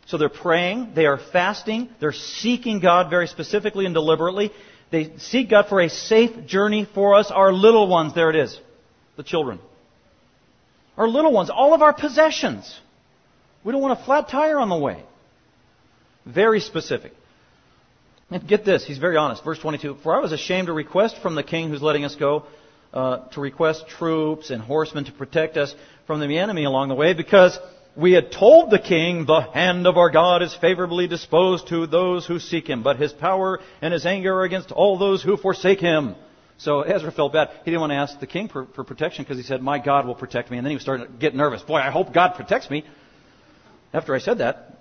So 0.06 0.18
they're 0.18 0.28
praying, 0.28 0.94
they 0.96 1.06
are 1.06 1.20
fasting, 1.32 1.88
they're 2.00 2.12
seeking 2.12 2.80
God 2.80 3.10
very 3.10 3.28
specifically 3.28 3.84
and 3.84 3.94
deliberately. 3.94 4.50
They 4.90 5.16
seek 5.18 5.50
God 5.50 5.68
for 5.68 5.80
a 5.80 5.88
safe 5.88 6.46
journey 6.46 6.84
for 6.84 7.14
us, 7.14 7.30
our 7.30 7.52
little 7.52 7.86
ones. 7.86 8.12
There 8.12 8.28
it 8.28 8.34
is. 8.34 8.58
The 9.16 9.22
children. 9.22 9.60
our 10.96 11.06
little 11.06 11.32
ones, 11.32 11.48
all 11.48 11.74
of 11.74 11.82
our 11.82 11.92
possessions. 11.92 12.76
We 13.62 13.72
don't 13.72 13.80
want 13.80 14.00
a 14.00 14.04
flat 14.04 14.28
tire 14.28 14.58
on 14.58 14.68
the 14.68 14.76
way. 14.76 15.04
Very 16.26 16.58
specific. 16.58 17.12
And 18.30 18.46
get 18.46 18.64
this, 18.64 18.84
he's 18.84 18.98
very 18.98 19.16
honest. 19.16 19.44
Verse 19.44 19.58
22 19.58 19.98
For 20.02 20.14
I 20.14 20.20
was 20.20 20.32
ashamed 20.32 20.66
to 20.68 20.72
request 20.72 21.16
from 21.20 21.34
the 21.34 21.42
king 21.42 21.68
who's 21.68 21.82
letting 21.82 22.04
us 22.04 22.14
go, 22.14 22.46
uh, 22.92 23.28
to 23.30 23.40
request 23.40 23.88
troops 23.88 24.50
and 24.50 24.62
horsemen 24.62 25.04
to 25.06 25.12
protect 25.12 25.56
us 25.56 25.74
from 26.06 26.20
the 26.20 26.38
enemy 26.38 26.64
along 26.64 26.88
the 26.88 26.94
way, 26.94 27.12
because 27.12 27.58
we 27.96 28.12
had 28.12 28.30
told 28.30 28.70
the 28.70 28.78
king, 28.78 29.26
the 29.26 29.40
hand 29.40 29.86
of 29.86 29.96
our 29.96 30.10
God 30.10 30.42
is 30.42 30.54
favorably 30.54 31.08
disposed 31.08 31.68
to 31.68 31.86
those 31.86 32.24
who 32.24 32.38
seek 32.38 32.68
him, 32.68 32.82
but 32.82 32.96
his 32.96 33.12
power 33.12 33.58
and 33.82 33.92
his 33.92 34.06
anger 34.06 34.34
are 34.34 34.44
against 34.44 34.70
all 34.70 34.96
those 34.96 35.22
who 35.22 35.36
forsake 35.36 35.80
him. 35.80 36.14
So 36.58 36.82
Ezra 36.82 37.10
felt 37.10 37.32
bad. 37.32 37.48
He 37.64 37.70
didn't 37.70 37.80
want 37.80 37.90
to 37.92 37.96
ask 37.96 38.20
the 38.20 38.26
king 38.26 38.48
for, 38.48 38.66
for 38.74 38.84
protection 38.84 39.24
because 39.24 39.38
he 39.38 39.42
said, 39.42 39.62
My 39.62 39.78
God 39.78 40.06
will 40.06 40.14
protect 40.14 40.50
me. 40.50 40.58
And 40.58 40.64
then 40.64 40.70
he 40.70 40.76
was 40.76 40.82
starting 40.82 41.06
to 41.06 41.12
get 41.12 41.34
nervous. 41.34 41.62
Boy, 41.62 41.78
I 41.78 41.90
hope 41.90 42.12
God 42.12 42.34
protects 42.36 42.70
me. 42.70 42.84
After 43.92 44.14
I 44.14 44.18
said 44.18 44.38
that, 44.38 44.78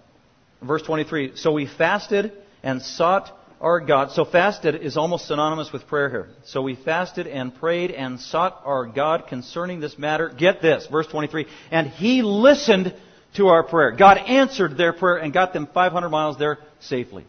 verse 0.62 0.84
23 0.84 1.32
So 1.36 1.54
we 1.54 1.68
fasted 1.68 2.34
and 2.64 2.82
sought 2.82 3.32
our 3.62 3.80
God. 3.80 4.12
So 4.12 4.26
fasted 4.26 4.76
is 4.76 4.98
almost 4.98 5.28
synonymous 5.28 5.72
with 5.72 5.88
prayer 5.88 6.10
here. 6.10 6.30
So 6.46 6.62
we 6.62 6.76
fasted 6.76 7.28
and 7.28 7.54
prayed 7.54 7.92
and 7.92 8.20
sought 8.20 8.62
our 8.66 8.86
God 8.86 9.28
concerning 9.28 9.80
this 9.80 9.98
matter. 9.98 10.30
Get 10.30 10.62
this, 10.62 10.88
verse 10.88 11.08
23. 11.08 11.46
And 11.72 11.88
He 11.88 12.22
listened 12.22 12.96
to 13.36 13.48
our 13.48 13.64
prayer. 13.64 13.92
God 13.92 14.18
answered 14.18 14.78
their 14.78 14.94
prayer 14.94 15.18
and 15.18 15.34
got 15.34 15.54
them 15.54 15.68
500 15.74 16.10
miles 16.10 16.38
there 16.38 16.60
safely. 16.80 17.26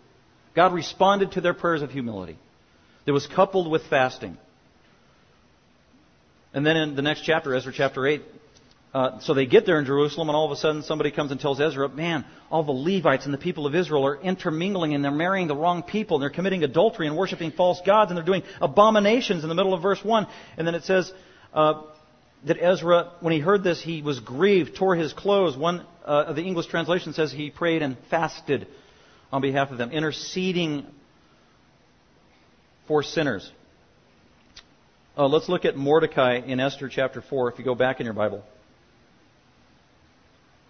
God 0.54 0.72
responded 0.72 1.32
to 1.32 1.40
their 1.40 1.54
prayers 1.54 1.82
of 1.82 1.90
humility 1.90 2.38
that 3.06 3.12
was 3.12 3.26
coupled 3.26 3.70
with 3.70 3.82
fasting. 3.88 4.36
And 6.52 6.66
then 6.66 6.76
in 6.76 6.96
the 6.96 7.02
next 7.02 7.22
chapter, 7.22 7.54
Ezra 7.54 7.72
chapter 7.72 8.06
8, 8.06 8.22
uh, 8.92 9.20
so 9.20 9.34
they 9.34 9.46
get 9.46 9.66
there 9.66 9.78
in 9.78 9.84
Jerusalem, 9.84 10.28
and 10.28 10.36
all 10.36 10.46
of 10.46 10.50
a 10.50 10.56
sudden 10.56 10.82
somebody 10.82 11.12
comes 11.12 11.30
and 11.30 11.40
tells 11.40 11.60
Ezra, 11.60 11.88
man, 11.88 12.24
all 12.50 12.64
the 12.64 12.72
Levites 12.72 13.24
and 13.24 13.32
the 13.32 13.38
people 13.38 13.66
of 13.66 13.74
Israel 13.76 14.04
are 14.04 14.20
intermingling 14.20 14.94
and 14.94 15.04
they're 15.04 15.12
marrying 15.12 15.46
the 15.46 15.54
wrong 15.54 15.84
people, 15.84 16.16
and 16.16 16.22
they're 16.22 16.30
committing 16.30 16.64
adultery 16.64 17.06
and 17.06 17.16
worshiping 17.16 17.52
false 17.52 17.80
gods, 17.86 18.10
and 18.10 18.18
they're 18.18 18.24
doing 18.24 18.42
abominations 18.60 19.44
in 19.44 19.48
the 19.48 19.54
middle 19.54 19.74
of 19.74 19.82
verse 19.82 20.04
1. 20.04 20.26
And 20.56 20.66
then 20.66 20.74
it 20.74 20.82
says 20.82 21.12
uh, 21.54 21.82
that 22.46 22.58
Ezra, 22.60 23.12
when 23.20 23.32
he 23.32 23.38
heard 23.38 23.62
this, 23.62 23.80
he 23.80 24.02
was 24.02 24.18
grieved, 24.18 24.74
tore 24.74 24.96
his 24.96 25.12
clothes. 25.12 25.56
One 25.56 25.86
uh, 26.04 26.24
of 26.26 26.34
the 26.34 26.42
English 26.42 26.66
translation 26.66 27.12
says 27.12 27.30
he 27.30 27.50
prayed 27.50 27.82
and 27.82 27.96
fasted 28.10 28.66
on 29.30 29.40
behalf 29.40 29.70
of 29.70 29.78
them, 29.78 29.92
interceding 29.92 30.84
for 32.88 33.04
sinners. 33.04 33.48
Uh, 35.16 35.28
let's 35.28 35.48
look 35.48 35.64
at 35.64 35.76
Mordecai 35.76 36.40
in 36.44 36.58
Esther 36.58 36.88
chapter 36.88 37.22
4, 37.22 37.52
if 37.52 37.58
you 37.60 37.64
go 37.64 37.76
back 37.76 38.00
in 38.00 38.04
your 38.04 38.14
Bible. 38.14 38.42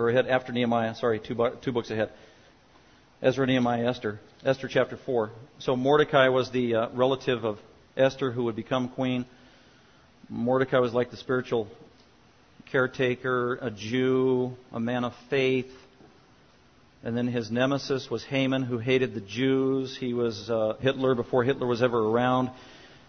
Or 0.01 0.09
ahead 0.09 0.29
after 0.29 0.51
Nehemiah, 0.51 0.95
sorry, 0.95 1.21
two, 1.21 1.37
two 1.61 1.73
books 1.73 1.91
ahead. 1.91 2.09
Ezra, 3.21 3.47
Nehemiah, 3.47 3.87
Esther. 3.87 4.19
Esther 4.43 4.67
chapter 4.67 4.97
4. 4.97 5.31
So 5.59 5.77
Mordecai 5.77 6.29
was 6.29 6.51
the 6.51 6.75
uh, 6.75 6.89
relative 6.95 7.45
of 7.45 7.59
Esther 7.99 8.31
who 8.31 8.45
would 8.45 8.57
become 8.57 8.89
queen. 8.89 9.27
Mordecai 10.31 10.79
was 10.79 10.95
like 10.95 11.11
the 11.11 11.19
spiritual 11.19 11.69
caretaker, 12.73 13.59
a 13.61 13.71
Jew, 13.71 14.57
a 14.73 14.81
man 14.81 15.05
of 15.05 15.13
faith, 15.29 15.71
and 17.05 17.15
then 17.15 17.27
his 17.27 17.51
nemesis 17.51 18.09
was 18.11 18.25
Haman, 18.25 18.63
who 18.63 18.79
hated 18.79 19.13
the 19.13 19.21
Jews. 19.21 19.99
He 19.99 20.15
was 20.15 20.49
uh, 20.49 20.77
Hitler 20.81 21.15
before 21.15 21.45
Hitler 21.45 21.67
was 21.67 21.83
ever 21.83 21.99
around. 21.99 22.51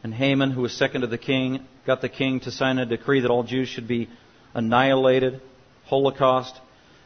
And 0.03 0.13
Haman, 0.13 0.51
who 0.51 0.63
was 0.63 0.73
second 0.73 1.01
to 1.01 1.07
the 1.07 1.17
king, 1.17 1.65
got 1.87 2.01
the 2.01 2.09
king 2.09 2.41
to 2.41 2.51
sign 2.51 2.79
a 2.79 2.85
decree 2.85 3.21
that 3.21 3.31
all 3.31 3.43
Jews 3.43 3.69
should 3.69 3.87
be 3.87 4.09
annihilated, 4.53 5.39
Holocaust. 5.85 6.59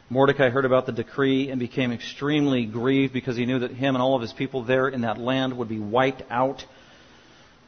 Mordecai 0.08 0.50
heard 0.50 0.64
about 0.64 0.86
the 0.86 0.92
decree 0.92 1.50
and 1.50 1.58
became 1.58 1.92
extremely 1.92 2.64
grieved 2.64 3.12
because 3.12 3.36
he 3.36 3.46
knew 3.46 3.60
that 3.60 3.72
him 3.72 3.96
and 3.96 4.02
all 4.02 4.14
of 4.14 4.22
his 4.22 4.32
people 4.32 4.62
there 4.62 4.88
in 4.88 5.00
that 5.00 5.18
land 5.18 5.56
would 5.58 5.68
be 5.68 5.80
wiped 5.80 6.22
out. 6.30 6.64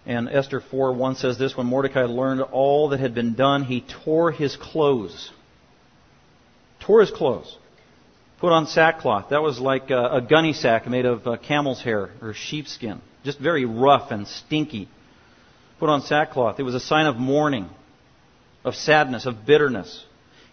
And 0.06 0.28
Esther 0.28 0.60
4 0.60 0.92
1 0.92 1.16
says 1.16 1.38
this 1.38 1.56
When 1.56 1.66
Mordecai 1.66 2.04
learned 2.04 2.42
all 2.42 2.90
that 2.90 3.00
had 3.00 3.14
been 3.14 3.34
done, 3.34 3.64
he 3.64 3.84
tore 4.04 4.30
his 4.30 4.56
clothes. 4.56 5.30
Tore 6.80 7.00
his 7.00 7.10
clothes 7.10 7.56
put 8.40 8.52
on 8.52 8.66
sackcloth. 8.66 9.30
That 9.30 9.42
was 9.42 9.58
like 9.58 9.90
a, 9.90 10.16
a 10.16 10.20
gunny 10.20 10.52
sack 10.52 10.86
made 10.86 11.04
of 11.04 11.26
uh, 11.26 11.36
camel's 11.36 11.82
hair 11.82 12.10
or 12.22 12.34
sheepskin, 12.34 13.00
just 13.24 13.38
very 13.38 13.64
rough 13.64 14.10
and 14.10 14.26
stinky. 14.26 14.88
Put 15.78 15.88
on 15.88 16.02
sackcloth. 16.02 16.58
It 16.58 16.64
was 16.64 16.74
a 16.74 16.80
sign 16.80 17.06
of 17.06 17.16
mourning, 17.16 17.68
of 18.64 18.74
sadness, 18.74 19.26
of 19.26 19.46
bitterness. 19.46 20.04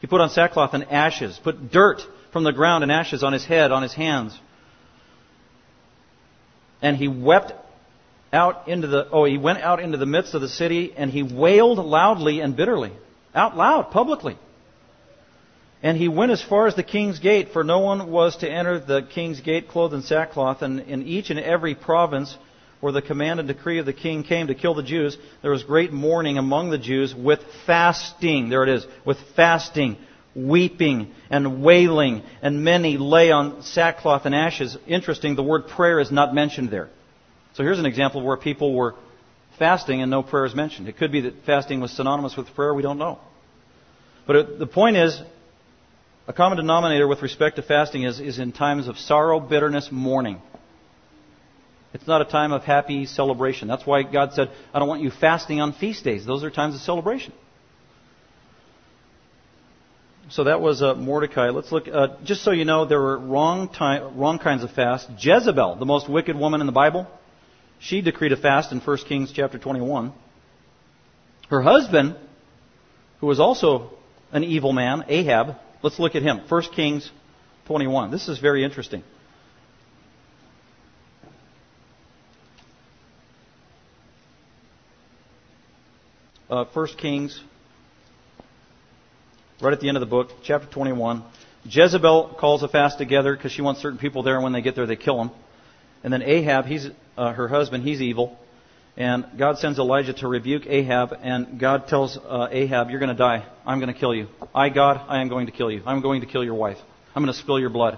He 0.01 0.07
put 0.07 0.21
on 0.21 0.29
sackcloth 0.29 0.73
and 0.73 0.91
ashes, 0.91 1.39
put 1.43 1.71
dirt 1.71 2.01
from 2.31 2.43
the 2.43 2.51
ground 2.51 2.83
and 2.83 2.91
ashes 2.91 3.23
on 3.23 3.33
his 3.33 3.45
head, 3.45 3.71
on 3.71 3.81
his 3.81 3.93
hands. 3.93 4.37
And 6.81 6.97
he 6.97 7.07
wept 7.07 7.53
out 8.33 8.67
into 8.67 8.87
the, 8.87 9.07
oh, 9.09 9.23
he 9.23 9.37
went 9.37 9.59
out 9.59 9.79
into 9.79 9.97
the 9.97 10.05
midst 10.05 10.33
of 10.33 10.41
the 10.41 10.49
city 10.49 10.93
and 10.95 11.09
he 11.09 11.23
wailed 11.23 11.79
loudly 11.79 12.41
and 12.41 12.55
bitterly. 12.55 12.91
Out 13.33 13.55
loud, 13.57 13.91
publicly. 13.91 14.37
And 15.81 15.97
he 15.97 16.07
went 16.07 16.31
as 16.31 16.41
far 16.41 16.67
as 16.67 16.75
the 16.75 16.83
king's 16.83 17.19
gate, 17.19 17.49
for 17.53 17.63
no 17.63 17.79
one 17.79 18.11
was 18.11 18.37
to 18.37 18.49
enter 18.49 18.79
the 18.79 19.01
king's 19.03 19.39
gate 19.39 19.69
clothed 19.69 19.93
in 19.93 20.01
sackcloth. 20.01 20.61
And 20.61 20.79
in 20.81 21.03
each 21.03 21.29
and 21.29 21.39
every 21.39 21.75
province 21.75 22.35
where 22.85 22.93
the 22.93 23.01
command 23.01 23.39
and 23.39 23.47
decree 23.47 23.79
of 23.79 23.87
the 23.87 23.93
king 23.93 24.21
came 24.21 24.45
to 24.45 24.53
kill 24.53 24.75
the 24.75 24.83
Jews, 24.83 25.17
there 25.41 25.49
was 25.49 25.63
great 25.63 25.91
mourning 25.91 26.37
among 26.37 26.69
the 26.69 26.77
Jews 26.77 27.15
with 27.15 27.39
fasting. 27.65 28.49
There 28.49 28.61
it 28.61 28.69
is, 28.69 28.85
with 29.03 29.17
fasting, 29.35 29.97
weeping, 30.35 31.11
and 31.31 31.63
wailing. 31.63 32.21
And 32.43 32.63
many 32.63 32.97
lay 32.97 33.31
on 33.31 33.63
sackcloth 33.63 34.27
and 34.27 34.35
ashes. 34.35 34.77
Interesting, 34.85 35.35
the 35.35 35.41
word 35.41 35.67
prayer 35.67 35.99
is 35.99 36.11
not 36.11 36.35
mentioned 36.35 36.69
there. 36.69 36.89
So 37.55 37.63
here's 37.63 37.79
an 37.79 37.87
example 37.87 38.21
where 38.21 38.37
people 38.37 38.75
were 38.75 38.93
fasting 39.57 40.03
and 40.03 40.11
no 40.11 40.21
prayer 40.21 40.45
is 40.45 40.53
mentioned. 40.53 40.87
It 40.87 40.97
could 40.97 41.11
be 41.11 41.21
that 41.21 41.43
fasting 41.43 41.81
was 41.81 41.89
synonymous 41.89 42.37
with 42.37 42.53
prayer, 42.53 42.71
we 42.71 42.83
don't 42.83 42.99
know. 42.99 43.17
But 44.27 44.59
the 44.59 44.67
point 44.67 44.97
is, 44.97 45.19
a 46.27 46.33
common 46.33 46.59
denominator 46.59 47.07
with 47.07 47.23
respect 47.23 47.55
to 47.55 47.63
fasting 47.63 48.03
is, 48.03 48.19
is 48.19 48.37
in 48.37 48.51
times 48.51 48.87
of 48.87 48.99
sorrow, 48.99 49.39
bitterness, 49.39 49.89
mourning. 49.91 50.39
It's 51.95 52.05
not 52.05 52.21
a 52.21 52.25
time 52.25 52.51
of 52.51 52.63
happy 52.63 53.05
celebration. 53.05 53.67
That's 53.67 53.85
why 53.85 54.03
God 54.03 54.33
said, 54.33 54.51
I 54.73 54.79
don't 54.79 54.87
want 54.87 55.01
you 55.01 55.09
fasting 55.09 55.61
on 55.61 55.73
feast 55.73 56.03
days. 56.03 56.25
Those 56.25 56.43
are 56.43 56.51
times 56.51 56.75
of 56.75 56.81
celebration. 56.81 57.33
So 60.29 60.43
that 60.43 60.59
was 60.61 60.81
uh, 60.81 60.95
Mordecai. 60.95 61.49
Let's 61.49 61.71
look, 61.71 61.87
uh, 61.87 62.17
just 62.23 62.43
so 62.43 62.51
you 62.51 62.65
know, 62.65 62.85
there 62.85 62.99
were 62.99 63.17
wrong, 63.17 63.69
time, 63.69 64.17
wrong 64.17 64.39
kinds 64.39 64.63
of 64.63 64.71
fast. 64.71 65.09
Jezebel, 65.17 65.77
the 65.77 65.85
most 65.85 66.09
wicked 66.09 66.35
woman 66.35 66.61
in 66.61 66.67
the 66.67 66.73
Bible, 66.73 67.07
she 67.79 68.01
decreed 68.01 68.33
a 68.33 68.37
fast 68.37 68.71
in 68.71 68.79
1 68.79 68.97
Kings 69.07 69.31
chapter 69.31 69.57
21. 69.57 70.11
Her 71.49 71.61
husband, 71.61 72.17
who 73.21 73.27
was 73.27 73.39
also 73.39 73.91
an 74.31 74.43
evil 74.43 74.73
man, 74.73 75.05
Ahab, 75.07 75.55
Let's 75.85 75.99
look 75.99 76.15
at 76.15 76.23
him. 76.23 76.41
1 76.49 76.61
Kings 76.75 77.11
21. 77.67 78.09
This 78.09 78.27
is 78.27 78.39
very 78.39 78.63
interesting. 78.63 79.03
Uh, 86.47 86.63
1 86.73 86.87
Kings, 86.97 87.41
right 89.61 89.73
at 89.73 89.79
the 89.79 89.87
end 89.87 89.97
of 89.97 90.01
the 90.01 90.05
book, 90.05 90.29
chapter 90.43 90.67
21. 90.67 91.23
Jezebel 91.67 92.35
calls 92.39 92.61
a 92.61 92.67
fast 92.67 92.99
together 92.99 93.35
because 93.35 93.51
she 93.51 93.63
wants 93.63 93.81
certain 93.81 93.97
people 93.97 94.21
there, 94.21 94.35
and 94.35 94.43
when 94.43 94.53
they 94.53 94.61
get 94.61 94.75
there, 94.75 94.85
they 94.85 94.95
kill 94.95 95.17
them. 95.17 95.31
And 96.03 96.13
then 96.13 96.21
Ahab, 96.21 96.65
he's 96.65 96.87
uh, 97.17 97.33
her 97.33 97.47
husband, 97.47 97.83
he's 97.83 97.99
evil. 97.99 98.37
And 98.95 99.25
God 99.39 99.57
sends 99.57 99.79
Elijah 99.79 100.13
to 100.13 100.27
rebuke 100.27 100.67
Ahab, 100.67 101.17
and 101.19 101.59
God 101.59 101.87
tells 101.87 102.15
uh, 102.15 102.47
Ahab, 102.51 102.91
You're 102.91 102.99
going 102.99 103.09
to 103.09 103.15
die. 103.15 103.43
I'm 103.65 103.79
going 103.79 103.91
to 103.91 103.99
kill 103.99 104.13
you. 104.13 104.27
I, 104.53 104.69
God, 104.69 105.01
I 105.07 105.21
am 105.21 105.29
going 105.29 105.47
to 105.47 105.51
kill 105.51 105.71
you. 105.71 105.81
I'm 105.83 106.01
going 106.01 106.21
to 106.21 106.27
kill 106.27 106.43
your 106.43 106.53
wife. 106.53 106.77
I'm 107.15 107.23
going 107.23 107.33
to 107.33 107.39
spill 107.39 107.59
your 107.59 107.71
blood. 107.71 107.97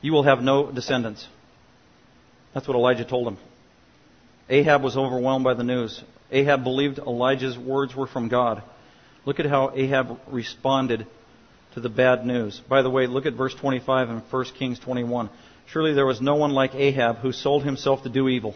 You 0.00 0.12
will 0.12 0.22
have 0.22 0.40
no 0.42 0.70
descendants. 0.70 1.26
That's 2.54 2.68
what 2.68 2.76
Elijah 2.76 3.04
told 3.04 3.26
him. 3.26 3.38
Ahab 4.48 4.82
was 4.84 4.96
overwhelmed 4.96 5.42
by 5.42 5.54
the 5.54 5.64
news. 5.64 6.00
Ahab 6.30 6.64
believed 6.64 6.98
Elijah's 6.98 7.58
words 7.58 7.94
were 7.94 8.06
from 8.06 8.28
God. 8.28 8.62
Look 9.24 9.40
at 9.40 9.46
how 9.46 9.72
Ahab 9.74 10.18
responded 10.28 11.06
to 11.74 11.80
the 11.80 11.88
bad 11.88 12.26
news. 12.26 12.60
By 12.68 12.82
the 12.82 12.90
way, 12.90 13.06
look 13.06 13.26
at 13.26 13.34
verse 13.34 13.54
25 13.54 14.10
in 14.10 14.16
1 14.18 14.44
Kings 14.58 14.78
21. 14.78 15.30
Surely 15.66 15.94
there 15.94 16.06
was 16.06 16.20
no 16.20 16.36
one 16.36 16.50
like 16.50 16.74
Ahab 16.74 17.18
who 17.18 17.32
sold 17.32 17.64
himself 17.64 18.02
to 18.02 18.08
do 18.08 18.28
evil 18.28 18.54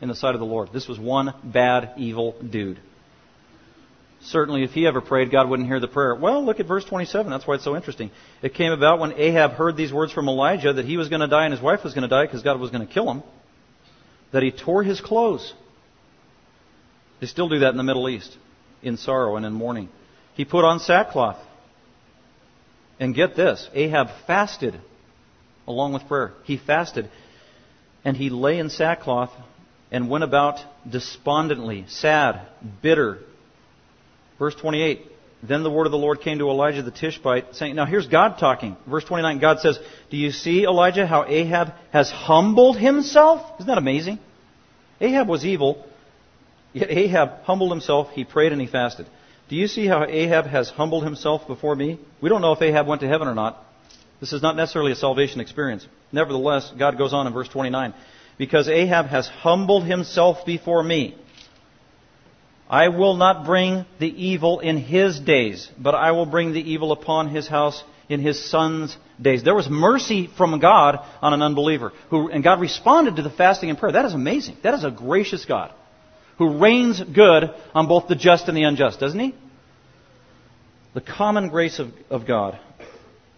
in 0.00 0.08
the 0.08 0.14
sight 0.14 0.34
of 0.34 0.40
the 0.40 0.46
Lord. 0.46 0.70
This 0.72 0.88
was 0.88 0.98
one 0.98 1.32
bad, 1.44 1.92
evil 1.96 2.34
dude. 2.42 2.80
Certainly, 4.20 4.64
if 4.64 4.72
he 4.72 4.86
ever 4.86 5.00
prayed, 5.00 5.30
God 5.30 5.48
wouldn't 5.48 5.68
hear 5.68 5.78
the 5.78 5.86
prayer. 5.86 6.14
Well, 6.14 6.44
look 6.44 6.58
at 6.58 6.66
verse 6.66 6.84
27. 6.84 7.30
That's 7.30 7.46
why 7.46 7.54
it's 7.54 7.64
so 7.64 7.76
interesting. 7.76 8.10
It 8.42 8.54
came 8.54 8.72
about 8.72 8.98
when 8.98 9.12
Ahab 9.12 9.52
heard 9.52 9.76
these 9.76 9.92
words 9.92 10.12
from 10.12 10.28
Elijah 10.28 10.72
that 10.72 10.84
he 10.84 10.96
was 10.96 11.08
going 11.08 11.20
to 11.20 11.28
die 11.28 11.44
and 11.44 11.52
his 11.52 11.62
wife 11.62 11.84
was 11.84 11.94
going 11.94 12.02
to 12.02 12.08
die 12.08 12.26
because 12.26 12.42
God 12.42 12.58
was 12.58 12.70
going 12.70 12.86
to 12.86 12.92
kill 12.92 13.08
him, 13.08 13.22
that 14.32 14.42
he 14.42 14.50
tore 14.50 14.82
his 14.82 15.00
clothes. 15.00 15.54
They 17.20 17.26
still 17.26 17.48
do 17.48 17.60
that 17.60 17.70
in 17.70 17.76
the 17.76 17.82
Middle 17.82 18.08
East, 18.08 18.36
in 18.82 18.96
sorrow 18.96 19.36
and 19.36 19.44
in 19.44 19.52
mourning. 19.52 19.88
He 20.34 20.44
put 20.44 20.64
on 20.64 20.78
sackcloth. 20.78 21.38
And 23.00 23.14
get 23.14 23.36
this 23.36 23.68
Ahab 23.74 24.08
fasted 24.26 24.80
along 25.68 25.92
with 25.92 26.08
prayer. 26.08 26.32
He 26.44 26.56
fasted 26.56 27.08
and 28.04 28.16
he 28.16 28.30
lay 28.30 28.58
in 28.58 28.70
sackcloth 28.70 29.30
and 29.90 30.10
went 30.10 30.24
about 30.24 30.60
despondently, 30.88 31.84
sad, 31.88 32.40
bitter. 32.82 33.18
Verse 34.38 34.54
28 34.54 35.06
Then 35.42 35.62
the 35.62 35.70
word 35.70 35.86
of 35.86 35.92
the 35.92 35.98
Lord 35.98 36.20
came 36.20 36.38
to 36.38 36.48
Elijah 36.48 36.82
the 36.82 36.90
Tishbite, 36.90 37.54
saying, 37.54 37.74
Now 37.74 37.86
here's 37.86 38.06
God 38.06 38.38
talking. 38.38 38.76
Verse 38.86 39.04
29 39.04 39.38
God 39.40 39.60
says, 39.60 39.78
Do 40.10 40.16
you 40.16 40.30
see, 40.30 40.64
Elijah, 40.64 41.06
how 41.06 41.24
Ahab 41.24 41.72
has 41.92 42.10
humbled 42.10 42.78
himself? 42.78 43.42
Isn't 43.60 43.68
that 43.68 43.78
amazing? 43.78 44.18
Ahab 45.00 45.28
was 45.28 45.44
evil, 45.44 45.86
yet 46.72 46.90
Ahab 46.90 47.42
humbled 47.44 47.70
himself, 47.70 48.10
he 48.10 48.24
prayed 48.24 48.52
and 48.52 48.60
he 48.60 48.66
fasted. 48.66 49.06
Do 49.48 49.56
you 49.56 49.66
see 49.66 49.86
how 49.86 50.04
Ahab 50.04 50.46
has 50.46 50.68
humbled 50.68 51.04
himself 51.04 51.46
before 51.46 51.74
me? 51.74 51.98
We 52.20 52.28
don't 52.28 52.42
know 52.42 52.52
if 52.52 52.60
Ahab 52.60 52.86
went 52.86 53.00
to 53.00 53.08
heaven 53.08 53.28
or 53.28 53.34
not. 53.34 53.64
This 54.20 54.32
is 54.32 54.42
not 54.42 54.56
necessarily 54.56 54.92
a 54.92 54.96
salvation 54.96 55.40
experience. 55.40 55.86
Nevertheless, 56.12 56.72
God 56.78 56.98
goes 56.98 57.12
on 57.12 57.26
in 57.26 57.32
verse 57.32 57.48
29 57.48 57.94
because 58.36 58.68
Ahab 58.68 59.06
has 59.06 59.26
humbled 59.26 59.84
himself 59.84 60.44
before 60.44 60.82
me. 60.82 61.16
I 62.68 62.88
will 62.88 63.14
not 63.14 63.46
bring 63.46 63.86
the 63.98 64.08
evil 64.08 64.60
in 64.60 64.76
his 64.76 65.18
days, 65.18 65.70
but 65.78 65.94
I 65.94 66.10
will 66.10 66.26
bring 66.26 66.52
the 66.52 66.60
evil 66.60 66.92
upon 66.92 67.28
his 67.28 67.48
house 67.48 67.82
in 68.10 68.20
his 68.20 68.50
son's 68.50 68.94
days. 69.20 69.42
There 69.42 69.54
was 69.54 69.70
mercy 69.70 70.28
from 70.36 70.58
God 70.60 70.98
on 71.22 71.32
an 71.32 71.40
unbeliever, 71.40 71.92
who, 72.10 72.28
and 72.28 72.44
God 72.44 72.60
responded 72.60 73.16
to 73.16 73.22
the 73.22 73.30
fasting 73.30 73.70
and 73.70 73.78
prayer. 73.78 73.92
That 73.92 74.04
is 74.04 74.12
amazing. 74.12 74.58
That 74.62 74.74
is 74.74 74.84
a 74.84 74.90
gracious 74.90 75.46
God 75.46 75.72
who 76.38 76.58
reigns 76.58 77.02
good 77.02 77.50
on 77.74 77.88
both 77.88 78.08
the 78.08 78.14
just 78.14 78.48
and 78.48 78.56
the 78.56 78.62
unjust, 78.62 79.00
doesn't 79.00 79.18
he? 79.18 79.34
The 80.94 81.00
common 81.00 81.48
grace 81.48 81.78
of, 81.78 81.92
of 82.10 82.26
God 82.26 82.58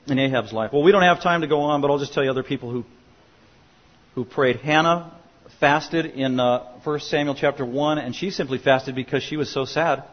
in 0.07 0.19
Ahab's 0.19 0.53
life. 0.53 0.73
Well, 0.73 0.83
we 0.83 0.93
don't 0.93 1.03
have 1.03 1.23
time 1.23 1.41
to 1.41 1.47
go 1.47 1.63
on, 1.63 1.81
but 1.81 1.91
I'll 1.91 1.99
just 1.99 2.15
tell 2.15 2.23
you 2.23 2.31
other 2.31 2.43
people 2.43 2.71
who 2.71 2.85
who 4.15 4.25
prayed. 4.25 4.57
Hannah 4.57 5.13
fasted 5.59 6.07
in 6.07 6.41
uh, 6.41 6.79
1 6.85 7.01
Samuel 7.01 7.35
chapter 7.35 7.65
1, 7.65 7.99
and 7.99 8.15
she 8.15 8.31
simply 8.31 8.59
fasted 8.59 8.95
because 8.95 9.23
she 9.23 9.37
was 9.37 9.53
so 9.53 9.65
sad 9.65 10.05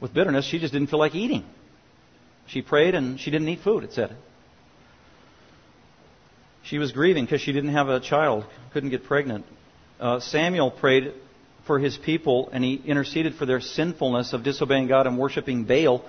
with 0.00 0.12
bitterness, 0.12 0.44
she 0.44 0.58
just 0.58 0.72
didn't 0.72 0.88
feel 0.88 0.98
like 0.98 1.14
eating. 1.14 1.44
She 2.46 2.60
prayed 2.60 2.94
and 2.94 3.18
she 3.18 3.30
didn't 3.30 3.48
eat 3.48 3.60
food, 3.60 3.84
it 3.84 3.92
said. 3.92 4.16
She 6.62 6.78
was 6.78 6.92
grieving 6.92 7.24
because 7.24 7.40
she 7.40 7.52
didn't 7.52 7.72
have 7.72 7.88
a 7.88 8.00
child, 8.00 8.44
couldn't 8.72 8.90
get 8.90 9.04
pregnant. 9.04 9.46
Uh, 10.00 10.20
Samuel 10.20 10.70
prayed 10.70 11.14
for 11.66 11.78
his 11.78 11.96
people 11.96 12.48
and 12.52 12.62
he 12.62 12.74
interceded 12.74 13.34
for 13.34 13.46
their 13.46 13.60
sinfulness 13.60 14.32
of 14.32 14.42
disobeying 14.42 14.86
God 14.86 15.06
and 15.06 15.18
worshiping 15.18 15.64
Baal. 15.64 16.04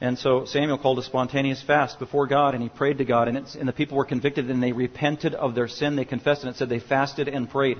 And 0.00 0.18
so 0.18 0.44
Samuel 0.44 0.78
called 0.78 0.98
a 1.00 1.02
spontaneous 1.02 1.60
fast 1.60 1.98
before 1.98 2.28
God, 2.28 2.54
and 2.54 2.62
he 2.62 2.68
prayed 2.68 2.98
to 2.98 3.04
God, 3.04 3.26
and, 3.26 3.36
and, 3.36 3.68
the 3.68 3.72
people 3.72 3.96
were 3.96 4.04
convicted, 4.04 4.48
and 4.48 4.62
they 4.62 4.70
repented 4.70 5.34
of 5.34 5.56
their 5.56 5.66
sin. 5.66 5.96
They 5.96 6.04
confessed, 6.04 6.44
and 6.44 6.54
it 6.54 6.56
said 6.56 6.68
they 6.68 6.78
fasted 6.78 7.26
and 7.26 7.50
prayed, 7.50 7.78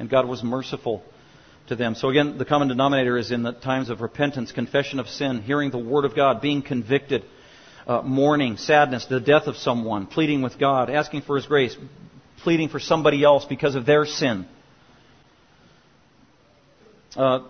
and 0.00 0.10
God 0.10 0.26
was 0.26 0.42
merciful 0.42 1.04
to 1.68 1.76
them. 1.76 1.94
So 1.94 2.08
again, 2.08 2.36
the 2.36 2.44
common 2.44 2.66
denominator 2.66 3.16
is 3.16 3.30
in 3.30 3.44
the 3.44 3.52
times 3.52 3.90
of 3.90 4.00
repentance, 4.00 4.50
confession 4.50 4.98
of 4.98 5.06
sin, 5.08 5.40
hearing 5.42 5.70
the 5.70 5.78
word 5.78 6.04
of 6.04 6.16
God, 6.16 6.40
being 6.40 6.62
convicted, 6.62 7.24
uh, 7.86 8.02
mourning, 8.02 8.56
sadness, 8.56 9.06
the 9.06 9.20
death 9.20 9.46
of 9.46 9.56
someone, 9.56 10.08
pleading 10.08 10.42
with 10.42 10.58
God, 10.58 10.90
asking 10.90 11.22
for 11.22 11.36
His 11.36 11.46
grace, 11.46 11.76
pleading 12.42 12.70
for 12.70 12.80
somebody 12.80 13.22
else 13.22 13.44
because 13.44 13.76
of 13.76 13.86
their 13.86 14.04
sin. 14.04 14.48
Uh, 17.16 17.40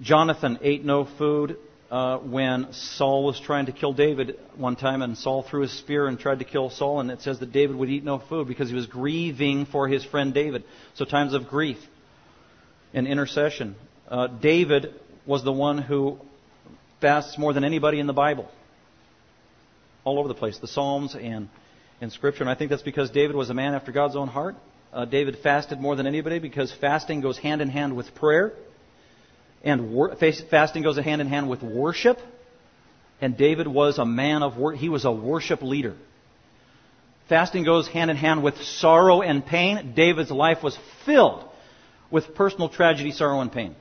Jonathan 0.00 0.58
ate 0.62 0.84
no 0.84 1.04
food 1.18 1.56
uh, 1.90 2.18
when 2.18 2.72
Saul 2.72 3.24
was 3.24 3.38
trying 3.38 3.66
to 3.66 3.72
kill 3.72 3.92
David 3.92 4.38
one 4.56 4.74
time, 4.74 5.02
and 5.02 5.16
Saul 5.16 5.42
threw 5.42 5.62
his 5.62 5.78
spear 5.78 6.06
and 6.06 6.18
tried 6.18 6.40
to 6.40 6.44
kill 6.44 6.70
Saul, 6.70 7.00
and 7.00 7.10
it 7.10 7.20
says 7.20 7.38
that 7.40 7.52
David 7.52 7.76
would 7.76 7.90
eat 7.90 8.04
no 8.04 8.18
food 8.18 8.48
because 8.48 8.68
he 8.68 8.74
was 8.74 8.86
grieving 8.86 9.66
for 9.66 9.86
his 9.86 10.04
friend 10.04 10.32
David. 10.32 10.64
So 10.94 11.04
times 11.04 11.34
of 11.34 11.46
grief 11.46 11.78
and 12.92 13.06
intercession. 13.06 13.76
Uh, 14.08 14.26
David 14.26 14.94
was 15.26 15.44
the 15.44 15.52
one 15.52 15.78
who 15.78 16.18
fasts 17.00 17.38
more 17.38 17.52
than 17.52 17.64
anybody 17.64 18.00
in 18.00 18.06
the 18.06 18.12
Bible, 18.12 18.50
all 20.04 20.18
over 20.18 20.28
the 20.28 20.34
place, 20.34 20.58
the 20.58 20.68
Psalms 20.68 21.14
and 21.14 21.48
in 22.00 22.10
Scripture. 22.10 22.42
And 22.42 22.50
I 22.50 22.54
think 22.54 22.70
that's 22.70 22.82
because 22.82 23.10
David 23.10 23.36
was 23.36 23.50
a 23.50 23.54
man 23.54 23.74
after 23.74 23.92
God's 23.92 24.16
own 24.16 24.28
heart. 24.28 24.56
Uh, 24.94 25.04
David 25.04 25.38
fasted 25.42 25.80
more 25.80 25.96
than 25.96 26.06
anybody 26.06 26.38
because 26.38 26.72
fasting 26.80 27.20
goes 27.20 27.36
hand 27.36 27.60
in 27.60 27.68
hand 27.68 27.96
with 27.96 28.14
prayer. 28.14 28.52
And 29.64 29.92
wor- 29.92 30.14
fasting 30.14 30.84
goes 30.84 30.96
hand 30.96 31.20
in 31.20 31.26
hand 31.26 31.50
with 31.50 31.62
worship. 31.62 32.18
And 33.20 33.36
David 33.36 33.66
was 33.66 33.98
a 33.98 34.04
man 34.04 34.44
of. 34.44 34.54
He 34.76 34.88
was 34.88 35.04
a 35.04 35.10
worship 35.10 35.62
leader. 35.62 35.96
Fasting 37.28 37.64
goes 37.64 37.88
hand 37.88 38.10
in 38.10 38.16
hand 38.16 38.44
with 38.44 38.56
sorrow 38.62 39.20
and 39.20 39.44
pain. 39.44 39.94
David's 39.96 40.30
life 40.30 40.62
was 40.62 40.78
filled 41.04 41.44
with 42.10 42.34
personal 42.36 42.68
tragedy, 42.68 43.10
sorrow, 43.10 43.40
and 43.40 43.50
pain. 43.50 43.74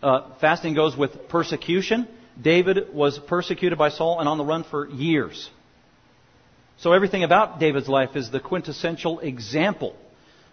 Uh, 0.00 0.30
fasting 0.40 0.74
goes 0.74 0.96
with 0.96 1.28
persecution. 1.28 2.06
David 2.40 2.94
was 2.94 3.18
persecuted 3.18 3.78
by 3.78 3.88
Saul 3.88 4.20
and 4.20 4.28
on 4.28 4.38
the 4.38 4.44
run 4.44 4.62
for 4.62 4.88
years. 4.88 5.50
So 6.82 6.92
everything 6.92 7.22
about 7.22 7.60
David's 7.60 7.88
life 7.88 8.16
is 8.16 8.28
the 8.28 8.40
quintessential 8.40 9.20
example 9.20 9.94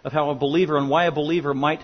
of 0.04 0.12
how 0.12 0.30
a 0.30 0.36
believer 0.36 0.78
and 0.78 0.88
why 0.88 1.06
a 1.06 1.10
believer 1.10 1.54
might 1.54 1.80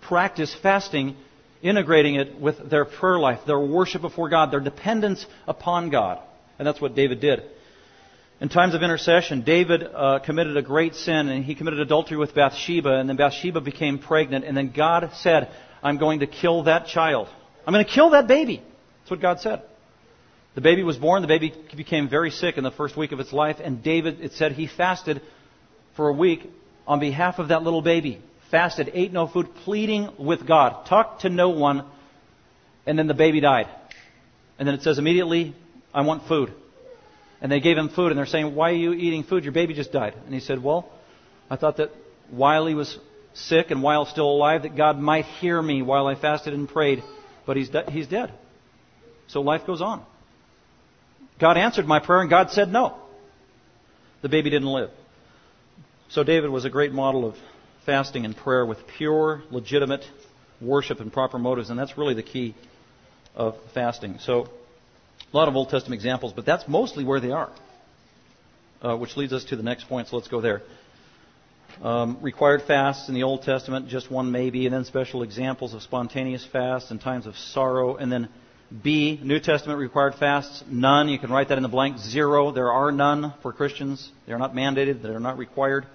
practice 0.00 0.52
fasting 0.52 1.16
integrating 1.62 2.16
it 2.16 2.40
with 2.40 2.68
their 2.68 2.84
prayer 2.84 3.20
life, 3.20 3.38
their 3.46 3.60
worship 3.60 4.02
before 4.02 4.28
God, 4.28 4.50
their 4.50 4.58
dependence 4.58 5.24
upon 5.46 5.90
God. 5.90 6.18
And 6.58 6.66
that's 6.66 6.80
what 6.80 6.96
David 6.96 7.20
did. 7.20 7.44
In 8.40 8.48
times 8.48 8.74
of 8.74 8.82
intercession, 8.82 9.42
David 9.42 9.84
uh, 9.84 10.18
committed 10.18 10.56
a 10.56 10.62
great 10.62 10.96
sin, 10.96 11.28
and 11.28 11.44
he 11.44 11.54
committed 11.54 11.78
adultery 11.78 12.16
with 12.16 12.34
Bathsheba, 12.34 12.98
and 12.98 13.08
then 13.08 13.16
Bathsheba 13.16 13.60
became 13.60 14.00
pregnant, 14.00 14.44
and 14.44 14.56
then 14.56 14.72
God 14.72 15.08
said, 15.14 15.52
I'm 15.84 15.98
going 15.98 16.18
to 16.18 16.26
kill 16.26 16.64
that 16.64 16.88
child. 16.88 17.28
I'm 17.64 17.72
going 17.72 17.84
to 17.84 17.90
kill 17.90 18.10
that 18.10 18.26
baby. 18.26 18.56
That's 19.02 19.12
what 19.12 19.22
God 19.22 19.38
said. 19.38 19.62
The 20.54 20.60
baby 20.60 20.82
was 20.82 20.96
born, 20.96 21.22
the 21.22 21.28
baby 21.28 21.52
became 21.76 22.08
very 22.08 22.30
sick 22.30 22.58
in 22.58 22.64
the 22.64 22.70
first 22.70 22.96
week 22.96 23.12
of 23.12 23.20
its 23.20 23.32
life, 23.32 23.56
and 23.62 23.82
David, 23.82 24.20
it 24.20 24.32
said, 24.32 24.52
he 24.52 24.68
fasted 24.68 25.20
for 25.96 26.08
a 26.08 26.12
week 26.12 26.48
on 26.86 27.00
behalf 27.00 27.38
of 27.38 27.48
that 27.48 27.62
little 27.62 27.82
baby 27.82 28.20
fasted, 28.54 28.88
ate 28.94 29.12
no 29.12 29.26
food, 29.26 29.52
pleading 29.64 30.08
with 30.16 30.46
God, 30.46 30.86
talked 30.86 31.22
to 31.22 31.28
no 31.28 31.48
one, 31.48 31.84
and 32.86 32.96
then 32.96 33.08
the 33.08 33.14
baby 33.14 33.40
died. 33.40 33.68
And 34.60 34.68
then 34.68 34.76
it 34.76 34.82
says 34.82 34.96
immediately, 34.96 35.56
I 35.92 36.02
want 36.02 36.28
food. 36.28 36.52
And 37.40 37.50
they 37.50 37.58
gave 37.58 37.76
him 37.76 37.88
food, 37.88 38.12
and 38.12 38.18
they're 38.18 38.26
saying, 38.26 38.54
Why 38.54 38.70
are 38.70 38.76
you 38.76 38.92
eating 38.92 39.24
food? 39.24 39.42
Your 39.42 39.52
baby 39.52 39.74
just 39.74 39.90
died. 39.90 40.14
And 40.24 40.32
he 40.32 40.38
said, 40.38 40.62
Well, 40.62 40.88
I 41.50 41.56
thought 41.56 41.78
that 41.78 41.90
while 42.30 42.66
he 42.66 42.76
was 42.76 42.96
sick 43.34 43.72
and 43.72 43.82
while 43.82 44.06
still 44.06 44.30
alive, 44.30 44.62
that 44.62 44.76
God 44.76 45.00
might 45.00 45.24
hear 45.24 45.60
me 45.60 45.82
while 45.82 46.06
I 46.06 46.14
fasted 46.14 46.54
and 46.54 46.68
prayed, 46.68 47.02
but 47.46 47.56
he's, 47.56 47.70
de- 47.70 47.90
he's 47.90 48.06
dead. 48.06 48.32
So 49.26 49.40
life 49.40 49.66
goes 49.66 49.82
on. 49.82 50.04
God 51.38 51.56
answered 51.56 51.86
my 51.86 51.98
prayer, 51.98 52.20
and 52.20 52.30
God 52.30 52.50
said 52.50 52.68
no. 52.70 52.96
The 54.22 54.28
baby 54.28 54.50
didn't 54.50 54.68
live. 54.68 54.90
So 56.08 56.22
David 56.22 56.50
was 56.50 56.64
a 56.64 56.70
great 56.70 56.92
model 56.92 57.26
of 57.26 57.34
fasting 57.84 58.24
and 58.24 58.36
prayer 58.36 58.64
with 58.64 58.78
pure, 58.96 59.42
legitimate 59.50 60.04
worship 60.60 61.00
and 61.00 61.12
proper 61.12 61.38
motives, 61.38 61.70
and 61.70 61.78
that's 61.78 61.98
really 61.98 62.14
the 62.14 62.22
key 62.22 62.54
of 63.34 63.56
fasting. 63.72 64.18
So, 64.20 64.48
a 65.32 65.36
lot 65.36 65.48
of 65.48 65.56
Old 65.56 65.70
Testament 65.70 65.98
examples, 65.98 66.32
but 66.32 66.46
that's 66.46 66.66
mostly 66.68 67.04
where 67.04 67.20
they 67.20 67.32
are, 67.32 67.50
uh, 68.82 68.96
which 68.96 69.16
leads 69.16 69.32
us 69.32 69.44
to 69.46 69.56
the 69.56 69.62
next 69.62 69.88
point, 69.88 70.08
so 70.08 70.16
let's 70.16 70.28
go 70.28 70.40
there. 70.40 70.62
Um, 71.82 72.18
required 72.22 72.62
fasts 72.62 73.08
in 73.08 73.14
the 73.14 73.24
Old 73.24 73.42
Testament, 73.42 73.88
just 73.88 74.10
one 74.10 74.30
maybe, 74.30 74.66
and 74.66 74.74
then 74.74 74.84
special 74.84 75.22
examples 75.22 75.74
of 75.74 75.82
spontaneous 75.82 76.46
fasts 76.46 76.90
and 76.90 77.00
times 77.00 77.26
of 77.26 77.36
sorrow, 77.36 77.96
and 77.96 78.12
then 78.12 78.28
B, 78.82 79.20
New 79.22 79.40
Testament 79.40 79.78
required 79.78 80.14
fasts, 80.14 80.64
none. 80.68 81.08
You 81.08 81.18
can 81.18 81.30
write 81.30 81.48
that 81.48 81.58
in 81.58 81.62
the 81.62 81.68
blank, 81.68 81.98
zero. 81.98 82.50
There 82.50 82.72
are 82.72 82.90
none 82.90 83.34
for 83.42 83.52
Christians. 83.52 84.10
They 84.26 84.32
are 84.32 84.38
not 84.38 84.54
mandated, 84.54 85.02
they 85.02 85.10
are 85.10 85.20
not 85.20 85.38
required. 85.38 85.86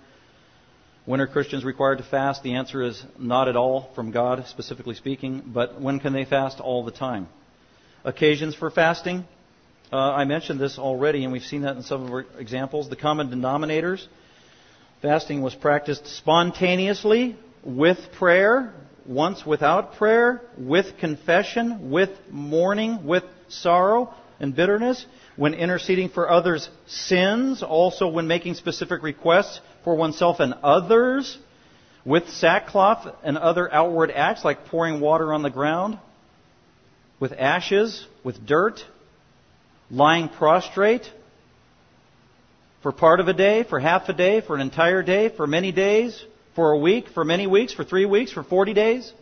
When 1.06 1.20
are 1.22 1.28
Christians 1.28 1.66
required 1.66 1.98
to 1.98 2.04
fast? 2.04 2.44
The 2.44 2.56
answer 2.56 2.84
is 2.84 3.04
not 3.18 3.48
at 3.48 3.56
all 3.56 3.90
from 3.96 4.12
God, 4.12 4.46
specifically 4.48 4.96
speaking, 4.96 5.42
but 5.48 5.82
when 5.82 6.00
can 6.00 6.14
they 6.14 6.26
fast? 6.26 6.60
All 6.60 6.84
the 6.84 6.92
time. 6.92 7.28
Occasions 8.04 8.56
for 8.56 8.70
fasting. 8.70 9.26
Uh, 9.92 9.98
I 9.98 10.26
mentioned 10.26 10.60
this 10.60 10.78
already, 10.78 11.24
and 11.24 11.34
we've 11.34 11.42
seen 11.42 11.64
that 11.64 11.76
in 11.76 11.82
some 11.84 12.06
of 12.06 12.12
our 12.12 12.26
examples. 12.38 12.90
The 12.90 12.96
common 12.96 13.30
denominators. 13.30 14.06
Fasting 15.02 15.42
was 15.42 15.56
practiced 15.56 16.06
spontaneously, 16.06 17.36
with 17.64 17.98
prayer, 18.18 18.74
once 19.06 19.46
without 19.46 19.96
prayer, 19.96 20.42
with 20.58 20.98
confession, 21.00 21.92
with 21.92 22.10
mourning, 22.30 23.06
with 23.06 23.24
sorrow 23.48 24.14
and 24.40 24.56
bitterness, 24.56 25.06
when 25.36 25.54
interceding 25.54 26.10
for 26.10 26.30
others' 26.30 26.70
sins, 26.88 27.64
also 27.64 28.08
when 28.08 28.28
making 28.28 28.56
specific 28.56 29.04
requests 29.04 29.60
for 29.84 29.96
oneself 29.96 30.40
and 30.40 30.54
others 30.64 31.38
with 32.06 32.30
sackcloth 32.30 33.08
and 33.24 33.38
other 33.38 33.72
outward 33.74 34.12
acts 34.12 34.44
like 34.44 34.66
pouring 34.66 35.00
water 35.00 35.34
on 35.34 35.44
the 35.44 35.50
ground, 35.50 36.00
with 37.20 37.34
ashes, 37.34 38.06
with 38.24 38.46
dirt, 38.46 38.80
lying 39.92 40.30
prostrate 40.30 41.10
for 42.82 42.92
part 42.92 43.20
of 43.20 43.28
a 43.28 43.34
day, 43.34 43.64
for 43.64 43.80
half 43.80 44.08
a 44.08 44.14
day, 44.14 44.42
for 44.42 44.56
an 44.56 44.62
entire 44.62 45.04
day, 45.04 45.30
for 45.30 45.46
many 45.46 45.72
days, 45.72 46.24
for 46.60 46.74
a 46.74 46.78
week, 46.78 47.08
for 47.14 47.24
many 47.24 47.48
weeks, 47.48 47.74
for 47.74 47.86
three 47.86 48.06
weeks, 48.06 48.34
for 48.34 48.44
40 48.44 48.74
days? 48.74 49.14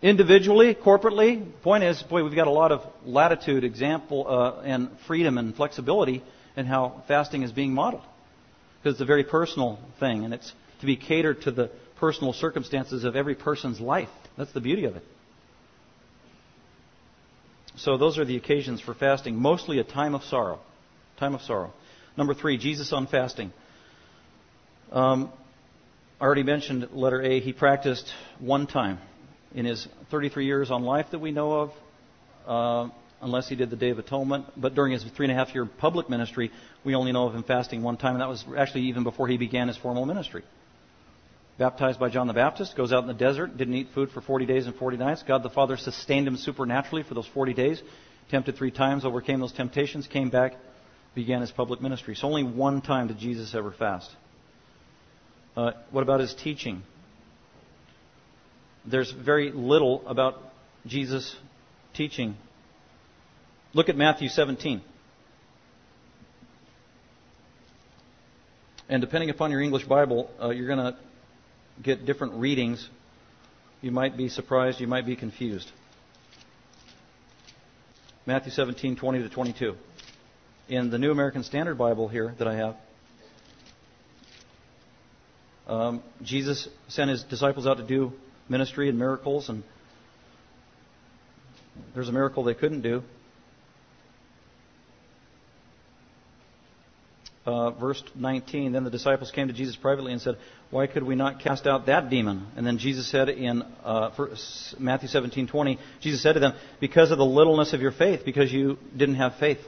Individually, 0.00 0.74
corporately, 0.74 1.46
point 1.60 1.84
is, 1.84 2.02
boy, 2.02 2.24
we've 2.24 2.34
got 2.34 2.46
a 2.46 2.50
lot 2.50 2.72
of 2.72 2.80
latitude, 3.04 3.62
example, 3.62 4.26
uh, 4.26 4.62
and 4.62 4.88
freedom 5.06 5.36
and 5.36 5.54
flexibility 5.54 6.22
in 6.56 6.64
how 6.64 7.02
fasting 7.08 7.42
is 7.42 7.52
being 7.52 7.74
modeled. 7.74 8.04
Because 8.78 8.94
it's 8.94 9.02
a 9.02 9.04
very 9.04 9.22
personal 9.22 9.78
thing, 10.00 10.24
and 10.24 10.32
it's 10.32 10.50
to 10.80 10.86
be 10.86 10.96
catered 10.96 11.42
to 11.42 11.50
the 11.50 11.70
personal 12.00 12.32
circumstances 12.32 13.04
of 13.04 13.14
every 13.14 13.34
person's 13.34 13.80
life. 13.80 14.08
That's 14.38 14.54
the 14.54 14.62
beauty 14.62 14.86
of 14.86 14.96
it. 14.96 15.04
So 17.76 17.98
those 17.98 18.16
are 18.16 18.24
the 18.24 18.38
occasions 18.38 18.80
for 18.80 18.94
fasting, 18.94 19.36
mostly 19.36 19.78
a 19.78 19.84
time 19.84 20.14
of 20.14 20.22
sorrow. 20.22 20.60
Time 21.18 21.34
of 21.34 21.42
sorrow. 21.42 21.74
Number 22.16 22.32
three, 22.32 22.56
Jesus 22.56 22.94
on 22.94 23.06
fasting. 23.06 23.52
Um, 24.90 25.30
I 26.18 26.24
already 26.24 26.42
mentioned 26.42 26.88
letter 26.92 27.20
A. 27.22 27.40
He 27.40 27.52
practiced 27.52 28.10
one 28.38 28.66
time 28.66 28.98
in 29.54 29.66
his 29.66 29.86
33 30.10 30.46
years 30.46 30.70
on 30.70 30.82
life 30.82 31.06
that 31.10 31.18
we 31.18 31.30
know 31.30 31.52
of, 31.52 31.72
uh, 32.46 32.92
unless 33.20 33.48
he 33.48 33.54
did 33.54 33.68
the 33.68 33.76
Day 33.76 33.90
of 33.90 33.98
Atonement. 33.98 34.46
But 34.56 34.74
during 34.74 34.92
his 34.92 35.04
three 35.04 35.26
and 35.26 35.32
a 35.32 35.34
half 35.34 35.54
year 35.54 35.66
public 35.66 36.08
ministry, 36.08 36.50
we 36.84 36.94
only 36.94 37.12
know 37.12 37.26
of 37.26 37.34
him 37.34 37.42
fasting 37.42 37.82
one 37.82 37.98
time, 37.98 38.14
and 38.14 38.22
that 38.22 38.28
was 38.28 38.44
actually 38.56 38.84
even 38.84 39.04
before 39.04 39.28
he 39.28 39.36
began 39.36 39.68
his 39.68 39.76
formal 39.76 40.06
ministry. 40.06 40.42
Baptized 41.58 42.00
by 42.00 42.08
John 42.08 42.26
the 42.26 42.32
Baptist, 42.32 42.74
goes 42.76 42.92
out 42.92 43.02
in 43.02 43.08
the 43.08 43.14
desert, 43.14 43.58
didn't 43.58 43.74
eat 43.74 43.88
food 43.94 44.10
for 44.10 44.22
40 44.22 44.46
days 44.46 44.66
and 44.66 44.74
40 44.74 44.96
nights. 44.96 45.22
God 45.22 45.42
the 45.42 45.50
Father 45.50 45.76
sustained 45.76 46.26
him 46.26 46.36
supernaturally 46.36 47.02
for 47.02 47.14
those 47.14 47.26
40 47.26 47.52
days. 47.52 47.82
Tempted 48.30 48.56
three 48.56 48.70
times, 48.70 49.04
overcame 49.04 49.40
those 49.40 49.52
temptations, 49.52 50.06
came 50.06 50.30
back, 50.30 50.54
began 51.14 51.42
his 51.42 51.50
public 51.50 51.82
ministry. 51.82 52.14
So 52.14 52.26
only 52.28 52.44
one 52.44 52.80
time 52.80 53.08
did 53.08 53.18
Jesus 53.18 53.54
ever 53.54 53.72
fast. 53.72 54.10
Uh, 55.58 55.72
what 55.90 56.02
about 56.02 56.20
his 56.20 56.32
teaching? 56.34 56.84
There's 58.86 59.10
very 59.10 59.50
little 59.50 60.06
about 60.06 60.40
Jesus' 60.86 61.34
teaching. 61.94 62.36
Look 63.74 63.88
at 63.88 63.96
Matthew 63.96 64.28
17. 64.28 64.80
And 68.88 69.00
depending 69.00 69.30
upon 69.30 69.50
your 69.50 69.60
English 69.60 69.82
Bible, 69.82 70.30
uh, 70.40 70.50
you're 70.50 70.68
going 70.68 70.92
to 70.92 70.96
get 71.82 72.06
different 72.06 72.34
readings. 72.34 72.88
You 73.80 73.90
might 73.90 74.16
be 74.16 74.28
surprised, 74.28 74.80
you 74.80 74.86
might 74.86 75.06
be 75.06 75.16
confused. 75.16 75.68
Matthew 78.26 78.52
17, 78.52 78.94
20 78.94 79.22
to 79.24 79.28
22. 79.28 79.74
In 80.68 80.90
the 80.90 80.98
New 80.98 81.10
American 81.10 81.42
Standard 81.42 81.76
Bible 81.76 82.06
here 82.06 82.32
that 82.38 82.46
I 82.46 82.54
have, 82.54 82.76
um, 85.68 86.02
Jesus 86.22 86.68
sent 86.88 87.10
his 87.10 87.22
disciples 87.24 87.66
out 87.66 87.76
to 87.76 87.86
do 87.86 88.12
ministry 88.48 88.88
and 88.88 88.98
miracles, 88.98 89.48
and 89.48 89.62
there's 91.94 92.08
a 92.08 92.12
miracle 92.12 92.42
they 92.42 92.54
couldn't 92.54 92.80
do. 92.80 93.02
Uh, 97.44 97.70
verse 97.70 98.02
19, 98.14 98.72
then 98.72 98.84
the 98.84 98.90
disciples 98.90 99.30
came 99.30 99.48
to 99.48 99.54
Jesus 99.54 99.74
privately 99.74 100.12
and 100.12 100.20
said, 100.20 100.36
Why 100.70 100.86
could 100.86 101.02
we 101.02 101.14
not 101.14 101.40
cast 101.40 101.66
out 101.66 101.86
that 101.86 102.10
demon? 102.10 102.46
And 102.56 102.66
then 102.66 102.76
Jesus 102.76 103.10
said 103.10 103.30
in 103.30 103.62
uh, 103.84 104.10
Matthew 104.78 105.08
17:20, 105.08 105.78
Jesus 106.00 106.22
said 106.22 106.34
to 106.34 106.40
them, 106.40 106.52
Because 106.78 107.10
of 107.10 107.16
the 107.16 107.24
littleness 107.24 107.72
of 107.72 107.80
your 107.80 107.92
faith, 107.92 108.20
because 108.26 108.52
you 108.52 108.76
didn't 108.94 109.14
have 109.14 109.36
faith. 109.36 109.60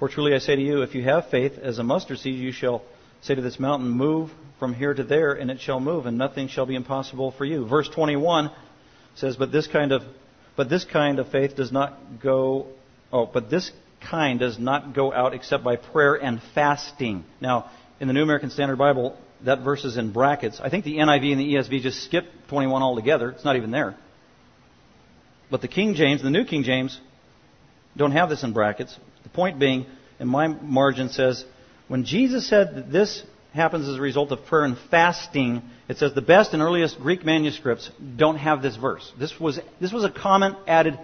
For 0.00 0.08
truly 0.08 0.34
I 0.34 0.38
say 0.38 0.56
to 0.56 0.62
you, 0.62 0.82
if 0.82 0.96
you 0.96 1.04
have 1.04 1.30
faith 1.30 1.58
as 1.58 1.78
a 1.78 1.84
mustard 1.84 2.18
seed, 2.18 2.34
you 2.34 2.50
shall 2.50 2.82
say 3.22 3.34
to 3.34 3.42
this 3.42 3.58
mountain, 3.58 3.88
Move 3.88 4.30
from 4.58 4.74
here 4.74 4.94
to 4.94 5.04
there, 5.04 5.32
and 5.32 5.50
it 5.50 5.60
shall 5.60 5.80
move, 5.80 6.06
and 6.06 6.18
nothing 6.18 6.48
shall 6.48 6.66
be 6.66 6.74
impossible 6.74 7.32
for 7.32 7.44
you. 7.44 7.66
Verse 7.66 7.88
21 7.88 8.50
says, 9.14 9.36
But 9.36 9.52
this 9.52 9.66
kind 9.66 9.92
of 9.92 10.02
but 10.56 10.68
this 10.68 10.84
kind 10.84 11.20
of 11.20 11.30
faith 11.30 11.54
does 11.54 11.70
not 11.70 12.20
go 12.20 12.66
oh, 13.12 13.26
but 13.26 13.48
this 13.48 13.70
kind 14.00 14.40
does 14.40 14.58
not 14.58 14.92
go 14.92 15.12
out 15.12 15.32
except 15.32 15.62
by 15.62 15.76
prayer 15.76 16.14
and 16.14 16.40
fasting. 16.52 17.24
Now, 17.40 17.70
in 18.00 18.08
the 18.08 18.14
New 18.14 18.22
American 18.22 18.50
Standard 18.50 18.76
Bible, 18.76 19.16
that 19.44 19.62
verse 19.62 19.84
is 19.84 19.96
in 19.96 20.12
brackets. 20.12 20.60
I 20.60 20.68
think 20.68 20.84
the 20.84 20.96
NIV 20.96 21.32
and 21.32 21.40
the 21.40 21.54
ESV 21.54 21.80
just 21.82 22.02
skip 22.04 22.24
21 22.48 22.82
altogether. 22.82 23.30
It's 23.30 23.44
not 23.44 23.56
even 23.56 23.70
there. 23.70 23.96
But 25.50 25.60
the 25.60 25.68
King 25.68 25.94
James, 25.94 26.22
the 26.22 26.30
New 26.30 26.44
King 26.44 26.64
James, 26.64 27.00
don't 27.96 28.12
have 28.12 28.28
this 28.28 28.42
in 28.42 28.52
brackets. 28.52 28.96
The 29.22 29.28
point 29.28 29.58
being, 29.58 29.86
in 30.18 30.28
my 30.28 30.48
margin 30.48 31.08
says, 31.08 31.44
when 31.88 32.04
Jesus 32.04 32.48
said 32.48 32.74
that 32.76 32.92
this 32.92 33.22
happens 33.54 33.88
as 33.88 33.96
a 33.96 34.00
result 34.00 34.30
of 34.30 34.44
prayer 34.46 34.64
and 34.64 34.76
fasting, 34.90 35.62
it 35.88 35.96
says 35.96 36.14
the 36.14 36.22
best 36.22 36.52
and 36.52 36.62
earliest 36.62 36.98
Greek 36.98 37.24
manuscripts 37.24 37.90
don't 38.16 38.36
have 38.36 38.62
this 38.62 38.76
verse. 38.76 39.10
This 39.18 39.38
was, 39.40 39.58
this 39.80 39.92
was 39.92 40.04
a 40.04 40.10
comment 40.10 40.56
added 40.66 40.98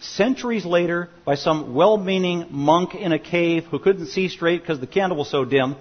centuries 0.00 0.64
later 0.64 1.08
by 1.24 1.34
some 1.34 1.74
well-meaning 1.74 2.46
monk 2.50 2.94
in 2.94 3.12
a 3.12 3.18
cave 3.18 3.64
who 3.64 3.78
couldn't 3.78 4.06
see 4.08 4.28
straight 4.28 4.60
because 4.60 4.80
the 4.80 4.86
candle 4.86 5.18
was 5.18 5.30
so 5.30 5.44
dim. 5.44 5.76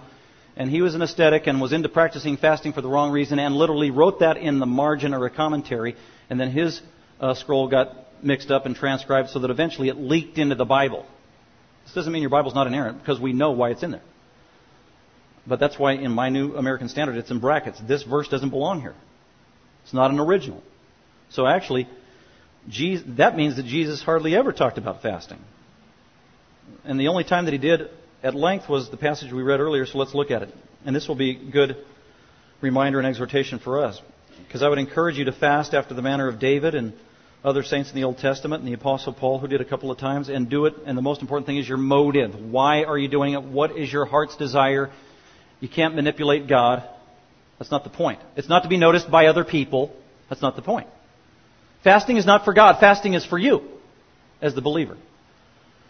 And 0.56 0.72
he 0.72 0.82
was 0.82 0.96
an 0.96 1.04
ascetic 1.04 1.46
and 1.46 1.62
was 1.62 1.72
into 1.72 1.88
practicing 1.88 2.38
fasting 2.38 2.74
for 2.74 2.82
the 2.82 2.90
wrong 2.90 3.12
reason 3.12 3.38
and 3.38 3.56
literally 3.56 3.92
wrote 3.92 4.22
that 4.22 4.38
in 4.38 4.58
the 4.58 4.66
margin 4.66 5.14
or 5.14 5.24
a 5.26 5.30
commentary. 5.30 5.96
And 6.32 6.40
then 6.40 6.50
his 6.50 6.82
uh, 7.20 7.36
scroll 7.36 7.68
got 7.68 8.24
mixed 8.24 8.50
up 8.50 8.66
and 8.66 8.76
transcribed 8.76 9.30
so 9.30 9.40
that 9.40 9.52
eventually 9.52 9.90
it 9.90 9.98
leaked 9.98 10.40
into 10.40 10.56
the 10.56 10.66
Bible. 10.66 11.06
This 11.86 11.94
doesn't 11.94 12.12
mean 12.12 12.22
your 12.22 12.32
Bible's 12.32 12.56
not 12.56 12.66
inerrant 12.66 13.00
because 13.00 13.20
we 13.20 13.34
know 13.34 13.52
why 13.52 13.70
it's 13.70 13.84
in 13.84 13.92
there. 13.92 14.02
But 15.48 15.60
that's 15.60 15.80
why 15.80 15.94
in 15.94 16.12
my 16.12 16.30
New 16.30 16.56
American 16.56 16.90
Standard 16.90 17.16
it's 17.16 17.32
in 17.32 17.40
brackets. 17.40 17.80
This 17.88 18.04
verse 18.04 18.28
doesn't 18.28 18.50
belong 18.50 18.82
here. 18.82 18.96
It's 19.84 19.94
not 19.94 20.12
an 20.12 20.20
original. 20.20 20.62
So 21.30 21.48
actually, 21.48 21.88
Jesus, 22.68 23.06
that 23.18 23.38
means 23.38 23.56
that 23.56 23.66
Jesus 23.66 24.04
hardly 24.04 24.36
ever 24.36 24.52
talked 24.52 24.78
about 24.78 25.02
fasting. 25.02 25.40
And 26.84 27.00
the 27.00 27.08
only 27.08 27.24
time 27.24 27.46
that 27.46 27.54
he 27.54 27.58
did 27.58 27.90
at 28.22 28.36
length 28.36 28.68
was 28.68 28.90
the 28.90 28.98
passage 28.98 29.32
we 29.32 29.44
read 29.44 29.62
earlier, 29.62 29.86
so 29.86 29.98
let's 29.98 30.14
look 30.14 30.32
at 30.32 30.42
it. 30.42 30.54
And 30.86 30.96
this 30.96 31.08
will 31.08 31.16
be 31.16 31.32
a 31.32 31.52
good 31.52 31.78
reminder 32.62 32.98
and 32.98 33.08
exhortation 33.08 33.60
for 33.60 33.84
us. 33.84 34.02
Because 34.46 34.64
I 34.64 34.70
would 34.70 34.80
encourage 34.80 35.18
you 35.18 35.26
to 35.26 35.32
fast 35.32 35.74
after 35.74 35.94
the 35.94 36.02
manner 36.02 36.28
of 36.28 36.40
David 36.40 36.76
and 36.76 36.94
other 37.44 37.64
saints 37.64 37.90
in 37.90 37.96
the 37.96 38.04
Old 38.04 38.18
Testament 38.18 38.62
and 38.62 38.68
the 38.68 38.74
Apostle 38.74 39.14
Paul 39.14 39.40
who 39.40 39.48
did 39.48 39.62
a 39.62 39.66
couple 39.66 39.92
of 39.92 39.98
times 39.98 40.28
and 40.28 40.50
do 40.50 40.66
it. 40.66 40.74
And 40.86 40.98
the 40.98 41.02
most 41.02 41.22
important 41.22 41.48
thing 41.48 41.58
is 41.58 41.68
your 41.68 41.78
motive. 41.78 42.36
Why 42.36 42.84
are 42.84 42.98
you 42.98 43.08
doing 43.08 43.34
it? 43.34 43.44
What 43.44 43.78
is 43.78 43.92
your 43.92 44.06
heart's 44.06 44.36
desire? 44.36 44.92
You 45.60 45.70
can't 45.70 45.96
manipulate 45.96 46.48
God. 46.48 46.88
That's 47.58 47.72
not 47.72 47.84
the 47.84 47.90
point. 47.90 48.20
It's 48.36 48.50
not 48.50 48.64
to 48.64 48.70
be 48.70 48.78
noticed 48.78 49.10
by 49.10 49.28
other 49.28 49.44
people. 49.44 49.96
That's 50.30 50.42
not 50.42 50.56
the 50.56 50.62
point. 50.62 50.88
Fasting 51.84 52.18
is 52.18 52.26
not 52.26 52.44
for 52.44 52.54
God, 52.54 52.80
fasting 52.80 53.14
is 53.14 53.26
for 53.26 53.38
you 53.38 53.62
as 54.42 54.54
the 54.54 54.62
believer. 54.62 54.98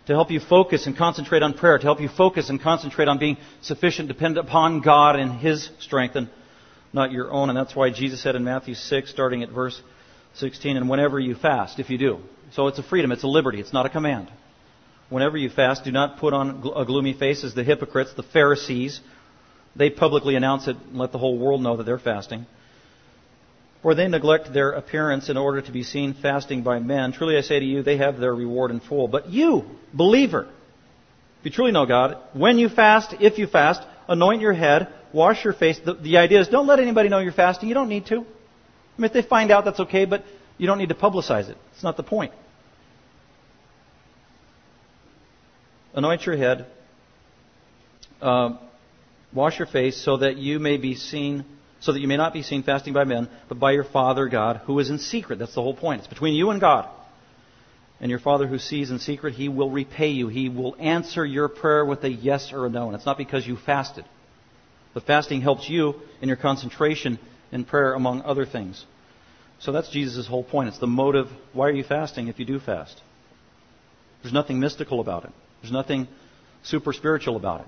To 0.07 0.13
help 0.13 0.31
you 0.31 0.39
focus 0.39 0.87
and 0.87 0.95
concentrate 0.95 1.43
on 1.43 1.53
prayer, 1.53 1.77
to 1.77 1.83
help 1.83 1.99
you 1.99 2.07
focus 2.07 2.49
and 2.49 2.61
concentrate 2.61 3.07
on 3.09 3.17
being 3.17 3.37
sufficient, 3.61 4.07
dependent 4.07 4.47
upon 4.47 4.81
God 4.81 5.17
and 5.17 5.39
His 5.39 5.69
strength 5.79 6.15
and 6.15 6.29
not 6.93 7.11
your 7.11 7.31
own. 7.31 7.49
And 7.49 7.57
that's 7.57 7.75
why 7.75 7.89
Jesus 7.89 8.21
said 8.21 8.35
in 8.35 8.43
Matthew 8.43 8.73
6, 8.73 9.09
starting 9.09 9.43
at 9.43 9.49
verse 9.49 9.81
16, 10.35 10.77
and 10.77 10.89
whenever 10.89 11.19
you 11.19 11.35
fast, 11.35 11.79
if 11.79 11.89
you 11.89 11.97
do. 11.97 12.19
So 12.53 12.67
it's 12.67 12.79
a 12.79 12.83
freedom, 12.83 13.11
it's 13.11 13.23
a 13.23 13.27
liberty, 13.27 13.59
it's 13.59 13.73
not 13.73 13.85
a 13.85 13.89
command. 13.89 14.31
Whenever 15.09 15.37
you 15.37 15.49
fast, 15.49 15.83
do 15.83 15.91
not 15.91 16.19
put 16.19 16.33
on 16.33 16.63
a 16.75 16.85
gloomy 16.85 17.13
face 17.13 17.43
as 17.43 17.53
the 17.53 17.63
hypocrites, 17.63 18.13
the 18.13 18.23
Pharisees. 18.23 18.99
They 19.77 19.89
publicly 19.89 20.35
announce 20.35 20.67
it 20.67 20.75
and 20.75 20.97
let 20.97 21.11
the 21.11 21.17
whole 21.17 21.37
world 21.37 21.61
know 21.61 21.77
that 21.77 21.83
they're 21.83 21.99
fasting. 21.99 22.45
For 23.83 23.93
they 23.93 24.07
neglect 24.07 24.51
their 24.51 24.71
appearance 24.71 25.29
in 25.29 25.37
order 25.37 25.61
to 25.61 25.71
be 25.71 25.83
seen 25.83 26.13
fasting 26.13 26.63
by 26.63 26.79
men. 26.79 27.13
Truly 27.13 27.37
I 27.37 27.41
say 27.41 27.59
to 27.59 27.65
you, 27.65 27.83
they 27.83 27.97
have 27.97 28.17
their 28.17 28.33
reward 28.33 28.71
in 28.71 28.79
full. 28.79 29.07
But 29.07 29.29
you, 29.29 29.65
believer, 29.93 30.47
if 31.39 31.45
you 31.45 31.51
truly 31.51 31.71
know 31.71 31.85
God, 31.85 32.17
when 32.33 32.57
you 32.57 32.69
fast, 32.69 33.13
if 33.19 33.37
you 33.37 33.45
fast, 33.45 33.81
anoint 34.07 34.41
your 34.41 34.53
head, 34.53 34.87
wash 35.13 35.43
your 35.43 35.53
face. 35.53 35.79
The, 35.79 35.93
the 35.93 36.17
idea 36.17 36.41
is 36.41 36.47
don't 36.47 36.67
let 36.67 36.79
anybody 36.79 37.09
know 37.09 37.19
you're 37.19 37.31
fasting. 37.31 37.69
You 37.69 37.75
don't 37.75 37.89
need 37.89 38.07
to. 38.07 38.15
I 38.17 39.01
mean, 39.01 39.05
if 39.05 39.13
they 39.13 39.21
find 39.21 39.51
out, 39.51 39.63
that's 39.63 39.79
okay, 39.81 40.05
but 40.05 40.23
you 40.57 40.65
don't 40.65 40.79
need 40.79 40.89
to 40.89 40.95
publicize 40.95 41.49
it. 41.49 41.57
It's 41.73 41.83
not 41.83 41.97
the 41.97 42.03
point. 42.03 42.33
Anoint 45.93 46.25
your 46.25 46.35
head, 46.35 46.65
uh, 48.21 48.57
wash 49.33 49.59
your 49.59 49.67
face, 49.67 50.01
so 50.03 50.17
that 50.17 50.37
you 50.37 50.59
may 50.59 50.77
be 50.77 50.95
seen 50.95 51.45
so 51.79 51.93
that 51.93 51.99
you 51.99 52.07
may 52.07 52.17
not 52.17 52.33
be 52.33 52.41
seen 52.41 52.63
fasting 52.63 52.93
by 52.93 53.03
men, 53.03 53.29
but 53.47 53.59
by 53.59 53.71
your 53.71 53.83
Father 53.83 54.27
God, 54.27 54.61
who 54.65 54.79
is 54.79 54.89
in 54.89 54.97
secret. 54.97 55.39
That's 55.39 55.53
the 55.53 55.61
whole 55.61 55.75
point. 55.75 55.99
It's 55.99 56.07
between 56.07 56.33
you 56.33 56.49
and 56.49 56.59
God. 56.59 56.89
And 57.99 58.09
your 58.09 58.19
Father 58.19 58.47
who 58.47 58.59
sees 58.59 58.91
in 58.91 58.99
secret, 58.99 59.33
He 59.33 59.49
will 59.49 59.69
repay 59.69 60.09
you. 60.09 60.27
He 60.27 60.49
will 60.49 60.75
answer 60.79 61.25
your 61.25 61.49
prayer 61.49 61.85
with 61.85 62.03
a 62.03 62.09
yes 62.09 62.51
or 62.53 62.65
a 62.65 62.69
no. 62.69 62.87
And 62.87 62.95
it's 62.95 63.05
not 63.05 63.17
because 63.17 63.45
you 63.45 63.57
fasted. 63.57 64.05
But 64.93 65.03
fasting 65.03 65.41
helps 65.41 65.69
you 65.69 65.95
in 66.21 66.27
your 66.27 66.37
concentration 66.37 67.19
in 67.51 67.63
prayer, 67.63 67.93
among 67.93 68.23
other 68.23 68.45
things. 68.45 68.83
So 69.59 69.71
that's 69.71 69.89
Jesus' 69.89 70.27
whole 70.27 70.43
point. 70.43 70.69
It's 70.69 70.79
the 70.79 70.87
motive. 70.87 71.27
Why 71.53 71.67
are 71.67 71.71
you 71.71 71.83
fasting 71.83 72.27
if 72.27 72.39
you 72.39 72.45
do 72.45 72.59
fast? 72.59 73.01
There's 74.21 74.33
nothing 74.33 74.59
mystical 74.59 74.99
about 74.99 75.25
it. 75.25 75.31
There's 75.61 75.71
nothing 75.71 76.07
super 76.63 76.93
spiritual 76.93 77.35
about 77.35 77.61
it. 77.61 77.67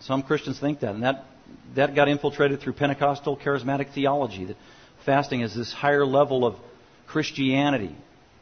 Some 0.00 0.22
Christians 0.22 0.58
think 0.58 0.80
that, 0.80 0.94
and 0.94 1.02
that, 1.02 1.24
that 1.74 1.94
got 1.94 2.08
infiltrated 2.08 2.60
through 2.60 2.74
Pentecostal 2.74 3.36
charismatic 3.36 3.92
theology. 3.92 4.44
That 4.46 4.56
fasting 5.04 5.40
is 5.40 5.54
this 5.54 5.72
higher 5.72 6.04
level 6.04 6.44
of 6.44 6.56
Christianity, 7.06 7.94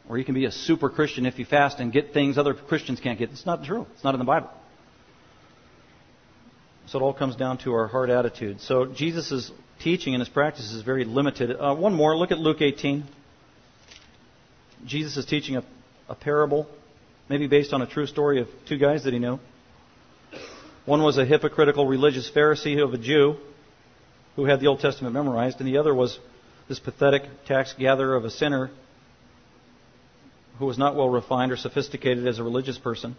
where 0.07 0.19
you 0.19 0.25
can 0.25 0.35
be 0.35 0.45
a 0.45 0.51
super 0.51 0.89
Christian 0.89 1.25
if 1.25 1.39
you 1.39 1.45
fast 1.45 1.79
and 1.79 1.91
get 1.91 2.13
things 2.13 2.37
other 2.37 2.53
Christians 2.53 2.99
can't 2.99 3.17
get. 3.17 3.29
It's 3.29 3.45
not 3.45 3.63
true. 3.63 3.85
It's 3.93 4.03
not 4.03 4.13
in 4.15 4.19
the 4.19 4.25
Bible. 4.25 4.49
So 6.87 6.99
it 6.99 7.01
all 7.01 7.13
comes 7.13 7.35
down 7.35 7.57
to 7.59 7.73
our 7.73 7.87
heart 7.87 8.09
attitude. 8.09 8.61
So 8.61 8.85
Jesus' 8.85 9.51
teaching 9.81 10.13
and 10.13 10.21
his 10.21 10.29
practice 10.29 10.71
is 10.71 10.83
very 10.83 11.03
limited. 11.03 11.55
Uh, 11.59 11.75
one 11.75 11.93
more. 11.93 12.15
Look 12.15 12.31
at 12.31 12.37
Luke 12.37 12.61
18. 12.61 13.03
Jesus 14.85 15.17
is 15.17 15.25
teaching 15.25 15.57
a, 15.57 15.63
a 16.07 16.15
parable, 16.15 16.67
maybe 17.27 17.47
based 17.47 17.73
on 17.73 17.81
a 17.81 17.87
true 17.87 18.05
story 18.05 18.39
of 18.39 18.47
two 18.67 18.77
guys 18.77 19.03
that 19.05 19.13
he 19.13 19.19
knew. 19.19 19.39
One 20.85 21.01
was 21.01 21.17
a 21.17 21.25
hypocritical 21.25 21.87
religious 21.87 22.29
Pharisee 22.29 22.83
of 22.83 22.93
a 22.93 22.97
Jew 22.97 23.37
who 24.35 24.45
had 24.45 24.59
the 24.59 24.67
Old 24.67 24.81
Testament 24.81 25.13
memorized, 25.13 25.59
and 25.59 25.67
the 25.67 25.77
other 25.77 25.93
was 25.93 26.19
this 26.67 26.79
pathetic 26.79 27.23
tax 27.45 27.73
gatherer 27.77 28.15
of 28.15 28.25
a 28.25 28.29
sinner 28.29 28.69
who 30.59 30.65
was 30.65 30.77
not 30.77 30.95
well 30.95 31.09
refined 31.09 31.51
or 31.51 31.57
sophisticated 31.57 32.27
as 32.27 32.39
a 32.39 32.43
religious 32.43 32.77
person. 32.77 33.15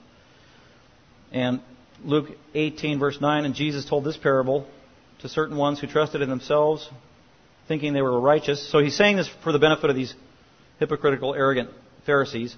And 1.33 1.61
Luke 2.05 2.29
18, 2.55 2.99
verse 2.99 3.21
9, 3.21 3.45
and 3.45 3.55
Jesus 3.55 3.85
told 3.85 4.05
this 4.05 4.17
parable 4.17 4.67
to 5.21 5.29
certain 5.29 5.57
ones 5.57 5.81
who 5.81 5.87
trusted 5.87 6.23
in 6.23 6.29
themselves, 6.29 6.89
thinking 7.67 7.93
they 7.93 8.03
were 8.03 8.21
righteous. 8.21 8.71
So 8.71 8.79
he's 8.79 8.97
saying 8.97 9.17
this 9.17 9.29
for 9.43 9.53
the 9.53 9.59
benefit 9.59 9.91
of 9.91 9.97
these 9.97 10.15
hypocritical, 10.79 11.35
arrogant 11.35 11.71
Pharisees, 12.05 12.55